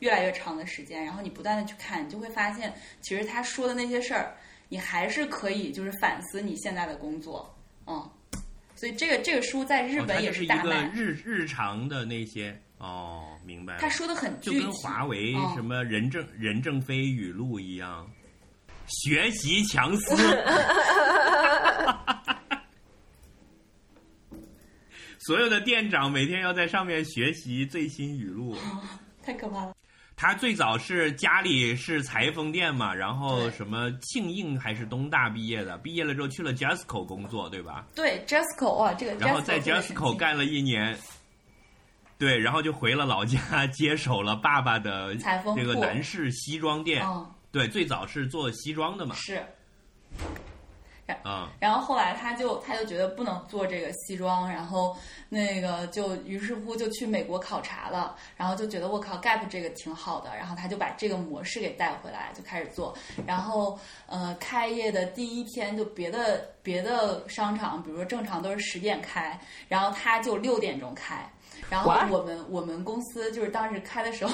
[0.00, 4.36] 越来越长的时间，然后你不断的去看，你就会发现，其实他说的那些事儿，
[4.68, 7.56] 你还是可以就是反思你现在的工作，
[7.86, 8.10] 嗯，
[8.82, 13.78] 所以这个这个书在日本也就是一个日日常的那些哦，明白了。
[13.80, 18.10] 他说的很就具体，跟华为嗯什么任正、任正非语录一样，
[18.88, 20.16] 学习强思。
[25.20, 28.56] 所有的店长每天要在上面学习最新语录。
[29.22, 29.72] 太可怕了。
[30.16, 37.86] 他最早是家里是裁缝店嘛，然后什么庆应还是东大毕业的，毕业了之后去了 Jasco 工作，对吧？
[37.94, 40.96] 对 Jasco 哇，这个然后在 Jasco 干了一年，
[42.18, 47.04] 对，然后就回了老家， 接手了爸爸的裁缝这个男士西装店。
[47.04, 49.44] 嗯对，最早是做西装的嘛，是。
[51.24, 54.96] 啊、然后后来他就他就觉得不能做这个西装，然后
[55.28, 62.96] 那个就于是乎就去美国考察了，然后就觉得我靠 Gap 这个挺好的，然后他就把这个模式给带回来，就开始做。
[63.26, 69.38] 然后呃，开业的第一天就别的别的商场，比如说正常都是十点开，
[69.68, 71.28] 然后他就六点钟开。
[71.68, 71.92] 然后？
[72.10, 74.32] 我们我们公司就是当时开的时候。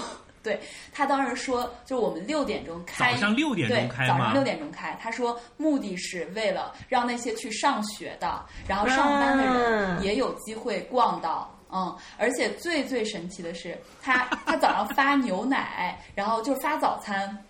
[0.49, 0.59] 对
[0.91, 4.97] 他当时说，就是我们六点钟开，早上六点钟开吗早上六点钟开。
[4.99, 11.55] 他说目的是为了让那些去上学的，然后上班的人嗯也有机会逛到。
[11.71, 17.45] 嗯，而且最最神奇的是，他他早上发牛奶，然后就是发早餐，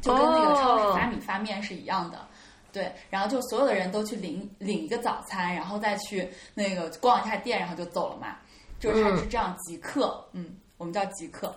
[0.00, 2.18] 就跟那个超市发米发面是一样的。
[2.72, 8.36] 对，然后就所有的人都去领领一个早餐，然后再去那个逛一下店，然后就走了嘛。
[8.78, 11.54] 就是他是这样即刻，嗯，我们叫即刻。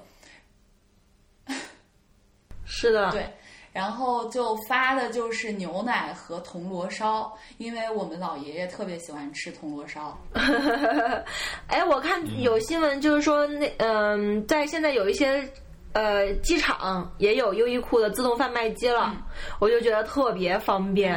[2.70, 3.28] 是的，对，
[3.74, 10.18] 然后就发的就是牛奶和铜锣烧，因为我们老爷爷特别喜欢吃铜锣烧。
[11.68, 15.44] 哎，我看有新闻就是说那嗯、在现在有一些。
[15.92, 19.12] 呃，机场也有优衣库的自动贩卖机了，
[19.58, 21.16] 我就觉得特别方便。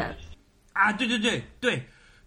[0.73, 1.83] 啊，对对对对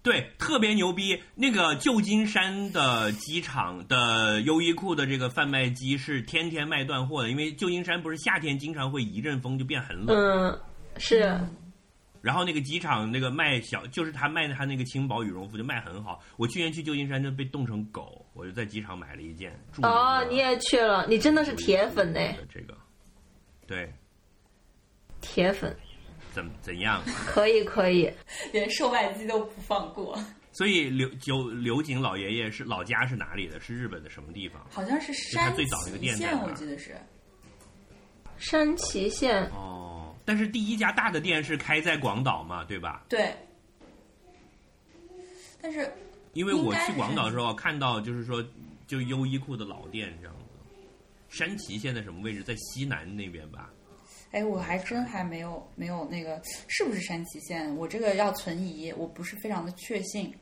[0.05, 1.19] 对，特别牛逼！
[1.33, 10.59] 那个旧金山的机场的优衣库的这个贩卖机是天天卖断货的，因为旧金山不是夏天经常会一阵风就变很冷，嗯，
[10.97, 11.39] 是，
[12.21, 16.19] 然后那个机场那个卖小，就是他卖他那个轻薄羽绒服就卖很好。
[16.37, 19.59] 我去年去旧金山就被冻成狗，我就在机场买了一件。
[19.81, 22.77] 哦，你也去了，你真的是铁粉呢，这个，
[23.65, 23.91] 对，
[25.19, 25.75] 铁粉，
[26.35, 27.01] 怎怎样？
[27.25, 28.11] 可以可以。
[28.51, 30.21] 连售卖机都不放过，
[30.51, 33.57] 所以刘九刘景老爷爷是老家是哪里的？
[33.61, 34.61] 是日本的什么地方？
[34.69, 36.95] 好像是他山最早那个崎县，店在我记得是。
[38.37, 43.05] 山崎县，哦，但是第一家大的店是开在广岛嘛，对吧？
[43.07, 43.33] 对，
[45.61, 45.89] 但是
[46.33, 48.45] 因为我去广岛的时候看到，就是说
[48.85, 50.41] 就优衣库的老店这样子。
[51.29, 52.43] 山崎县在什么位置？
[52.43, 53.69] 在西南那边吧。
[54.35, 57.73] 哎，我还真还没有没有那个是不是山崎县？
[57.77, 60.35] 我这个要存疑，我不是非常的确信。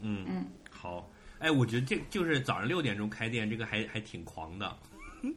[0.00, 1.10] 嗯嗯，好。
[1.40, 4.78] 哎，我觉得这就是早上六点钟开店，这个还还挺狂的。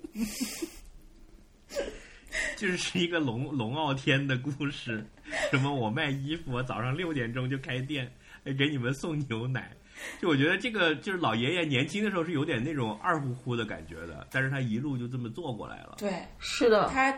[2.55, 5.03] 就是是一个龙龙傲天的故事，
[5.49, 8.13] 什么我卖衣服，我早上六点钟就开店，
[8.43, 9.75] 哎给你们送牛奶。
[10.21, 15.95] 就我觉得这个就是老爷爷年轻的时候是有点那种二乎乎的感觉的，但是他一路就这么做过来了。
[15.97, 17.11] 对是的，他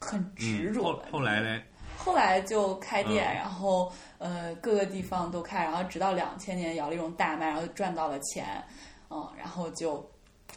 [0.00, 1.62] 很执嗯，着、后后来嘞，
[1.96, 8.46] 后来就开店，嗯然后呃各个地方都开，然后直到两千年摇了一种大卖，然后赚到了钱，
[9.10, 10.08] 嗯，然后就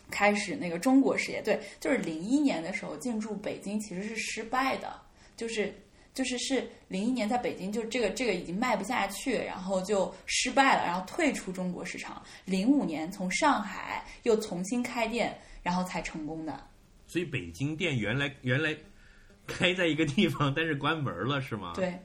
[0.10, 1.42] 开始那个中国事业。
[1.42, 4.94] 对，就是零一年的时候进驻北京其实是失败的，
[5.36, 5.74] 就是
[6.14, 12.22] 就是是零一年在北京就这个这个已经卖不下去，然后就失败了，然后退出中国市场。
[12.46, 16.68] 零五年从上海又重新开店，然后才成功的。
[17.08, 18.76] 所以北京店原来原来
[19.48, 21.74] 开在一个地方，但是关门了是吗？。
[21.76, 21.98] 对，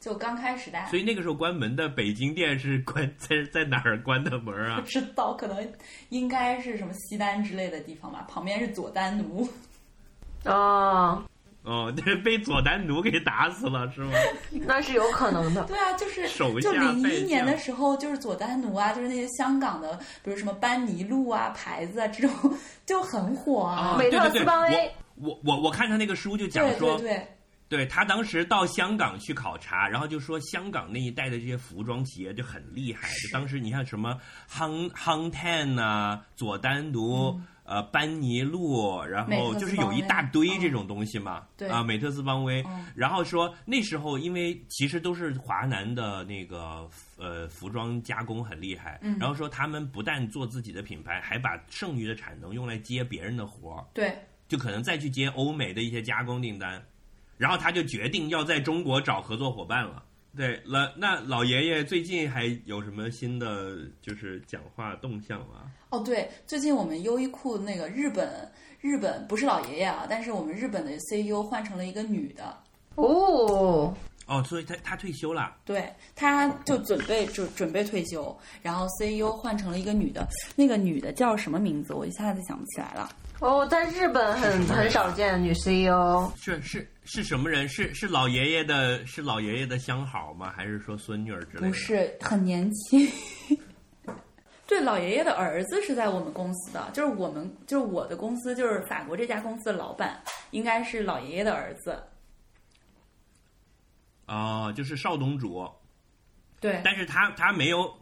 [0.00, 4.84] 就刚开始大家所以那个时候关门的北京店是关在在哪儿关的门啊不啊？
[4.90, 5.72] 知道，可能
[6.10, 9.48] 应该是什么西单之类的地方吧，旁边是佐丹奴。
[10.44, 11.24] 哦，
[11.64, 14.12] 哦，那被佐丹奴给打死了是吗？
[14.66, 15.64] 那是有可能的。
[15.64, 22.54] 对啊，就是手就零一年的时候，就是佐丹奴啊，就是那些香港的，比如什么班尼路啊、牌子啊这种，
[22.84, 23.96] 就很火啊。
[23.98, 27.28] 美特对对对斯邦威我我我我看他那个书就讲说，对对，
[27.70, 33.08] 对他当时到香港去考察，然后就说香港那一带的这些服装企业就很厉害。
[33.08, 34.20] 就当时你看什么
[34.52, 54.16] Hang Hang Ten 啊，佐丹奴，呃班尼路，然后就是有一大堆这种东西嘛，对啊，美特斯邦威，嗯然后说那时候因为其实都是华南的那个呃服装加工很厉害，嗯然后说他们不但做自己的品牌，还把剩余的产能用来接别人的活儿，对，
[54.46, 56.82] 就可能再去接欧美的一些加工订单，
[57.38, 60.02] 然后他就决定要在中国找合作伙伴了。
[60.36, 65.70] 对老，那老爷爷最近还有什么新的就是讲话动向吗？
[65.90, 68.50] 哦，对，最近我们优衣库那个日本
[68.80, 72.58] 日本不是老爷爷啊，但是我们日本的 CEO 换成了一个女的，
[72.96, 73.94] 哦，
[74.26, 75.54] 哦，所以他他退休了。
[75.64, 81.94] 对，他就准备就准备退休，然后 CEO 换成了一个女的，那个女的叫什么名字？
[81.94, 83.08] 我一下子想不起来了。
[83.44, 86.32] 哦，在日本很很少见女 CEO。
[86.34, 87.68] 是是是什么人？
[87.68, 90.50] 是是老爷爷的，是老爷爷的相好吗？
[90.56, 91.68] 还是说孙女儿之类的？
[91.68, 93.06] 不，是很年轻。
[94.66, 100.18] 对，老爷爷的儿子是在我们公司的，就是我们就是我的公司，就是法国这家公司的老板，
[100.52, 102.02] 应该是老爷爷的儿子。
[104.26, 105.70] 哦，就是少东主，
[106.60, 107.94] 对，但是他他没有，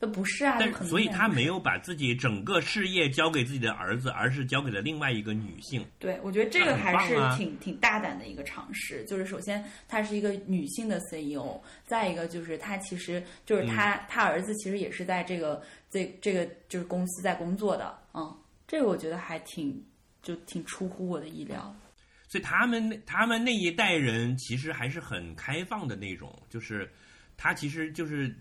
[0.00, 5.86] 都不是啊，但所以他没有把自己整个事业交给自己的儿子，而是交给了另外一个女性。
[5.98, 9.04] 对，我觉得这个还是挺、挺大胆的一个尝试。
[9.04, 18.34] 就是首先，她是一个女性的 CEO，再一个就是她其实就是她、她儿子其实也是在这个这这个就是公司在工作的，嗯，
[18.66, 19.84] 这个我觉得还挺
[20.22, 21.76] 就挺出乎我的意料。
[22.26, 26.90] 所以他们他们那一代人其实还是很开放的那种，就是
[27.36, 28.34] 他其实就是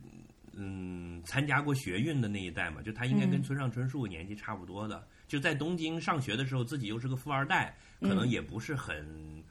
[0.62, 9.44] 嗯参加过学运的那一代嘛，就他应该跟嗯村上春树年纪差不多的，就在东京上学的时候，自己又是个富二代，可能也不是很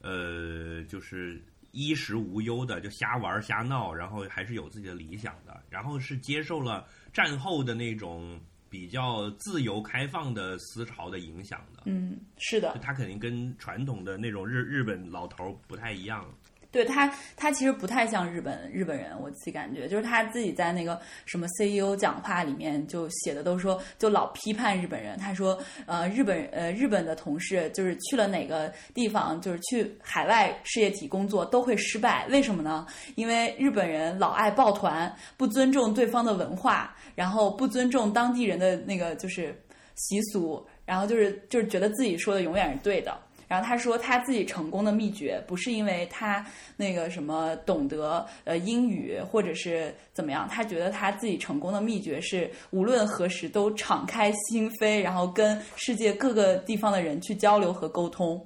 [0.00, 1.40] 呃就是。
[1.76, 11.82] 衣食无忧的，就瞎玩瞎闹，然后还是有自己的理想的，然后是接受了战后的那种比较自由开放的思潮的影响的。
[11.86, 16.32] 嗯，是的，他肯定跟传统的那种日日本老头儿不太一样。
[16.74, 25.16] 对他，他其实不太像日本日本人，我自己感觉，就是他自己在那个什么 CEO 讲话里面就写的都说，就老批判日本人。
[25.16, 25.56] 他说，
[25.86, 32.84] 呃，日本呃日本的同事就是去了哪个地方，就是去海外事业体工作都会失败，为什么呢？
[33.14, 39.56] 因为日本人老爱抱团，不尊重对方的文化，然后不尊重当地人的那个就是
[39.94, 43.16] 习俗，然后就是就是觉得自己说的永远是对的。
[43.54, 46.44] 然后他说他自己成功的秘诀不是因为他
[46.76, 58.44] 那个什么懂得呃英语或者是怎么样，他觉得他自己成功的秘诀是无论何时都敞开心扉，然后跟世界各个地方的人去交流和沟通。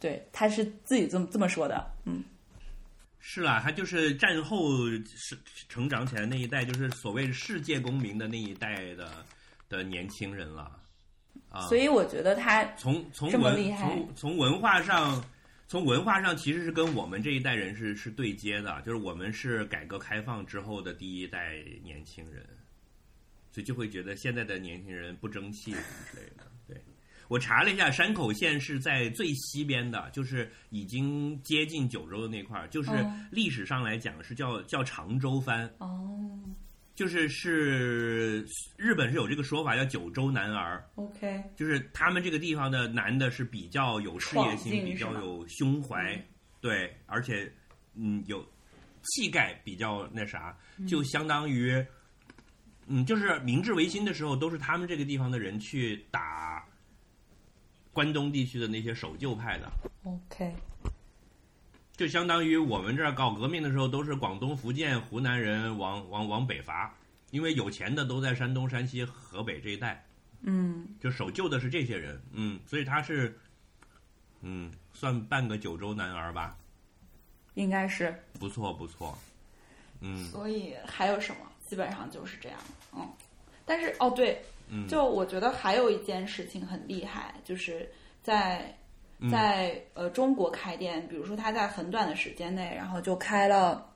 [0.00, 1.88] 对，他是自己这么这么说的。
[2.04, 2.24] 嗯，
[3.20, 4.58] 是啦，他就是战后
[4.88, 5.38] 是
[5.68, 9.24] 成长起来那一代，就是所谓世界公民的那一代的
[9.68, 10.81] 的年轻人了。
[11.52, 15.22] 啊，所以我觉得他从从文从从文化上，
[15.68, 22.44] 从文化上其实是跟我们这一代人是是对接的，就是我们是改革开放之后的第一代年轻人，
[23.50, 26.50] 所以就会觉得现在的年轻人不争气什么之类的。
[26.66, 26.82] 对。
[27.28, 33.20] 我查了一下，山口县是在最西边的，就是已经接近九州的那块儿，就是哦。
[33.30, 36.38] 历史上来讲是叫叫长州藩，哦
[36.94, 38.46] 就是是
[38.76, 40.84] 日本是有这个说法叫九州男儿。
[40.96, 46.22] ，OK，就是他们这个地方的男的是比较有事业心，比较有胸怀，
[46.60, 47.50] 对，而且
[47.94, 48.44] 嗯有
[49.02, 50.56] 气概，比较那啥，
[50.86, 51.84] 就相当于
[52.86, 56.64] 嗯，就是明治维新的时候，都是他们这个地方的人去打
[57.92, 59.70] 关东地区的那些守旧派的
[60.04, 60.54] ，OK，
[62.02, 66.92] 就相当于我们这儿搞革命的时候，都是广东、福建、湖南人往往往北伐，
[67.30, 70.04] 因为有钱的都在山东、山西、河北这一带。
[70.40, 73.38] 嗯，就守旧的是这些人，嗯，所以他是，
[74.40, 76.56] 嗯，算半个九州男儿吧，
[77.54, 78.12] 应该是。
[78.40, 79.16] 不错不错，
[80.00, 81.46] 嗯所以还有什么？
[81.64, 82.58] 基本上就是这样。
[82.96, 83.08] 嗯，
[83.64, 87.88] 但是哦对，嗯，就我觉得还有一件事情很厉害，就是
[88.24, 88.74] 在嗯
[89.30, 93.86] 在呃中国开店，比如说他在很短的时间内，然后就开了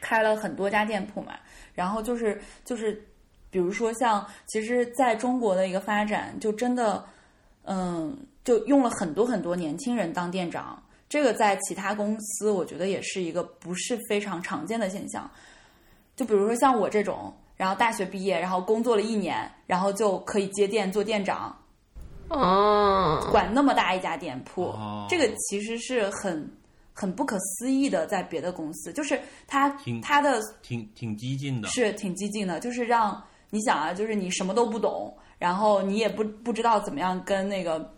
[0.00, 1.34] 开了很多家店铺嘛，
[1.74, 3.04] 然后就是就是
[3.50, 7.04] 比如说像其实在中国的一个发展，就真的
[7.64, 15.30] 嗯就用了很多很多年轻人当店长，这个在其他公司我觉得也是一个不是非常常见的现象。
[16.16, 21.56] 就比如说像我这种，然后大学毕业，然后工作了一年，然后就可以接店做店长，
[22.30, 26.50] 哦，管那么大一家店铺，哦这个其实是很
[26.92, 29.68] 很不可思议的，在别的公司，就是他
[30.02, 37.94] 他的挺挺激进的，是挺激进的，就是让你想啊，就是你什么都不懂，然后你也不不知道怎么样跟那个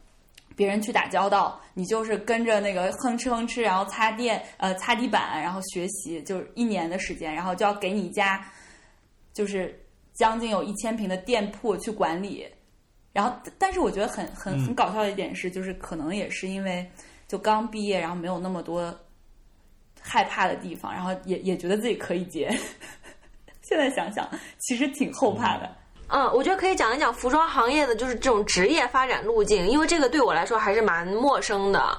[0.55, 8.45] 别人去打交道，你就是跟着那个哼哧哼哧，然后擦电呃擦地板，然后学习，就是一年的时间，然后就要给你一家
[9.33, 9.77] 就是
[10.13, 12.47] 将近有一千平的店铺去管理。
[13.13, 16.89] 然后，但是我觉得很很很搞笑的一点是，就是可能也是因为
[17.27, 18.95] 就刚毕业，然后没有那么多
[20.01, 22.51] 害怕的地方，然后也也觉得自己可以接。
[23.63, 24.29] 现在想想，
[24.59, 25.71] 其实挺后怕的。
[26.09, 31.97] 嗯，我觉得可以讲一讲服装行业的就是这种职业发展路径，因为这个对我来说还是蛮陌生的。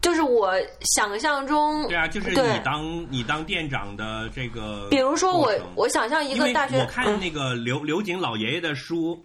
[0.00, 0.54] 就是我
[0.96, 9.22] 想象中，对啊，就是你当你当店长的这个，比如说我我想象一个大学，我看嗯那个刘刘瑾老爷爷的书，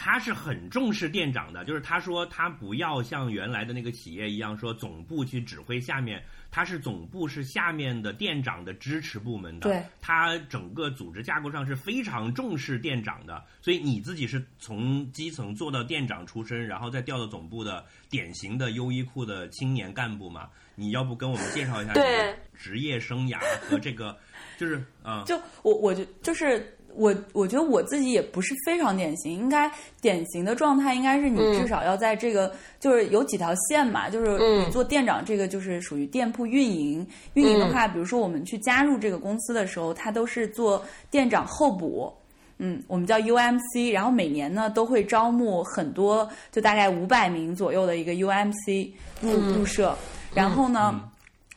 [0.00, 6.22] 他是很重视店长的，就是他说他不要像原来的那个企业一样说总部去指挥下面，
[6.52, 20.48] 他是总部是下面的店长的支持部门的，对，他整个组织架构上是非常重视店长的，所以你自己是从基层做到店长出身，然后再调到总部的典型的优衣库的青年干部嘛？
[20.76, 24.16] 你要不跟我们介绍一下你的职业生涯和这个，
[24.56, 25.24] 就是嗯。
[25.26, 29.70] 就我我就就是我我觉得我自己也不是非常典型，应该
[30.00, 31.54] 典型的状态应该是你嗯。
[31.60, 34.66] 至少要在这个、就是有几条线嘛，就是嗯。
[34.66, 42.12] 你做店长这个就是属于店铺运营，运营的话，比如说我们去加入这个公司的时候，它都是做店长候补。
[42.60, 48.90] 嗯，我们叫 UMC，然后每年呢都会招募很多，就大概五百名左右的一个 UMC
[49.20, 49.94] 入、入社，
[50.34, 51.00] 然后呢、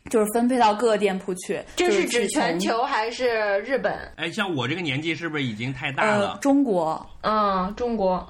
[0.10, 1.62] 就是分配到各个店铺去。
[1.76, 3.94] 这是指全球还是日本？
[4.16, 6.40] 哎，像我这个年纪是不是已经太大呃了？
[6.42, 8.28] 中国嗯，中国。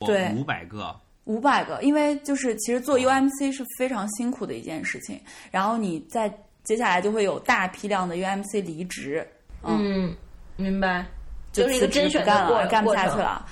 [0.00, 0.94] 对五百个，
[1.24, 5.18] 五百个，因为就是其实做 UMC 是非常辛苦的一件事情，
[5.50, 6.30] 然后你在
[6.64, 9.26] 接下来就会有大批量的 UMC 离职，
[9.62, 10.14] 嗯，
[10.56, 11.06] 明白，
[11.50, 13.18] 就是一个甄选的过干了，干不下去。
[13.18, 13.46] 了。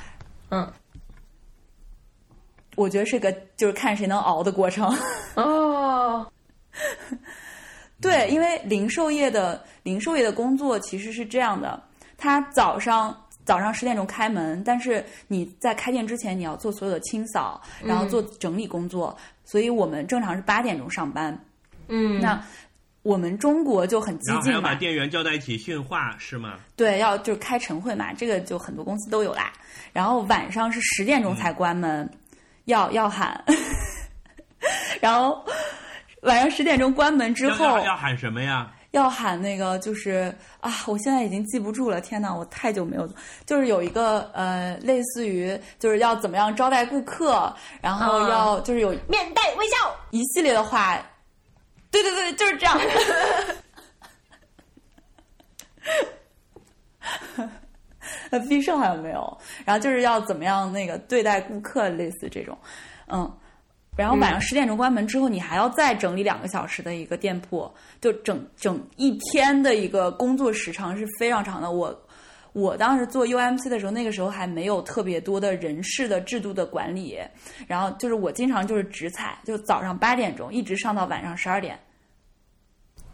[0.51, 0.71] 嗯，
[2.77, 4.95] 我觉得是个就是看谁能熬的过程。
[5.37, 6.31] 哦，
[8.01, 11.83] 对，因为零售业的零售业的工作其实是这样的，
[12.19, 21.39] 他早上早上十点钟开门，但是你在开店之前你要做所有的清扫，然后做整理工作，所以我们正常是八点钟上班。
[21.89, 22.43] 嗯，那
[23.03, 26.59] 我们中国就很激然后还要把，店员叫在一起训话，是吗？
[26.75, 29.53] 对，要就是开晨会嘛，这个就很多公司都有啦。
[29.93, 32.11] 然后晚上是十点钟才关门，
[32.65, 33.45] 要要喊，
[35.01, 35.45] 然后
[36.25, 38.71] 晚上十点钟关门之后要要喊什么呀？
[38.91, 43.09] 要喊那个就是啊，我现在已经记不住了，天哪，我太久没有，
[43.45, 49.77] 就是有一个呃，类似于就是要怎么样招待顾客，然后啊要就是有面带微笑。
[50.11, 50.97] 一系列的话，
[51.91, 52.79] 对对对，就是这样。
[58.31, 62.57] 呃， 必胜好像没有，然后就是要怎么样那个对待顾客，类似这种，
[63.09, 63.39] 嗯，
[63.97, 71.71] 然后晚上十点钟关门之后，你还要再整理两个小时的一个店铺，就整整一天的一个工作时长是非常长的。
[71.71, 71.97] 我
[72.53, 77.19] 我当时做 UMC 的时候，那个时候还没有特别多的人事的制度的管理，
[77.67, 81.79] 然后就是我经常就是直采，就早上八点钟一直上到晚上十二点，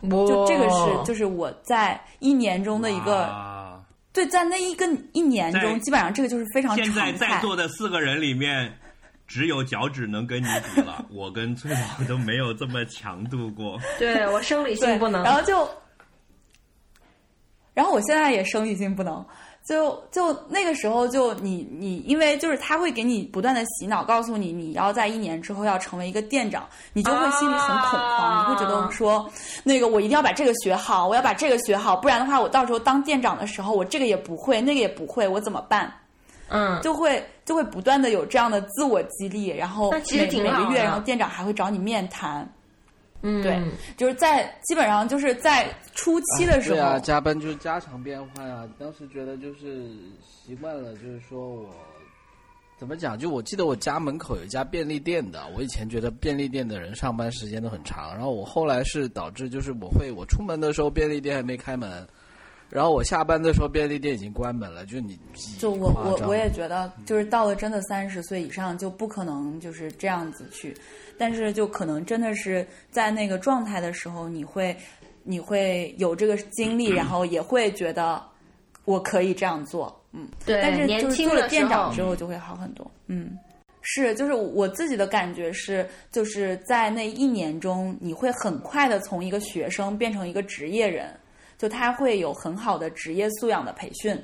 [0.02, 3.82] 就这个是就是我在一年中的一个哇
[4.12, 7.18] 对，在那一个一年中，基本上这个就是非常现在常。
[7.18, 8.72] 在座的四个人里面，
[9.30, 11.06] 只有脚趾能跟你比了。
[11.14, 13.78] 我跟翠宝都没有这么强度过。
[13.96, 15.22] 对我生理性不能。
[15.22, 15.68] 然后就，
[17.72, 19.24] 然后我现在也生理性不能，
[19.64, 29.30] 就就那个时候就你你，因为就是他会给你不断的洗脑，告诉你你要在一年之后要成为一个店长，你就会心里很恐慌，啊你会觉得说，
[29.62, 35.92] 那个我一定要把这个学好，我要把这个学好，不然的话我到时候当店长的时候，我这个也不会，那个也不会，我怎么办？
[36.52, 42.48] 嗯，就会就会不断的有这样的自我激励，然后其实每每个月，挺好的然后店长还会找你面谈，
[43.22, 43.60] 嗯，对
[43.96, 48.68] 就是在基本上就是在初期的时候，对啊，加班就是家常便饭啊。
[48.78, 49.90] 当时觉得就是
[50.22, 51.74] 习惯了，就是说我
[52.78, 53.18] 怎么讲？
[53.18, 62.06] 就我记得我家门口有一家便利店的，我以前觉得便利店的人上班时间都很长，然后我后来是导致就是我会我出门的时候便利店还没开门。
[62.70, 64.86] 然后我下班的时候，便利店已经关门了。
[64.86, 65.18] 就你
[65.58, 70.74] 就我我我也觉得，就是到了真的三十岁以上，就不可能就是这样子去，
[71.18, 74.76] 但是就可能真的是在那个状态的时候，你会
[75.24, 78.22] 你会有这个经历，然后也会觉得
[78.84, 80.28] 我可以这样做，嗯。
[80.46, 83.36] 对，但是年就是做了店长之后就会好很多，嗯。
[83.82, 91.10] 是，就是我自己的感觉是，就是在那一年中，你会很快的从一个学生变成一个职业人，
[91.60, 94.16] 就他会有很好的职业素养的培训。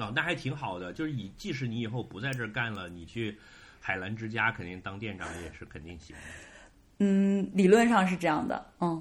[0.00, 3.38] 哦，那还挺好的，就是以即使你以后不在这儿干了，你去
[3.78, 6.16] 海澜之家肯定当店长也是肯定行。
[6.98, 9.00] 嗯，理论上是这样的，嗯，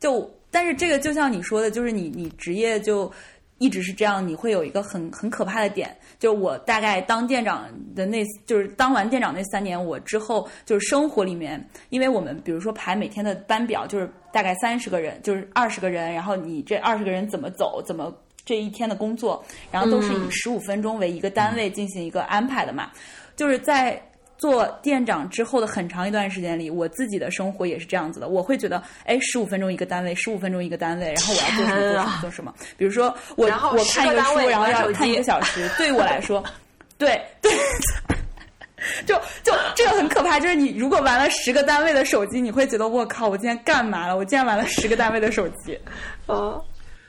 [0.00, 3.12] 就但是这个就像你说的，就是你你职业就
[3.58, 18.12] 一直是这样，你会有一个很很可怕的点，就是我大概当店长的那，就是当完店长那三年，我之后就是生活里面，因为我们比如说排每天的班表，就是大概三十个人，就是二十个人，然后你这二十个人怎么走，怎么
[18.44, 22.90] 这一天的工作，然后都是以十五分钟为一个单位进行一个安排的嘛，
[23.36, 24.00] 就是在。
[24.36, 28.28] 做店长之后的很长一段时间里，我自己的生活也是这样子的。
[28.28, 32.54] 我会觉得，哎，十五分钟一个单位，十五分钟一个单位，然后我要做什么做什么做什么。
[32.76, 36.42] 比如说，我然后我看一个书，然后要看一个小时， 对于我来说，
[36.98, 37.52] 对对，
[39.06, 40.38] 就就这个很可怕。
[40.38, 44.16] 就是你如果玩了十个单位的手机，你会觉得我靠，我今天干嘛了？
[44.16, 45.78] 我竟然玩了十个单位的手机。
[46.26, 46.62] 哦，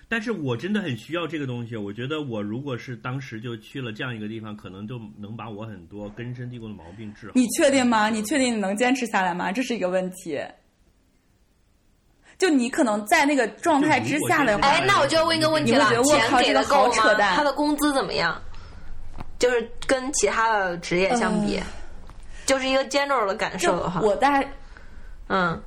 [0.08, 1.76] 但是我真的很需要这个东西。
[1.76, 7.34] 我觉得我如果是当时就去了这样一个地方，可能就能把我很多根深蒂固的毛病治好。
[7.36, 8.10] 你确定吗？
[8.10, 9.52] 你确定你能坚持下来吗？
[9.52, 10.40] 这是一个问题。
[12.38, 16.96] 就你可能在那个状态之下的话，哎，那我就要问一个问题了你觉得，我靠钱给的这个好够吗？
[16.96, 18.42] 扯淡他的工资怎么样？
[19.40, 21.60] 就是跟其他的职业相比，
[22.46, 24.48] 就是一个 general 的感受的话，我在
[25.28, 25.62] 嗯，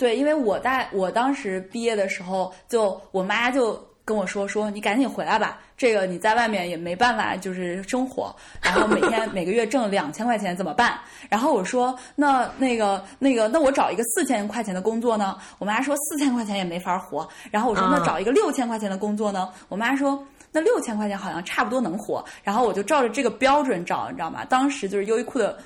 [0.00, 10.98] 对，因为我在我当时毕业的时候，就我妈就跟我说说你赶紧回来吧，这个你在外面也没办法就是生活，然后每天每个月挣两千块钱怎么办？
[11.28, 15.36] 然后我说那那个那个那我找一个四千块钱的工作呢？
[15.58, 17.28] 我妈说四千块钱也没法活。
[17.50, 19.50] 然后我说嗯那找一个六千块钱的工作呢？
[19.68, 20.26] 我妈说。
[20.52, 24.44] 那六千块钱好像差不多能活，然后我就照着这个标准找，你知道吗？
[24.46, 25.56] 当时就是优衣库的，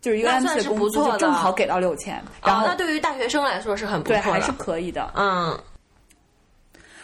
[0.00, 5.12] 就是一个那 MC 算是的工资不错的就正好给到六千，然后、哦，那对于大学生来说是很不对错的，还是可以的。
[5.14, 5.58] 嗯，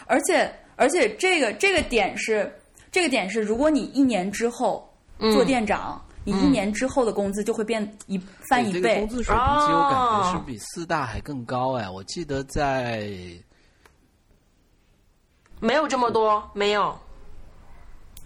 [0.07, 2.51] 而且而且这个这个点是
[2.91, 8.19] 这个点是，如果你一年之后嗯做店长，你一年之后的工资就会变一
[8.49, 9.09] 翻一倍对这个工。
[9.09, 13.09] 资水平其实我感觉是哦比四大还更高哎，我记得在
[15.61, 16.99] 没有这么多，没有。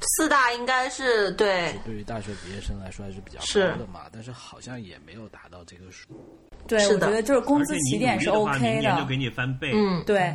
[0.02, 6.08] 四大应该是对，对于大学毕业生来说还是比较是高的嘛，但是好像也没有达到这个数。
[6.66, 9.16] 对，我觉得就是工资起点是 OK 的明年就给。
[9.16, 9.72] 你翻倍。
[9.74, 10.34] 嗯，对，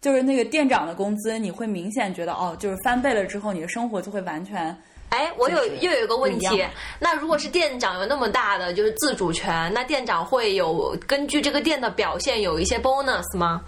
[0.00, 4.76] 就是那个店长的工资，你会明显觉得哦，就是翻倍了之后，你的生活就会完全
[5.08, 6.64] 哎，我有又有一个问题
[7.00, 13.64] 那如果是店长有那么大的就是自主权，那店长会有根据这个店的表现有一些 bonus 吗？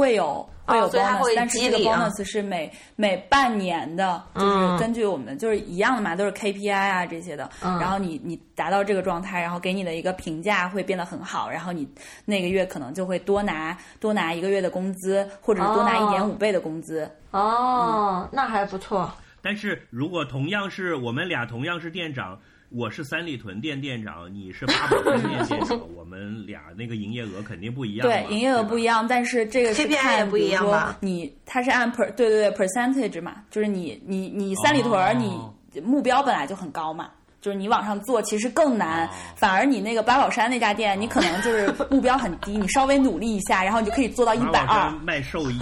[0.00, 7.50] 会有会有 bonus，、会但是这个 bonus 是每每半年的，就是嗯根据我们就是一样的嘛，都是 KPI 啊这些的。
[7.62, 11.86] 嗯然后你你达到这个状态，然后给你的一个评价会变得很好，然后你
[12.24, 17.10] 那个月可能就会多拿多拿一个月的工资，或者是多拿一点五倍的工资。
[17.32, 19.12] 哦，那还不错。
[19.42, 22.38] 但是如果同样是我们俩同样是店长，
[22.70, 28.06] 我是三里屯店店长，你是八宝 山店店长，我们俩那个营业额肯定不一样。
[28.06, 29.06] 对，营业额不一样。
[29.08, 37.10] 但是这个是 KPI，也不一样比如说吧你它是按 per 对对对 percentage 嘛，就是你你你三里屯你目标本来就很高嘛。
[37.40, 39.06] 就是你往上做，其实更难。
[39.06, 44.90] 哦反而你那个八宝山那家店，你可能就是目标很低，你稍微努力一下，然后你就可以做到一百二。
[45.02, 45.58] 卖寿衣。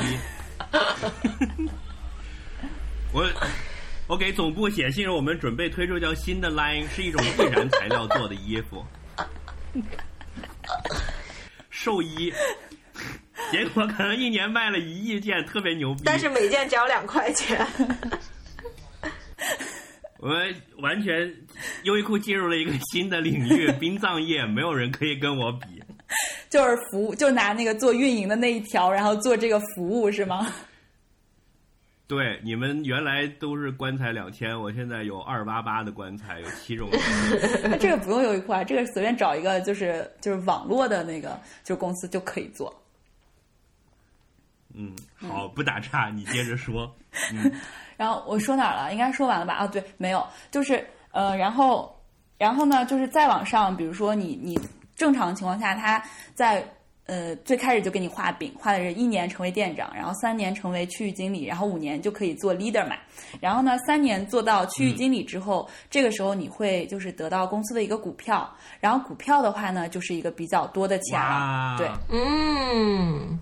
[3.14, 3.24] 我
[4.08, 8.82] 我给总部写信，我们准备推出条新的 line，是一种易燃材料做的衣服，
[11.68, 12.32] 寿衣。
[13.52, 16.02] 结果可能一年卖了一亿件，特别牛逼。
[16.06, 17.64] 但是每件只要两块钱。
[20.18, 21.32] 我们完全
[21.84, 25.82] 优衣库进入了一个新的领域， 殡葬业，没有人可以跟我比。
[26.48, 30.50] 就是服务，就拿那个做运营的那一条，然后做这个服务是吗？
[32.08, 36.88] 对，你们原来都是棺材两千，我现在有二八八的棺材，有七种。
[37.62, 42.74] 那 这个不用优衣库啊，这个随便找一个就是就是网络的那个就是公司就可以做。
[44.74, 46.90] 嗯，好，不打岔，你接着说。
[47.30, 47.52] 嗯，
[47.98, 48.90] 然后我说哪儿了？
[48.90, 49.52] 应该说完了吧？
[49.52, 51.94] 啊，对，没有，就是呃，然后
[52.38, 54.58] 然后呢，就是再往上，比如说你你
[54.96, 56.02] 正常情况下，他
[56.34, 56.66] 在
[57.08, 62.94] 呃最开始就给你画饼，画的是一年成为店长，然后三年成为区域经理，然后五年就可以做 leader 嘛。
[63.40, 68.48] 然后呢，三年做到区域经理之后，这个时候你会就是得到公司的一个股票，
[68.78, 71.88] 然后股票的话呢，就是一个比较多的钱了，对。
[72.10, 73.38] 嗯，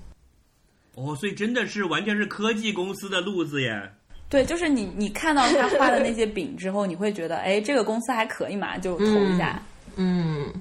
[0.94, 3.90] 哦，所以真的是完全是科技公司的路子耶。
[4.28, 9.62] 对，就是你你看到他画的那些饼之后，你会觉得，哎，这个公司还可以嘛，就投一下。
[9.94, 10.52] 嗯，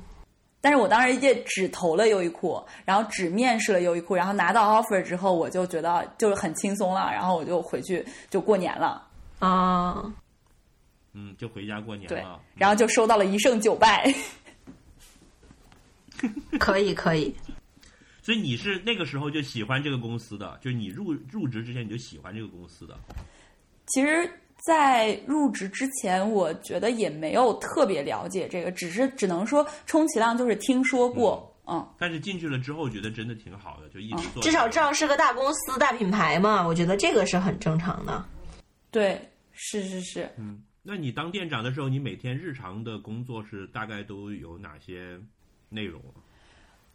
[0.66, 9.08] 但是我当时也只投了优衣库，然后只面试了优衣库，然后拿到 offer 之后，我就觉得就是很轻松了，然后我就回去就过年了。
[9.38, 10.12] 啊，
[11.14, 14.12] 嗯，就回家过年对了。，然后就收到了一胜九败。
[16.58, 17.36] 可以可以。
[18.24, 22.98] 所以你是那个时候就喜欢这个公司的，就是你入入职之前你就喜欢这个公司的。
[23.86, 24.28] 其实，
[24.66, 34.42] 在入职之前，我觉得也没有特别了解这个，只是只能说充其量就是听说过，嗯但是进去了之后，觉得真的挺好的，就一直做。
[34.42, 38.26] 至少知道是个大公司、大品牌嘛，我觉得这个是很正常的。
[38.90, 39.22] 对，
[39.52, 40.28] 是是是。
[40.38, 45.20] 嗯，那你当店长的时候，你每天日常的工作是大概都有哪些
[45.70, 46.18] 内容啊？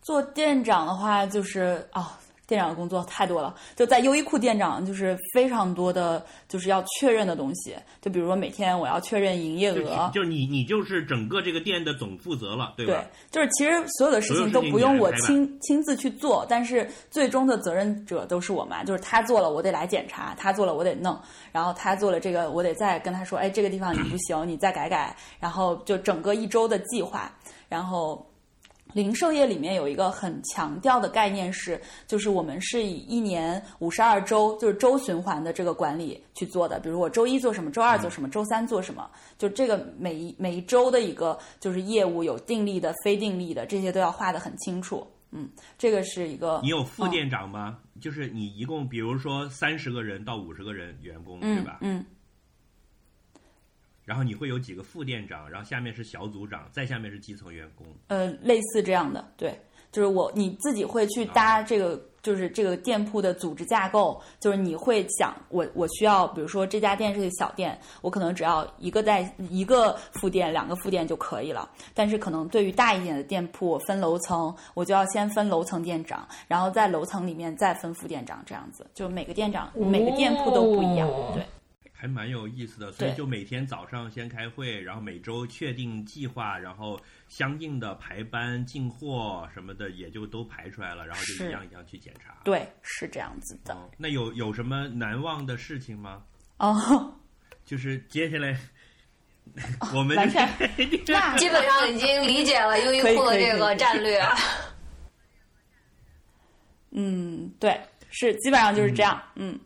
[0.03, 2.19] 做店长的话，就是啊、
[2.51, 3.55] 店长的工作太多了。
[3.77, 7.77] 就在优衣库店长，就是非常多的，就是要确认的东西。
[8.03, 13.05] 就比如说每天我要确认营业额，就是你，你就是整个这个店的总负责了，对吧？
[13.31, 21.17] 对，就是其实所有的事情都不用我亲亲自去做，但是最终的责任者都是我妈，就是他做了我得来检查，他做了我得弄，
[21.53, 27.31] 然后他做了这个我得再跟他说，哎，这个地方你不行，你再改改，然后就整个一周的计划，
[27.69, 28.27] 然后。
[28.93, 36.81] 零售业里面有一个很强调的概念是，就是我们是以一年五十二周，就是周循环的这个管理去做的。
[36.81, 45.07] 比如我周一做什么，周二做什么，周三做什么，就这个每一每一周的一个就是业务有定力的、非定力的，这些都要画得很清楚。
[45.33, 45.49] 嗯，
[45.79, 46.61] 这个是一个。
[46.63, 47.79] 你有副店长吗？
[48.01, 51.79] 就是你一共，比如说三十个人到五十个人员工，对吧？
[51.83, 52.05] 嗯。
[54.11, 57.87] 然后你会有几个副店长，然后下面是小组长，再下面是基层员工。
[58.09, 59.57] 呃，类似这样的，对，
[59.93, 71.71] 就是我你自己会去搭这个，就是这个店铺的组织架构，就是你会想，我我需要，比如说这家店是个小店，我可能只要一个在一个副店、两个副店就可以了。
[71.95, 81.47] 但是可能对于大一点的店铺，分楼层，我就要先分楼层店长，然后在楼层里面再分副店长，这样子，就每个店长、每个店铺都不一样，对。
[82.01, 86.99] 还蛮有意思的，所以就每天早上先开会，然后每周确定计划，然后
[87.29, 92.39] 相应的排班、进货什么的也就都排出来了，然后就一样一样去检查。
[92.43, 93.75] 对，是这样子的。
[93.75, 96.23] 哦，那有有什么难忘的事情吗？
[96.57, 97.15] 哦，
[97.67, 98.59] 就是接下来
[99.95, 100.49] 我们完全
[101.07, 104.19] 那基本上已经理解了优衣库的这个战略。
[106.93, 107.79] 嗯，对，
[108.09, 109.23] 是基本上就是这样。
[109.37, 109.61] 嗯，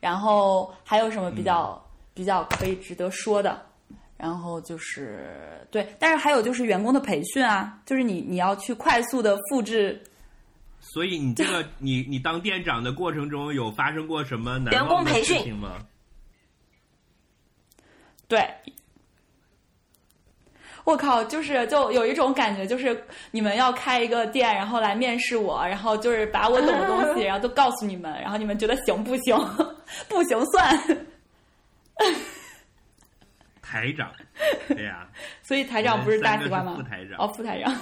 [0.00, 1.80] 然后还有什么比较、
[2.12, 3.64] 比较可以值得说的？
[4.16, 10.02] 然后就是对，但是还有就是员工的培训啊，就是你你要去快速的复制。
[10.78, 15.78] 所以你这个 你你当店长的过程中有发生过什么难忘的事情吗？
[18.28, 18.46] 对，
[20.84, 29.36] 我靠，就是就有一种感觉，就是你们要开一个店，然后来面试我，然后就是把我懂的东西， 然后都告诉你们，然后你们觉得行不行？
[30.08, 30.76] 不行算。
[33.62, 34.12] 台长，
[34.68, 35.08] 对呀、
[35.42, 36.74] 所以台长不是大西瓜吗？
[36.76, 37.72] 副台长哦，副台长。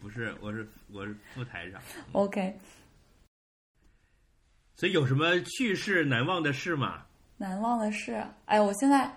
[0.00, 1.78] 不是，我是我是副台长。
[2.12, 2.56] OK，
[4.76, 7.02] 所以有什么趣事难忘的事吗？
[7.36, 9.10] 难忘的事，哎，我现在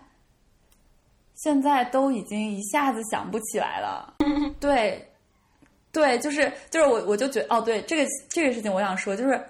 [1.43, 4.13] 现在都已经一下子想不起来了。
[4.59, 5.03] 对，
[5.91, 9.43] 对，就是就是我我就觉得哦，对这个这个事情我想说，就是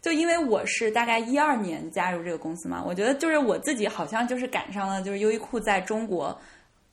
[0.00, 6.38] 就因为我是大概一二年加入这个公司嘛，我觉得就是我自己好像就是赶上了就是优衣库在中国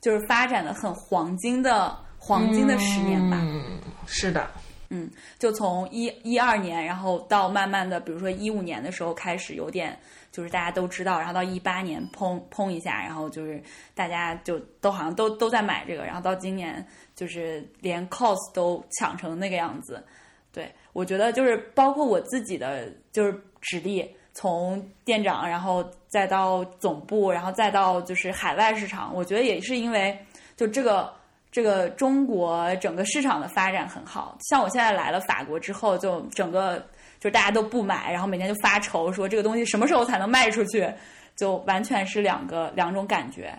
[0.00, 3.38] 就是发展的很黄金的黄金的十年吧。
[3.40, 4.50] 嗯，是的，
[4.90, 5.08] 嗯，
[5.38, 9.96] 就从一一二年，然后到慢慢的，比如说一五年的时候开始有点，
[10.36, 13.58] 就是大家都知道，然后到一八年砰砰一下，然后就是
[13.94, 20.04] 大家就都好像都都在买这个，然后到今年就是连 cos 都抢成那个样子。
[20.52, 30.18] 对我觉得就是包括我自己的就是实力，从店长，然后再到总部，然后再到就是海外市场，我觉得也是因为
[30.54, 31.10] 就这个。
[31.52, 36.86] 这个中国整个市场的发展很好，像我现在来了法国之后，就整个
[37.18, 40.88] 就大家都不买，然后每天就发愁说这个东西什么时候才能卖出去，
[41.34, 43.56] 就完全是两个两种感觉。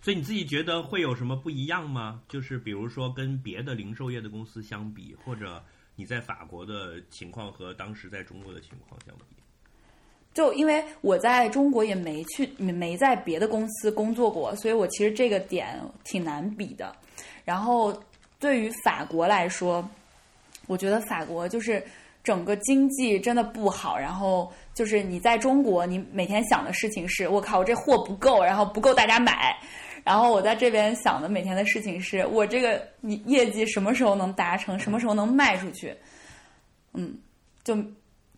[0.00, 2.20] 所以你自己觉得会有什么不一样吗？
[2.28, 5.62] 就是比如说跟别的零售业的公司相比，或者
[5.94, 9.36] 你在法国的情况和当时在中国的情况相比。
[10.34, 16.96] 就因为我在中国也没去，没在别的公司工作过，所以我其实这个点挺难比的。
[17.44, 17.96] 然后
[18.40, 19.86] 对于法国来说，
[20.66, 21.84] 我觉得法国就是
[22.22, 23.98] 整个经济真的不好。
[23.98, 29.56] 然后就是你在中国，你每天想的事情是我靠，我这货不够，然后不够大家买。
[30.04, 35.94] 然后我在这边想的每天的事情是我这个你业绩什么时候能达成，什么时候能卖出去。
[36.94, 37.16] 嗯，
[37.64, 37.76] 就。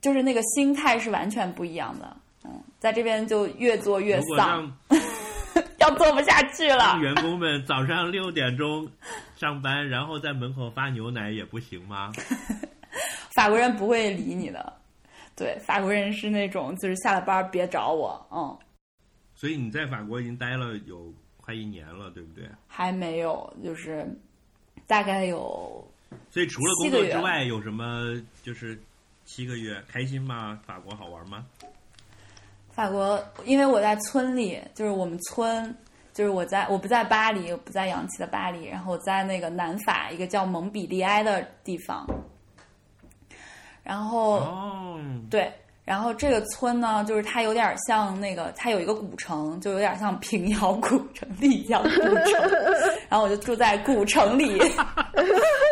[0.01, 4.71] 就是那个心态是完全不一样的，嗯，在这边就越做越丧，
[5.81, 6.99] 要做不下去了。
[7.01, 8.87] 员工们早上六点钟
[9.35, 12.13] 上班，然后在门口发牛奶也不行吗？
[13.35, 14.73] 法国人不会理你的，
[15.35, 18.57] 对，法国人是那种就是下了班别找我，嗯，
[19.35, 22.49] 所以你在法国已经待了有快一年了，对不对？
[22.69, 24.07] 还没有，就是
[24.87, 25.85] 大概有
[26.31, 28.79] 所以除了工作之外，有什么就是
[29.25, 30.61] 七个月开心吗？
[30.65, 31.45] 法国好玩吗？
[32.71, 35.77] 法国，因为我在村里，就是我们村，
[36.13, 42.07] 就是我在我不在巴黎，我不在洋气的巴黎，然后我在那个南法一个叫蒙彼利埃的地方，
[43.85, 44.99] 然后、哦，
[45.31, 45.53] 对，
[45.85, 52.51] 然后这个村呢，就是它有点像那个，它有一个古城，就有点像平遥古城、丽江古城，
[53.09, 54.59] 然后我就住在古城里。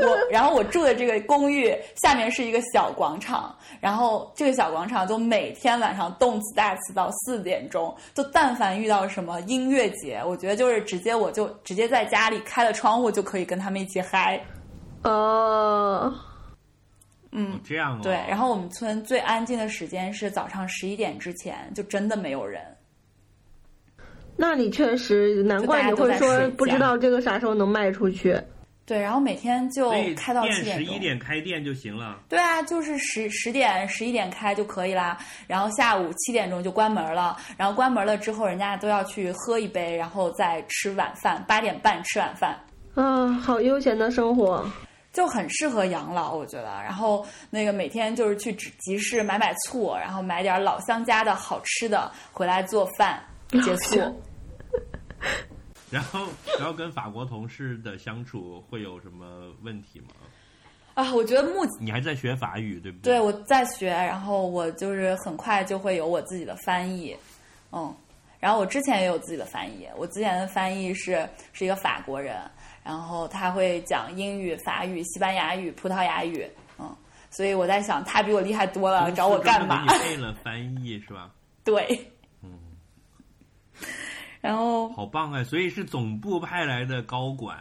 [0.05, 14.39] 我，然后我住的这个公寓下面是一个小广场，然后这个小广场就每天晚上动次打次到四点钟，就但凡遇到什么音乐节，我觉得就是直接我就直接在家里开了窗户就可以跟他们一起嗨。
[15.05, 16.13] 哦，
[17.33, 18.01] 嗯，这样哦。
[18.03, 22.63] 对，然后我们村最安静的时间是早上十一点之前，就真的没有人。
[24.37, 28.39] 那你确实，难怪你会说不知道这个啥时候能卖出去。
[28.85, 30.77] 对，然后每天就开到店七点。
[30.77, 32.19] 十一点开店就行了。
[32.29, 42.59] 对啊，就是十十点十一点开就可以啦，然后下午七点钟就关门了，然后关门了之后，人家都要去喝一杯，然后再吃晚饭，八点半吃晚饭。
[42.95, 44.69] 啊，好悠闲的生活。
[45.13, 46.65] 就很适合养老，我觉得。
[46.83, 54.23] 然后那个每天就是去集集市买买醋，然后买点老乡家的好吃的回来做饭，结束。
[55.91, 56.27] 然后，
[56.59, 60.07] 然后跟法国同事的相处会有什么问题吗？
[60.95, 63.21] 啊，我觉得目你还在学法语，对不对，对？
[63.21, 67.17] 我在学，然后我就是很快就会有我自己的翻译，
[67.73, 67.95] 嗯，
[68.41, 72.37] 然后我之前也有自己的翻译，我之前的翻译是是一个法国人，
[72.85, 76.45] 然后他会讲英语、法语、西班牙语、葡萄牙语，
[76.79, 76.97] 嗯，
[77.31, 79.83] 所以我在想他比我厉害多了，找我干嘛？
[79.83, 81.31] 你配了翻译是吧？
[81.65, 82.07] 对，
[82.43, 82.59] 嗯，
[84.41, 85.45] 然后好棒啊！
[85.45, 87.57] 所以是总部派来的高管，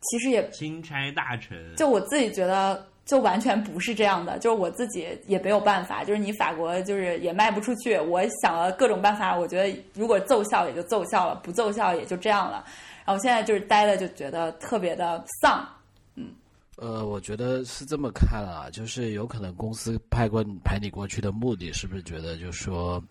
[0.00, 1.76] 其实也钦差大臣。
[1.76, 12.64] 就我自己觉得，就完全不是这样的，就是我自己也没有办法，就是你法国就是也卖不出去，我想了各种办法，我觉得如果奏效也就奏效了，不奏效也就这样了。
[13.08, 15.66] 然后现在就是待的就觉得特别的丧，
[16.76, 23.02] 呃，我觉得是这么看啊，就是有可能公司派过派你过去的目的，是不是觉得就是说，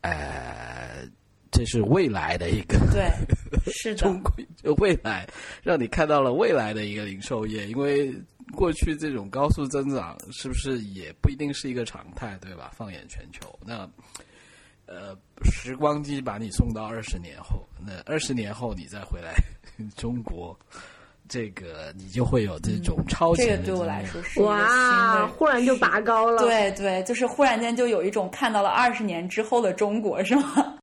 [0.00, 1.06] 呃，
[1.52, 3.12] 这是未来的一个对，
[3.70, 3.96] 是的。
[3.96, 5.28] 中，国就未来，
[5.62, 8.10] 让你看到了未来的一个零售业，因为
[8.54, 12.72] 过去这种高速增长，是不是也不一定是一个常态，对吧？
[12.74, 13.86] 放眼全球，那
[14.86, 19.34] 呃，时光机把你送到二十年后，那二十年后你再回来
[19.96, 20.56] 中国，
[21.28, 25.26] 这个你就会有这种超这前的个对我来说是哇，的。
[25.28, 30.78] 忽然就拔高了。，对对，就是忽然间就有一种看到了二十年之后的中国，是吗？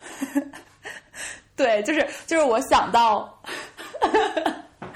[1.54, 3.42] 对，就是就是我想到，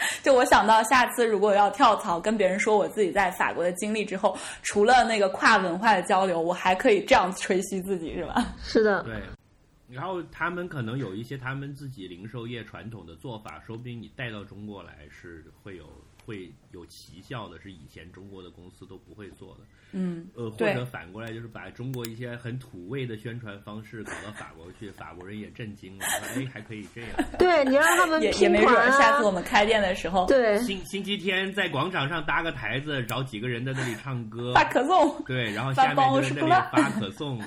[0.23, 8.45] 就我想到下次如果要跳槽跟别人说我自己在法国的经历之后，除了那个跨文化的交流，我还可以这样吹嘘自己，是吧？
[8.63, 9.23] 是的，对，
[9.89, 15.85] 然后他们可能有一些他们自己零售业传统的做法，说不定你带到中国来是会有
[16.25, 19.61] 会有奇效的，是以前中国的公司都不会做的。
[19.95, 27.11] 嗯，呃，或者反过来就是把中国一些很土味的宣传方式搞到法国去，法国人也震惊了，说哎还可以这样。
[27.39, 30.59] 对你让他们也也没准下次我们开店的时候，对。
[30.61, 37.39] 星星期天在广场上搭个台子，找几个人在那里唱歌，发可颂，对，然后发下面包就在那里发可颂，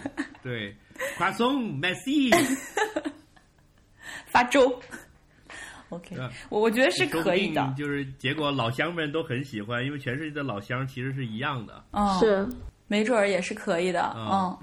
[0.43, 0.75] 对，
[1.17, 2.31] 夸颂，Messi，
[4.27, 4.79] 发粥。
[5.89, 6.15] OK，
[6.49, 11.83] 我我觉得是可以的，就是结果老乡们都很喜欢，因为全世界的老乡其实是一样的。
[11.91, 12.47] 嗯，是
[12.87, 14.57] 没准儿也是可以的，嗯嗯。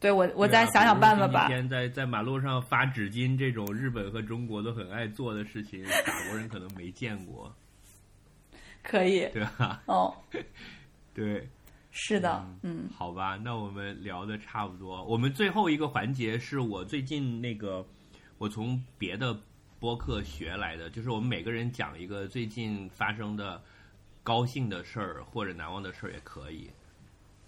[0.00, 7.52] 对我，我再想想办法吧天在在马路上发纸巾这种日本和中国都很爱做的事情，法国人可能没见过，
[8.84, 9.82] 可以，对吧？
[9.86, 10.14] 哦，
[11.12, 11.48] 对，
[11.90, 15.02] 是的，嗯，好吧，那我们聊的差不多。
[15.04, 17.84] 我们最后一个环节是我最近那个，
[18.38, 19.36] 我从别的
[19.80, 23.62] 播客学来的，就是我们每个人讲一个最近发生的
[24.22, 26.68] 高兴的事儿或者难忘的事儿也可以，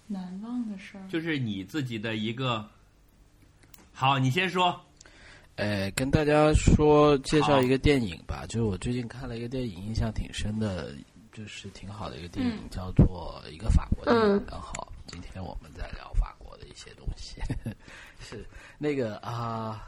[0.06, 1.06] 难忘的事儿。
[1.08, 2.68] 就是你自己的一个。
[3.92, 4.80] 好，你先说。
[5.56, 10.94] 呃，跟大家说介绍一个电影吧，就是我最近看了一个电影，印象挺深的，
[11.32, 14.36] 就是挺好的一个电影，嗯叫做一个法国电影。
[14.36, 17.42] 嗯刚好今天我们在聊法国的一一些东西。
[18.20, 18.46] 是
[18.78, 19.80] 那个啊、呃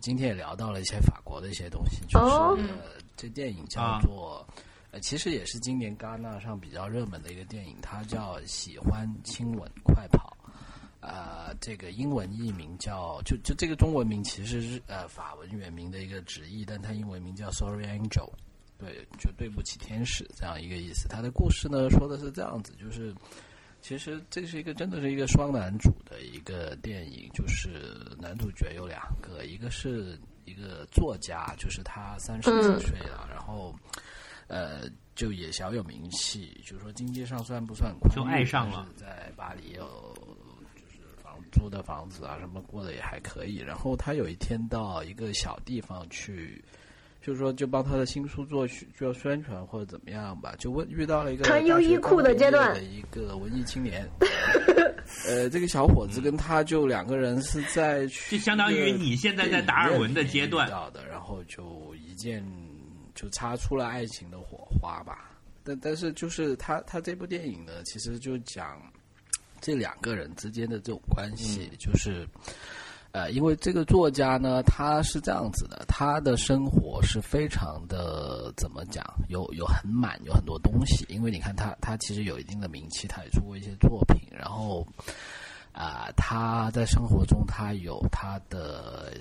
[0.00, 4.46] 今天也聊到了一些法国的一些东西，就是、哦呃、这电影叫做。
[4.90, 10.34] 呃，其实也是今年戛纳上比较热门的一个电影，它叫《喜欢亲吻快跑》。
[11.06, 18.30] 呃，这个英文译名叫就就这个中文名其实是呃法文原名的一个直译，但它英文名叫 Sorry Angel，
[18.78, 21.06] 对，就对不起天使这样一个意思。
[21.06, 23.14] 它的故事呢说的是这样子，就是
[23.80, 33.74] 其实这是一个真的是一个双男主的一个电影，就是男主角有两个，一个是一个作家，就是他三十几岁了，然后
[34.46, 34.82] 呃
[35.14, 40.14] 就也小有名气，就是说经济上虽然不算宽裕，就爱上了但是在巴黎有
[40.74, 43.56] 就是房租的房子啊什么过得也还可以。
[43.58, 46.62] 然后他有一天到一个小地方去。
[47.28, 54.08] 就是说，就帮他的新书做宣做宣传或者怎么样吧，就问遇到了一个穿优衣库的阶段的一个文艺青年，
[55.28, 62.42] 呃，这个小伙子跟他就两个人是在去 就相当于你现在在达尔文的阶段遇到的，然后就一见
[63.14, 65.38] 就擦出了爱情的火花吧。
[65.62, 68.80] 但但是就是他他这部电影呢，其实就讲
[69.60, 72.26] 这两个人之间的这种关系，就是。
[73.18, 81.04] 呃，因为这个作家呢，他是这样子的，他的生活是非常的怎么讲，有有很满，有很多东西。
[81.08, 84.86] 因为你看他，他其实有一定的名气，他也出过一些作品，然后
[85.72, 89.12] 啊、他在生活中他有他的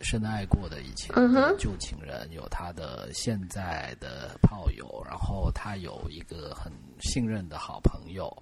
[0.00, 8.34] 深爱过的以前的旧情人，有他的现在的炮友，然后他有一个很信任的好朋友，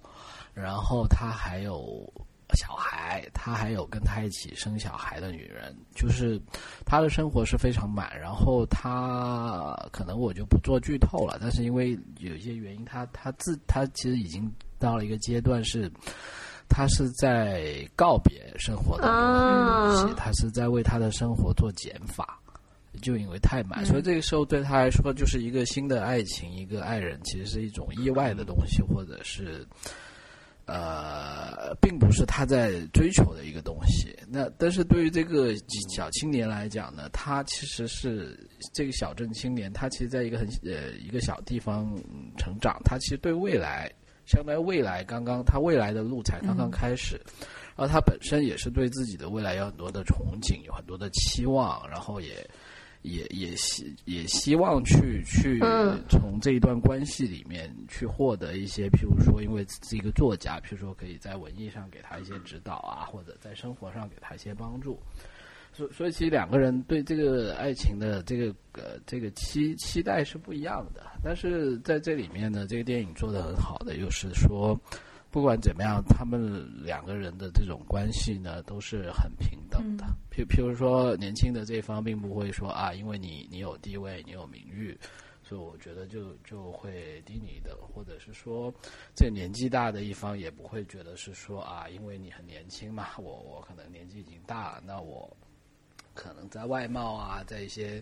[0.53, 2.09] 然后他还有
[2.53, 6.39] 小孩，他还有跟他一起生小孩的女人，就是
[6.85, 8.17] 他的生活是非常满。
[8.19, 15.91] 然后他可能我就不做剧透了，但是因为有一些原因，他他自他其实已经到了一个阶段是。
[16.67, 22.39] 他是在告别生活当中的东西，啊他是在为他的生活做减法，
[23.03, 29.63] 就因为太满，所以这个时候对他来说就是一个新的爱情，一个爱人，其实是一种意外的东西，或者是
[30.65, 34.15] 呃，并不是他在追求的一个东西。
[34.27, 35.53] 那但是对于这个
[35.95, 38.39] 小青年来讲呢，他其实是
[38.73, 43.91] 这个小镇青年，他其实在一个很呃一个小地方嗯成长，他其实对未来，
[44.25, 47.21] 相当于未来刚刚他未来的路才刚刚开始。
[47.77, 52.35] 然后他本身也是对自己的未来有很多的憧憬，有很多的期望，然后也
[53.05, 64.99] 也也希也希望去去嗯从这一段关系里面去获得一些，譬如说，因为是一个作家，譬如说可以在文艺上给他一些指导啊，或者在生活上给他一些帮助。
[65.71, 71.03] 所所以，其实两个人对这个爱情的这个呃这个期期待是不一样的。
[71.21, 74.79] 但是在这里面呢，这个电影做的很好的，又是说，
[75.35, 80.05] 不管怎么样，他们两个人的这种关系呢，都是很平等的。
[80.31, 84.97] 譬譬如说，年轻的这一方并不会说啊，因为你你有地位，你有名誉，
[85.43, 88.73] 所以我觉得就就会低你的，或者是说，
[89.13, 95.29] 这年纪大的一方也不会觉得是说啊，因为你很年轻嘛， 我我可能年纪已经大了，那我
[96.13, 98.01] 可能在外貌啊，在一些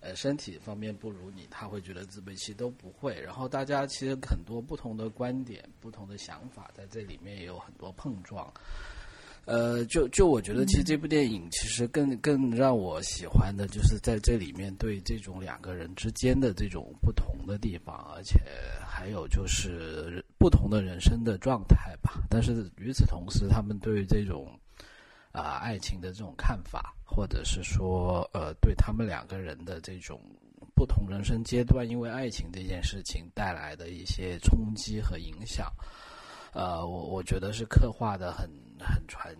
[0.00, 3.20] 呃身体方面不如你，他会觉得自卑，其实都不会。
[3.20, 8.52] 然后大家其实很多不同的观点、不同的想法，在这里面也有很多碰撞。
[9.44, 18.38] 呃，就就我觉得，其实这部电影其实更更让我喜欢的，就是在这里面对这种两个人之间的这种不同的地方，而且
[18.86, 22.22] 还有就是不同的人生的状态吧。
[22.28, 24.52] 但是与此同时，他们对于这种
[25.30, 30.20] 啊、爱情的这种看法，或者是说呃对他们两个人的这种
[30.74, 35.70] 不同人生阶段，因为爱情这件事情带来的一些冲击和影响，
[36.52, 38.48] 呃，我我觉得是刻画的很
[38.80, 39.36] 很传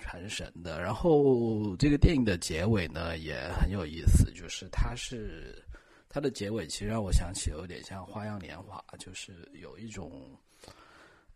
[0.00, 0.80] 传神的。
[0.80, 5.64] 然后这个电影的结尾呢也很有意思，就是它是
[6.08, 10.10] 它的结尾其实让我想起有点像《花样年华》，就是有一种。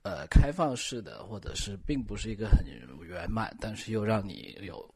[0.05, 2.63] 呃，开放式的，或者是并不是一个很
[3.09, 4.87] 圆满，但是又让你有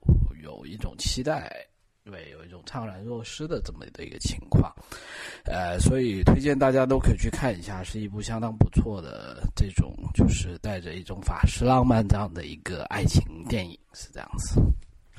[0.42, 1.50] 有一种期待，
[2.04, 4.70] 对，有一种怅然若失的这么的一个情况。
[5.44, 14.60] 呃，所以推荐大家都可以去看一下，是一部相当不错的这种，就是带着一种法式浪漫这样的一个爱情电影，是这样子。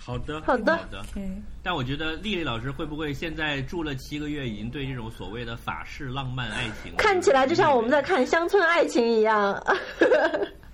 [0.09, 0.99] 好的，好的好的。
[1.11, 1.29] OK，
[1.61, 9.61] 但我觉得丽丽老师会不会现在住了七个月，已经对这种所谓的法式浪漫爱情，看起来就像我们在看乡村爱情一样。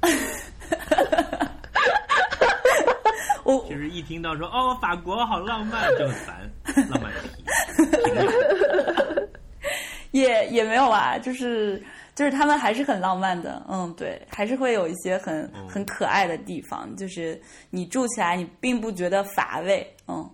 [3.43, 6.49] 我就是一听到说哦法国好浪漫就很烦，
[6.89, 7.27] 浪漫题。
[10.11, 11.81] 也也没有啊，就是
[12.15, 15.67] 就是他们还是很浪漫的，嗯，对，还是会有一些很嗯。
[15.67, 17.39] 很可爱的地方，就是
[17.69, 20.29] 你住起来你并不觉得乏味，嗯，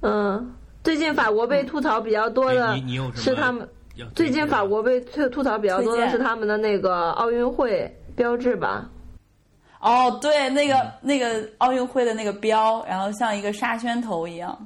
[0.00, 2.74] 嗯，最近法国被吐槽比较多的
[3.14, 3.68] 是他们，
[4.14, 8.88] 最近法国被吐吐槽比较多的是他们的那个奥运会标志吧？
[9.80, 14.56] 哦，对，那个、嗯那个奥运会的那个标，然后像一个沙宣头一样，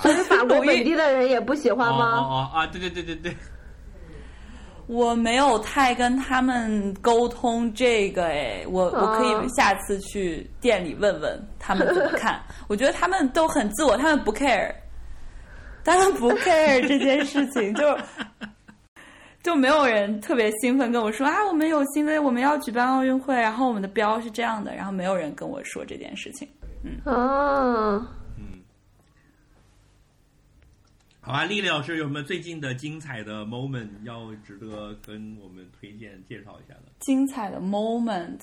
[0.00, 2.18] 所以法国 本地的人也不喜欢哦吗？
[2.18, 3.36] 哦哦啊，对对对对对，
[4.86, 12.40] 我没有太跟他们沟通这个，哎，我我可哦以下次去店里问问他们怎么看。
[12.68, 14.72] 我觉得他们都很自我，他们不 care，
[15.84, 17.96] 他们不 care 这件事情，就
[19.42, 26.48] 就没有人特别兴奋跟我说啊，我们有新的，我们要举办奥运会，然后我们的标是这样的，然后没有人跟我说这件事情。
[27.04, 27.12] 啊，
[27.94, 28.06] 嗯。
[31.32, 36.92] 好啊，丽丽老师有什么最近的精彩的 moment 要值得跟我们推荐介绍一下的？
[37.00, 38.38] 精彩的 moment，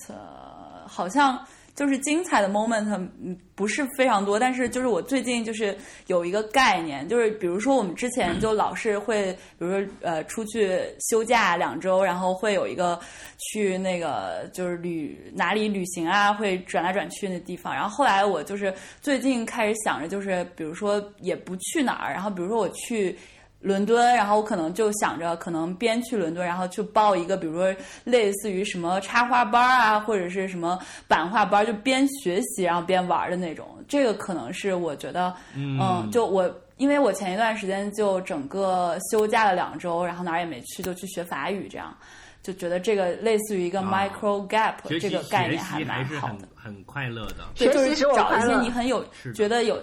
[0.88, 1.40] 好像
[1.80, 2.84] 就是精彩的 moment，
[3.24, 5.74] 嗯，不是非常多，但是就是我最近就是
[6.08, 10.78] 有一个概念，就是比如说我们之前就老是会，比如说呃出去
[11.10, 13.00] 休假两周，然后会有一个
[13.38, 23.18] 去那个就是旅哪里旅行啊，会转来转去的地方，然后后来我就是最近开始想着，就是比如说也不去哪儿，然后比如说我去。
[23.62, 33.68] 伦敦，然后我可能就想着，可能边去伦敦，然后去报一个，比如说类似于什么插花班啊，或者是什么版画班，就边学习然后边玩的那种。
[33.88, 41.94] 这个可能是我觉得，嗯，就我因为我前一段时间就整个休假了两周，然后哪儿也没去，就去学法语，这样
[42.42, 46.48] 就觉得这个类似于一个啊 micro gap、这个概念还蛮好的。
[46.56, 47.44] 很快乐的。
[47.56, 49.04] 对，就学习使我找一些你很有
[49.36, 49.78] 觉得有，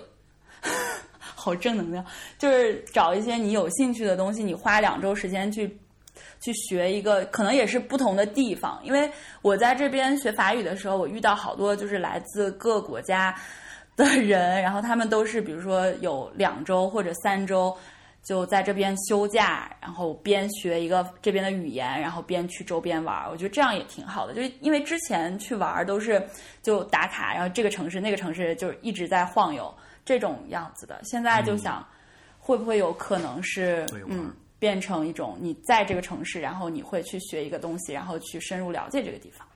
[1.47, 2.05] 好正能量，
[2.39, 5.78] 就是找一些你有兴趣的东西，你花两周时间去
[6.40, 8.81] 去学一个，可能也是不同的地方。
[8.82, 9.09] 因为
[9.43, 13.32] 我在这边学法语的时候，我遇到好多就是来自各国家
[13.94, 17.77] 的人，然后他们都是比如说有两周或者三周。
[18.27, 23.31] 就在这边休假，然后边学一个这边的语言，然后边去周边玩儿。
[23.31, 26.20] 我觉得这样也挺好的，就是因为之前去玩儿都是
[26.60, 29.73] 就打卡，然后这个城市那个城市就是一直在晃悠
[30.06, 30.98] 这种样子的。
[31.04, 31.86] 现在就想，
[32.38, 39.46] 会不会有可能是嗯，变成一种你在这个城市，然后你会去学一个东西，然后去深入了解这个地方。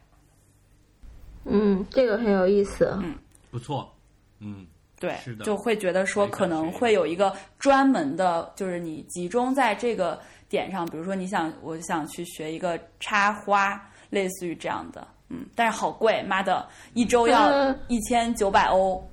[1.45, 2.95] 嗯，这个很有意思。
[3.03, 3.17] 嗯。
[3.51, 3.93] 不错，
[4.39, 4.65] 嗯，
[5.01, 5.45] 对是，的。
[5.45, 17.77] 就会觉得说可能会有一个专门的，就是你集中在这个点上，比如说你想，我想去学一个插花，类似于这样的，嗯，但是好贵，妈的，一周要嗯。
[17.89, 19.05] 一千九百欧，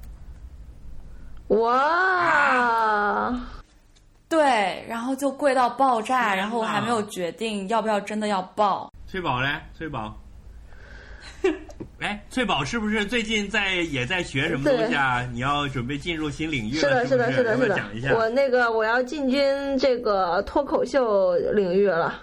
[1.47, 3.33] 哇，
[4.27, 8.91] 对，然后就贵到爆炸，然后我还没有决定要不要真的要报。
[9.07, 10.15] 翠宝嘞，翠宝。
[11.99, 15.21] 哎，翠宝是不是最近在也在学什么东西啊？
[15.31, 18.13] 你要准备进入新领域是了，的，是的，是的，是的讲一下？。
[18.13, 22.21] 我那个我要进军这个脱口秀领域了。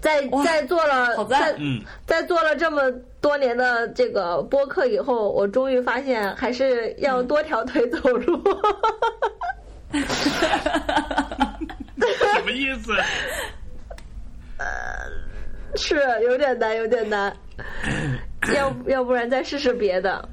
[0.00, 2.82] 在在做了好赞在嗯，在做了这么
[3.20, 8.42] 多年的这个播客以后，我终于发现还是要多条腿走路。
[12.32, 12.92] 什么意思？
[14.58, 14.66] 呃
[15.74, 17.34] 是有点难，有点难。
[18.54, 20.28] 要要不然再试试别的。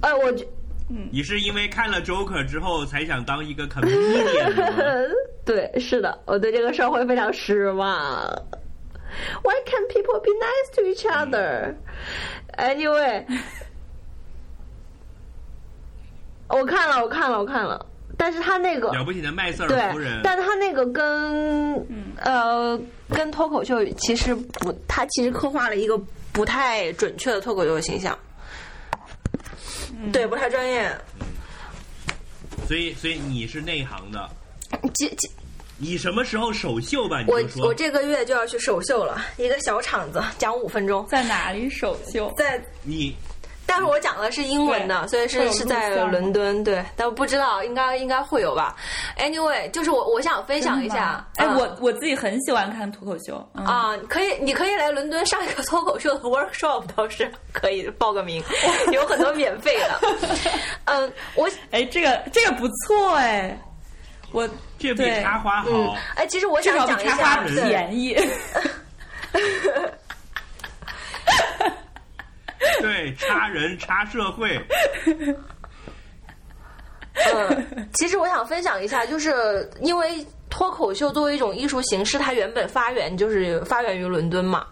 [0.00, 0.46] 哎，我觉
[1.10, 4.64] 你是因为看了 Joker 之后才想当一个 comedian 吗？
[5.44, 8.24] 对，是的，我对这个社会非常失望。
[9.42, 11.74] Why can't people be nice to each other?
[12.56, 13.24] Anyway，
[16.48, 17.86] 我看了，我看了，我看了，
[18.16, 21.86] 但是他那个了不起的麦瑟尔夫对人，，但他那个跟、
[22.18, 22.78] 呃
[23.08, 25.98] 跟脱口秀其实不，他其实刻画了一个
[26.32, 28.18] 不太准确的脱口秀的形象，
[30.12, 30.90] 对，不太专业。
[32.66, 34.28] 所以所以你是内行的。
[34.94, 35.30] 其其
[35.82, 37.22] 你什么时候首秀吧？
[37.22, 42.32] 你我就说我这个月就要去首秀了，一个小场子，讲五分钟，在哪里首秀？
[42.36, 42.62] 在。
[42.84, 43.16] 你
[43.66, 48.76] 但是我讲的是英文的，所以是是在伦敦，对，但我不知道，应该应该会有吧。
[49.18, 58.40] Anyway，就是我我想分享一下，哎，嗯我我自己很喜欢看脱口秀嗯啊，可以，你可以来伦敦上一个脱口秀的 workshop，倒是可以报个名，
[58.92, 60.00] 有很多免费的。
[60.84, 63.58] 嗯，我哎，这个这个不错哎，
[64.32, 64.48] 我
[64.78, 65.68] 这比对插花好。
[65.70, 68.16] 嗯，哎，其实我至少比想讲一插花下，便宜。
[72.80, 74.60] 对，插人插社会，
[77.14, 84.66] 嗯， 其实我想分享一下，就是因为脱口秀作为一种艺术形式，它原本发源就是发源于伦敦嘛，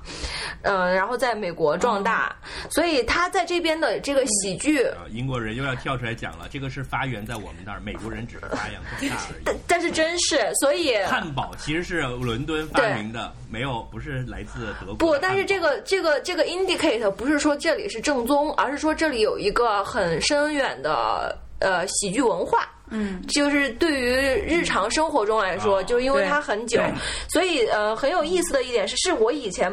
[0.62, 2.34] 呃，然后在美国壮大，
[2.70, 9.42] 所以它在这边的这个喜剧，啊，英国人又要跳出来讲了，这个是发源在我们那儿，美国人只是发扬壮大而已。
[9.44, 14.94] 但但是真是，所以汉堡其实是伦敦发明的，没有不是来自德国。
[14.96, 22.68] 不，但是这个这个这个 indicate 不是说这里是正宗，而是说这里有一个很深远的呃喜剧文化。
[22.90, 24.10] 嗯，就是对于
[24.44, 26.92] 日常生活中来说，哦就是因为它很久对，
[27.28, 29.72] 所以呃很有意思的一点是，是我以前。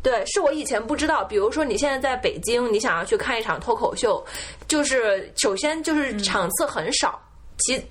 [0.00, 1.24] 对，是我以前不知道。
[1.24, 4.24] 比如说，你现在在北京，你想要去看一场脱口秀，
[4.68, 7.20] 就是首先就是嗯场次很少，
[7.58, 7.84] 其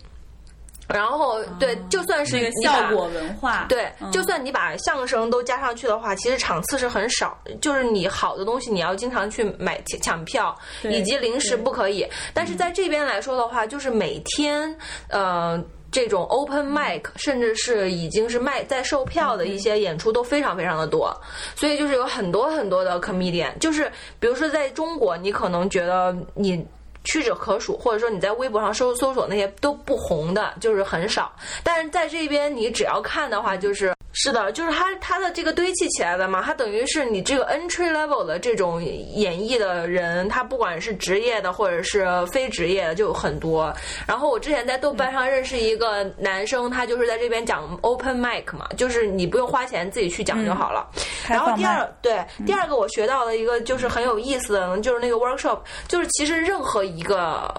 [0.88, 7.38] 然后对，就算是效果文化，对，嗯就算你把相声都加上去的话，其实场次是很少。
[7.62, 12.08] 就是你好的东西，你要经常去买抢抢票，以及临时不可以。
[12.34, 14.76] 但是在这边来说的话，就是每天，
[15.10, 15.64] 呃。
[15.90, 21.18] 这种 open mic，甚至是已经是卖在售票的一些演出都非常非常的多，
[21.56, 23.90] 所以就是有很多很多的 comedian，就是
[24.20, 26.64] 比如说在中国，你可能觉得你
[27.08, 31.34] 屈指可数，或者说你在微博上搜搜索那些都不红的，就是很少。
[31.64, 43.72] 但是在这边，你只要看的话，就是是的，就是它它的这个堆砌起来的嘛，它等于是你这个 entry level 的这种演绎的人，他不管是职业的或者是非职业的，就有很多。
[44.08, 50.90] 然后我之前在豆瓣上认识一个男生，他就是在这边讲 open mic 嘛，就是你不用花钱自己去讲就好了。
[51.30, 57.54] 然后第二对第二个我学到的一个就是很有意思的，就是那个 workshop，就是其实任何一个。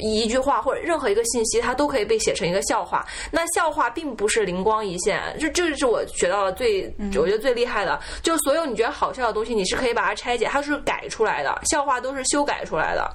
[0.00, 3.06] 一句话或者任何一个信息，它都可以被写成一个笑话。
[3.30, 13.08] 那笑话并不是灵光一现，这这是我学到的最，我觉得最厉害的，就是所有你觉得好笑的东西，你是可以把它拆解，它是改出来的，笑话都是修改出来的，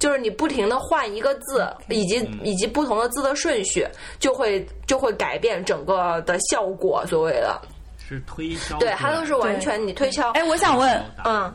[0.00, 3.86] 就是你不停的换一个字，以及以及不同的字的顺序，
[4.18, 7.04] 就会就会改变整个的效果。
[7.06, 7.60] 所谓的，
[8.08, 10.30] 是推销对，它都是完全你推敲。
[10.32, 11.52] 哎，我想问，嗯，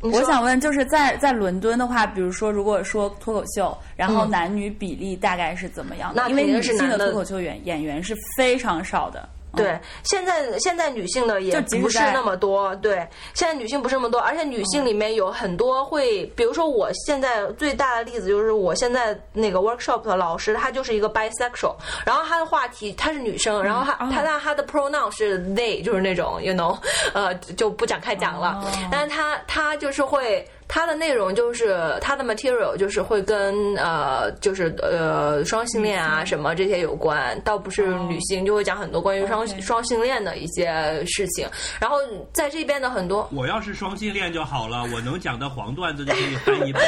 [0.00, 6.28] 我想问，就是在在伦敦的话，比如说，如果说脱口秀，然后男女比例大概是怎么样的？
[6.30, 9.28] 因为女性的脱口秀演演员是非常少的。
[9.58, 21.74] 对，现在现在女性的也不是那么多，对，现在女性不是那么多，而且女性里面有很多会，比如说我现在最大的例子就是我现在那个 workshop 的老师，她就是一个 bisexual，
[22.06, 26.78] 然后她的话题她是女生，然后她她但她的 pronoun 是 they，就是那种 you know，
[27.12, 30.48] 呃就不展开讲了，但是她她就是会。
[30.68, 41.48] 它的内容就是它的 material 就是会跟呃就是呃双性恋啊什么这些有关，倒不是女性，就会讲很多关于双双性恋的一些事情。
[41.80, 41.96] 然后
[42.34, 46.80] 在这边的很多我要是双性恋就好了，我能讲的黄段子就可以翻一倍。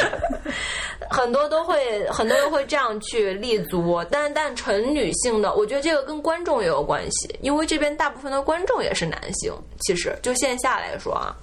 [1.11, 11.35] 很多都会很多人会这样去立足，但但纯女性的，我觉得这个跟观众也有关系，因为这边大部分的观众也是男性，其实就线下来说啊。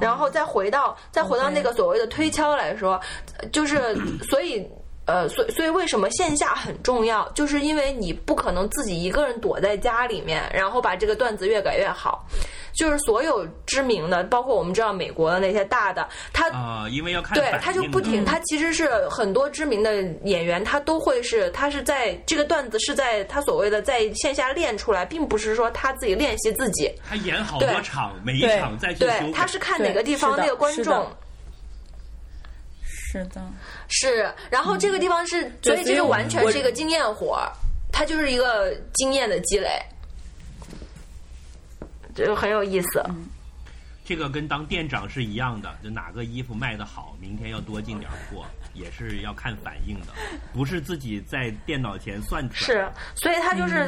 [0.00, 3.00] 然后再回到再回到那个所谓的推敲来说，
[3.52, 3.94] 就是
[4.30, 4.66] 所以。
[5.12, 7.28] 呃，所以所以为什么线下很重要？
[7.34, 12.26] 就是因为你不可能自己一个人躲在家里面，然后把这个段子越改越好。
[12.72, 31.06] 就是所有知名的，包括我们知道美国的那些大的，他啊、因为要看对，他就不停，他其实是很多知名的演员，他都会是，他是在这个段子是在他所谓的在线下练出来，并不是说他自己练习自己，他演好多场，每一场再去修对，他是看哪个地方那个观众
[33.12, 33.46] 是的，
[33.88, 37.52] 是，然后这个地方是，所以这就完全是一个经验活儿，
[37.92, 39.68] 它就是一个经验的积累，
[42.14, 43.04] 就很有意思。
[44.02, 50.08] 这个跟当店长是一样的，就哪个衣服卖的好，明天要多进点货，也是要看反应的，
[50.54, 53.84] 不是自己在电脑前算出来是。，所以他就是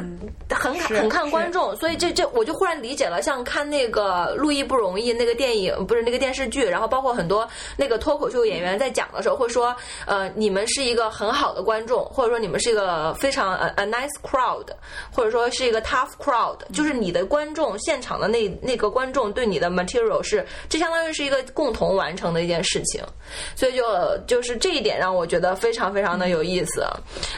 [0.51, 9.75] 很、嗯很看观众，所以这这我就忽然理解了，像看那个《路易不容易》那个电影，不是那个电视剧，然后包括很多那个脱口秀演员在讲的时候会说，
[10.07, 14.67] 呃，你们是一个很好的观众，或者说你们是一个非常 a, a nice crowd，
[15.13, 23.03] 或者说是一个 tough crowd，就是你的观众现场的那那个观众对你的 material 是，这相当于是一个共同完成的一件事情，
[23.57, 26.85] 所以就就是这一点让我觉得非常非常的有意思。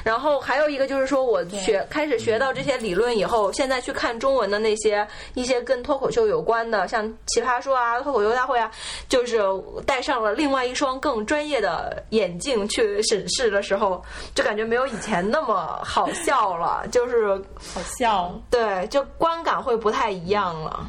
[0.02, 8.70] 然后还有一个就是说，我学开始学到这些理论以后，现在去看中文的那些一些跟脱口秀有关的，像奇葩说啊、脱口秀大会啊，
[9.08, 9.40] 就是
[9.84, 14.02] 戴上了另外一双更专业的眼镜去审视的时候，
[14.34, 18.34] 就感觉没有以前那么好笑了，就是好笑。
[18.50, 20.86] 对，就观感会不太一样了。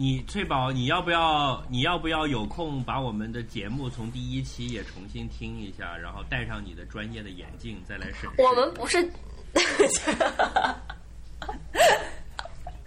[0.00, 1.60] 你翠宝，你要不要？
[1.68, 8.40] 你要不要有空把我们的节目从第一期也重新听一下，然后戴上你的专业的眼镜再来审视？
[8.40, 8.98] 我们不是。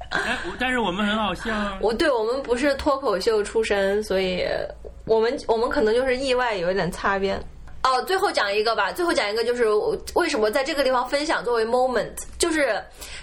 [0.10, 1.78] 哎，我但是我们很好笑啊。
[1.82, 4.46] 我对我们不是脱口秀出身，所以
[5.04, 7.38] 我们我们可能就是意外有一点擦边。
[7.84, 12.80] 哦，最后讲一个吧，最后讲一个就是我为什么在这个地方分享作为 moment，就是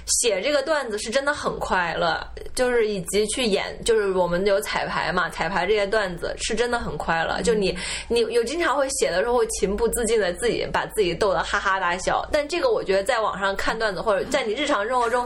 [0.06, 2.20] 写这个段子是真的很快乐，
[2.56, 7.40] 就是以及去演，就是我们有彩排嘛，彩排这些段子是真的很快乐。
[7.42, 7.76] 就你
[8.08, 15.24] 你有经常会写的时候会情不自禁的自己把自己逗得哈哈大笑，但这个我觉得在网上看段子或者在你日常生活中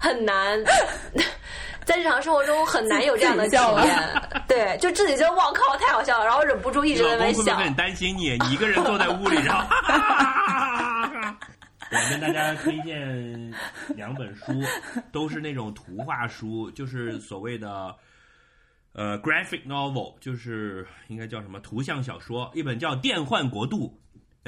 [0.00, 0.58] 很难。
[1.86, 7.56] 在日常生活中很难有这样的体验， 对，就自己觉得哇靠太好笑了，然后忍不住一直在那边笑。
[7.56, 9.66] 很担心你，你一个人坐在屋里，然后。
[11.92, 13.52] 我跟大家推荐
[13.96, 14.44] 两本书，
[15.10, 17.92] 都是那种图画书，就是所谓的
[18.92, 22.48] 呃 graphic novel，就是应该叫什么图像小说。
[22.54, 23.98] 一本叫《电幻国度》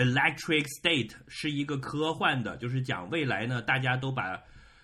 [0.04, 4.40] （Electric State），是一个科幻的，就是讲未来呢，大家都把。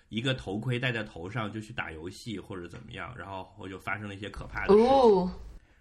[0.09, 5.31] 一个头盔戴在头上就去打游戏或者怎么样，然后我就发生了一些可怕的事情。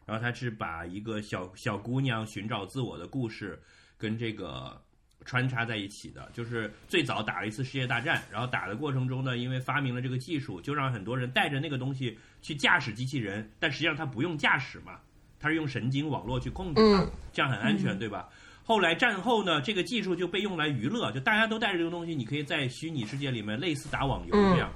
[0.06, 3.60] 然后他是把一个小小姑娘寻找自我的故事
[3.98, 4.80] 跟这个
[5.26, 6.30] 穿插在一起的。
[6.32, 15.00] 就是最早打了一次世界大战，然后打的过程中呢，因为发明了这个技术，就让很多人带着那个东西去驾驶机器人，但实际上他不用驾驶嘛，
[15.38, 18.30] 他是用神经网络去控制它，这样很安全，对吧？
[18.68, 24.70] 后来战后呢，这个技术就被用来娱乐，就大家都带着这个东西，你可以在虚拟世界里面类似打网游这样。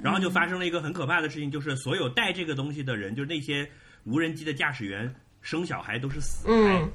[0.00, 3.68] 然后就发生了一个很可怕的事情，就是所有带这个东西的人，就是那些
[4.04, 5.12] 无人机的驾驶员，
[5.42, 6.88] 生小孩都是死胎。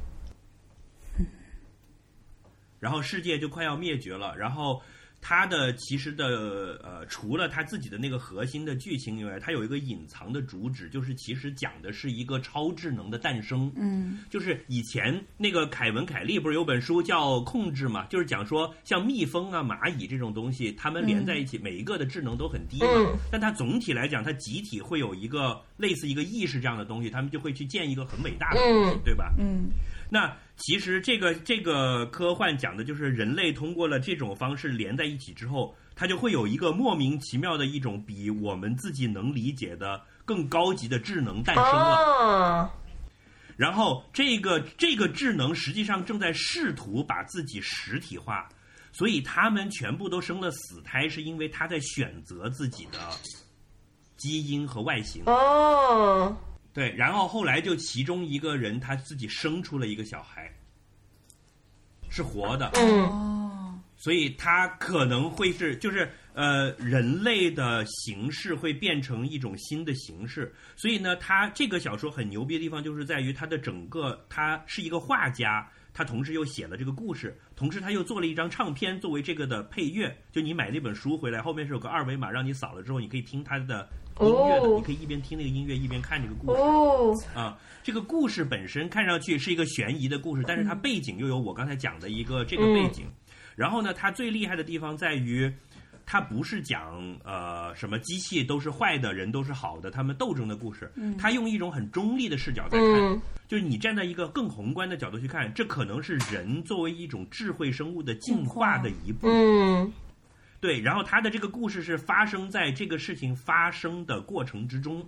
[2.79, 4.81] 然后世界就快要灭绝了，然后。
[5.25, 13.71] 它的其实的呃，除了它自己的那个核心的剧情以外，它有一个隐藏的主旨，就是其实讲的是一个超智能的诞生。
[13.77, 29.33] 嗯，就是以前那个凯文·凯利不是有本书叫《控制》嘛，就是讲说像蜜蜂啊、蚂蚁这种东西，它们连在一起，每一个的智能都很低嘛，但它总体来讲，它集体会有一个类似一个意识这样的东西，他们就会去建一个很伟大的东西，对吧？
[29.39, 29.69] 嗯。
[30.09, 42.71] 那其实这个这个科幻讲的就是人类通过了这种方式连在一起之后，它就会有一个莫名其妙的一种比我们自己能理解的更高级的智能诞生了。
[43.57, 48.47] 然后这个这个智能实际上正在试图把自己实体化，
[48.91, 52.99] 所以他们全部都生了死胎，是因为他在选择自己的
[54.17, 55.23] 基因和外形。
[55.25, 56.35] 哦。
[56.73, 60.51] 对，然后后来就其中一个人他自己生出了一个小孩，
[62.09, 83.87] 是活的，哦，所以他可能会是就是呃人类的形式会变成一种新的形式，所以呢，他这个小说很牛逼的地方就是在于他的整个他是一个画家，他同时又写了这个故事，同时他又做了一张唱片作为这个的配乐，就你买那本书回来后面是有个二维码，让你扫了之后你可以听他的。
[84.19, 86.53] 音乐的，你可以一边听那个音乐一边看这个故
[87.15, 87.27] 事。
[87.35, 93.05] 啊，这个故事本身看上去是一个悬疑的故事，但是它背景又有我刚才讲的一个这个背景。
[93.55, 95.51] 然后呢，它最厉害的地方在于，
[96.05, 100.91] 它不是讲呃什么机器都是坏的，人都是好的，他们斗争的故事。
[101.17, 109.27] 它用一种很中立的视角在看，就是你站在一个更宏观的角度去看，这可能是人作为一种智慧生物的进化的一步。
[110.63, 115.05] 对，然后他的这个故事是发生在这个事情发生的过程之中，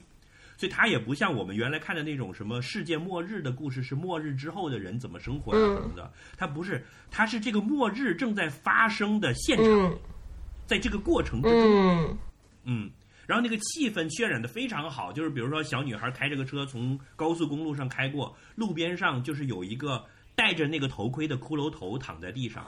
[0.57, 6.11] 所以他也不像我们原来看的那种什么世界末日的故事，是末日之后的人怎么生活啊什么的。
[6.35, 9.97] 他不是，他是这个末日正在发生的现场，
[10.65, 12.17] 在这个过程之中，
[12.65, 12.91] 嗯，
[13.25, 20.03] 然后那个气氛渲染的非常好，就是比如说小女孩开着个车从高速公路上开过，路边上就是有一个
[20.35, 22.61] 戴着那个头盔的骷髅头躺在地上。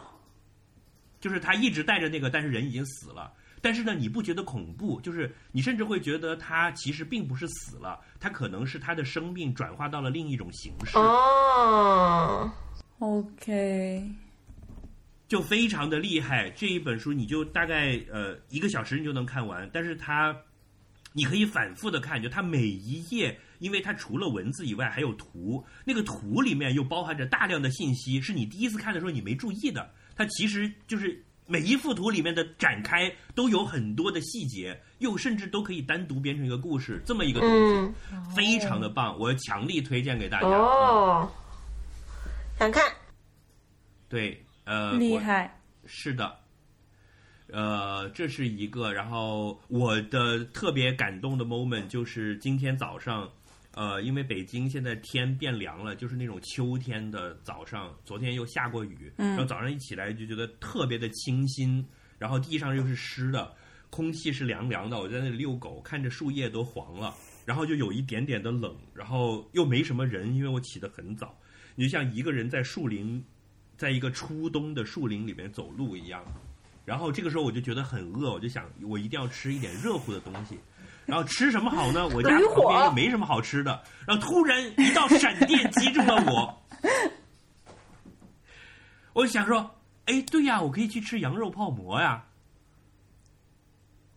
[1.20, 3.34] 就是他一直带着那个，但是人已经死了。
[3.60, 5.02] 但是呢，你不觉得恐怖？
[5.02, 10.96] 就是你甚至会觉得他其实并不是死了，他可能是他的生命转化到了另一种形式。
[10.96, 12.52] 哦
[13.00, 14.08] ，OK，
[15.28, 16.52] 就非常的厉害。
[16.52, 20.38] 这一本书你就大概呃一个小时你就能看完，但是它
[21.14, 29.92] 你可以反复的看，就它每一页，因为它除了文字以外还有图，那个图里面又包含着大量的信息，是你第一次看的时候你没注意的。
[30.18, 37.94] 它其实就是每一幅图里面的展开都有很多的细节，又甚至都可以单独编成一个故事，这么一个东西，
[38.36, 40.48] 非常的棒，我强力推荐给大家。
[40.48, 41.32] 哦，
[42.58, 42.84] 想看？
[44.10, 46.36] 对，呃，厉害，是的，
[47.52, 53.32] 呃，这是一个，然后我的特别感动的 moment 就是今天早上。
[53.78, 57.96] 呃，因为北京现在天变凉了，就是那种秋天的早上。
[58.04, 61.86] 昨天又下过雨，然后早上一起来就觉得特别的清新，
[62.18, 63.54] 然后地上又是湿的，
[63.92, 64.98] 空气是凉凉的。
[64.98, 67.14] 我在那里遛狗，看着树叶都黄了，
[67.46, 71.38] 然后就有一点点的冷，然后又没什么人，因为我起得很早。
[71.76, 73.24] 你就像一个人在树林，
[73.76, 76.24] 在一个初冬的树林里面走路一样。
[76.84, 80.58] 然后这个时候我就觉得很饿，我就想我一定要吃一点热乎的东西。
[81.08, 82.08] 然后吃什么好呢？
[82.10, 83.82] 我家旁边又没什么好吃的。
[84.06, 86.64] 然后突然一道闪电击中了我，
[89.14, 89.72] 我就想说，
[90.06, 92.26] 哎，对呀，我可以去吃羊肉泡馍呀。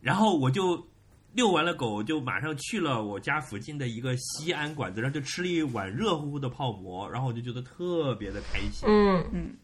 [0.01, 0.89] 然后我就
[1.33, 8.89] 遛完了狗，就马上去了我家附近的一个西安馆子，然后就吃了一碗热乎乎的泡馍，然后我就觉得特别的开心。
[8.89, 9.57] 嗯嗯，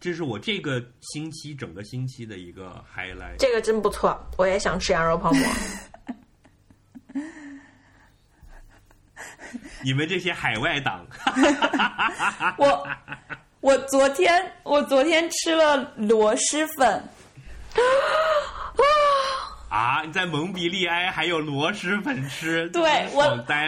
[0.00, 3.36] 这是我这个星期整个星期的一个 highlight。
[3.38, 5.40] 这个真不错，我也想吃羊肉泡馍。
[9.84, 11.06] 你们这些海外党，
[12.58, 12.88] 我
[13.60, 17.02] 我昨天我昨天吃了螺蛳粉，
[19.68, 20.02] 啊！
[20.04, 23.22] 你在蒙彼利埃还有螺蛳粉吃，对我。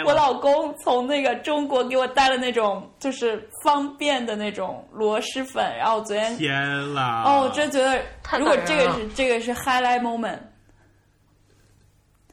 [0.04, 7.22] 我老公从那个中国给我带了那种就是方便的那种螺蛳粉，然后我昨天天啦！
[7.24, 7.98] 哦，我真觉得
[8.38, 10.38] 如果这个是这个是 highlight moment，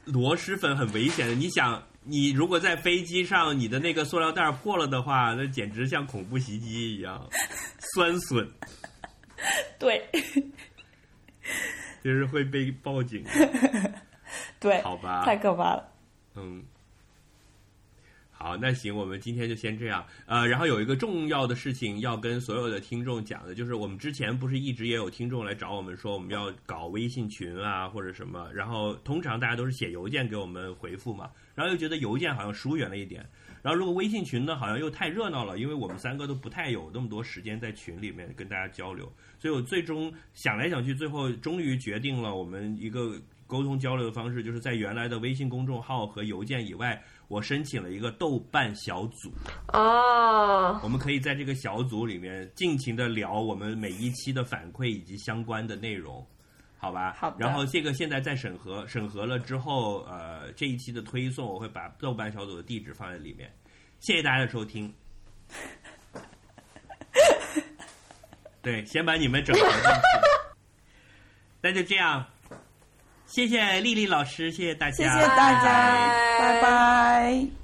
[0.04, 1.34] 螺蛳粉很危险的。
[1.34, 7.30] 你想，你如果在飞机上，你的那个塑料袋破了的话，那简直像恐怖袭击一样，
[7.94, 8.48] 酸笋
[9.80, 10.04] 对
[12.04, 13.24] 就是会被报警。
[14.60, 15.92] 对，好吧太可怕了。
[16.36, 16.64] 嗯，
[18.42, 20.04] 好，那行，我们今天就先这样。
[20.26, 33.24] 呃，然后有一个重要的事情要跟所有的听众讲的，就是我们之前不是一直也有听众来找我们说我们要搞微信群啊或者什么，然后通常大家都是写邮件给我们回复嘛，然后又觉得邮件好像疏远了一点。
[33.62, 49.32] 然后如果微信群呢，好像又太热闹了，因为我们三个都不太有那么多时间在群里面跟大家交流，所以我最终想来想去，最后终于决定了我们一个沟通交流的方式，就是在原来的微信公众号和邮件以外，我申请了一个豆瓣小组，
[49.72, 56.28] 哦，我们可以在这个小组里面尽情的聊我们每一期的反馈以及相关的内容。
[56.78, 63.50] 好吧，好然后这个现在在审核，审核了之后，呃，这一期的推送我会把豆瓣小组的地址放在里面。
[64.02, 64.94] 谢谢大家的收听。
[68.62, 69.88] 对，先把你们整合进去。
[71.62, 72.26] 那就这样，
[73.32, 76.62] 谢谢丽丽老师，谢谢大家，谢谢大家，拜拜。
[76.62, 77.61] 拜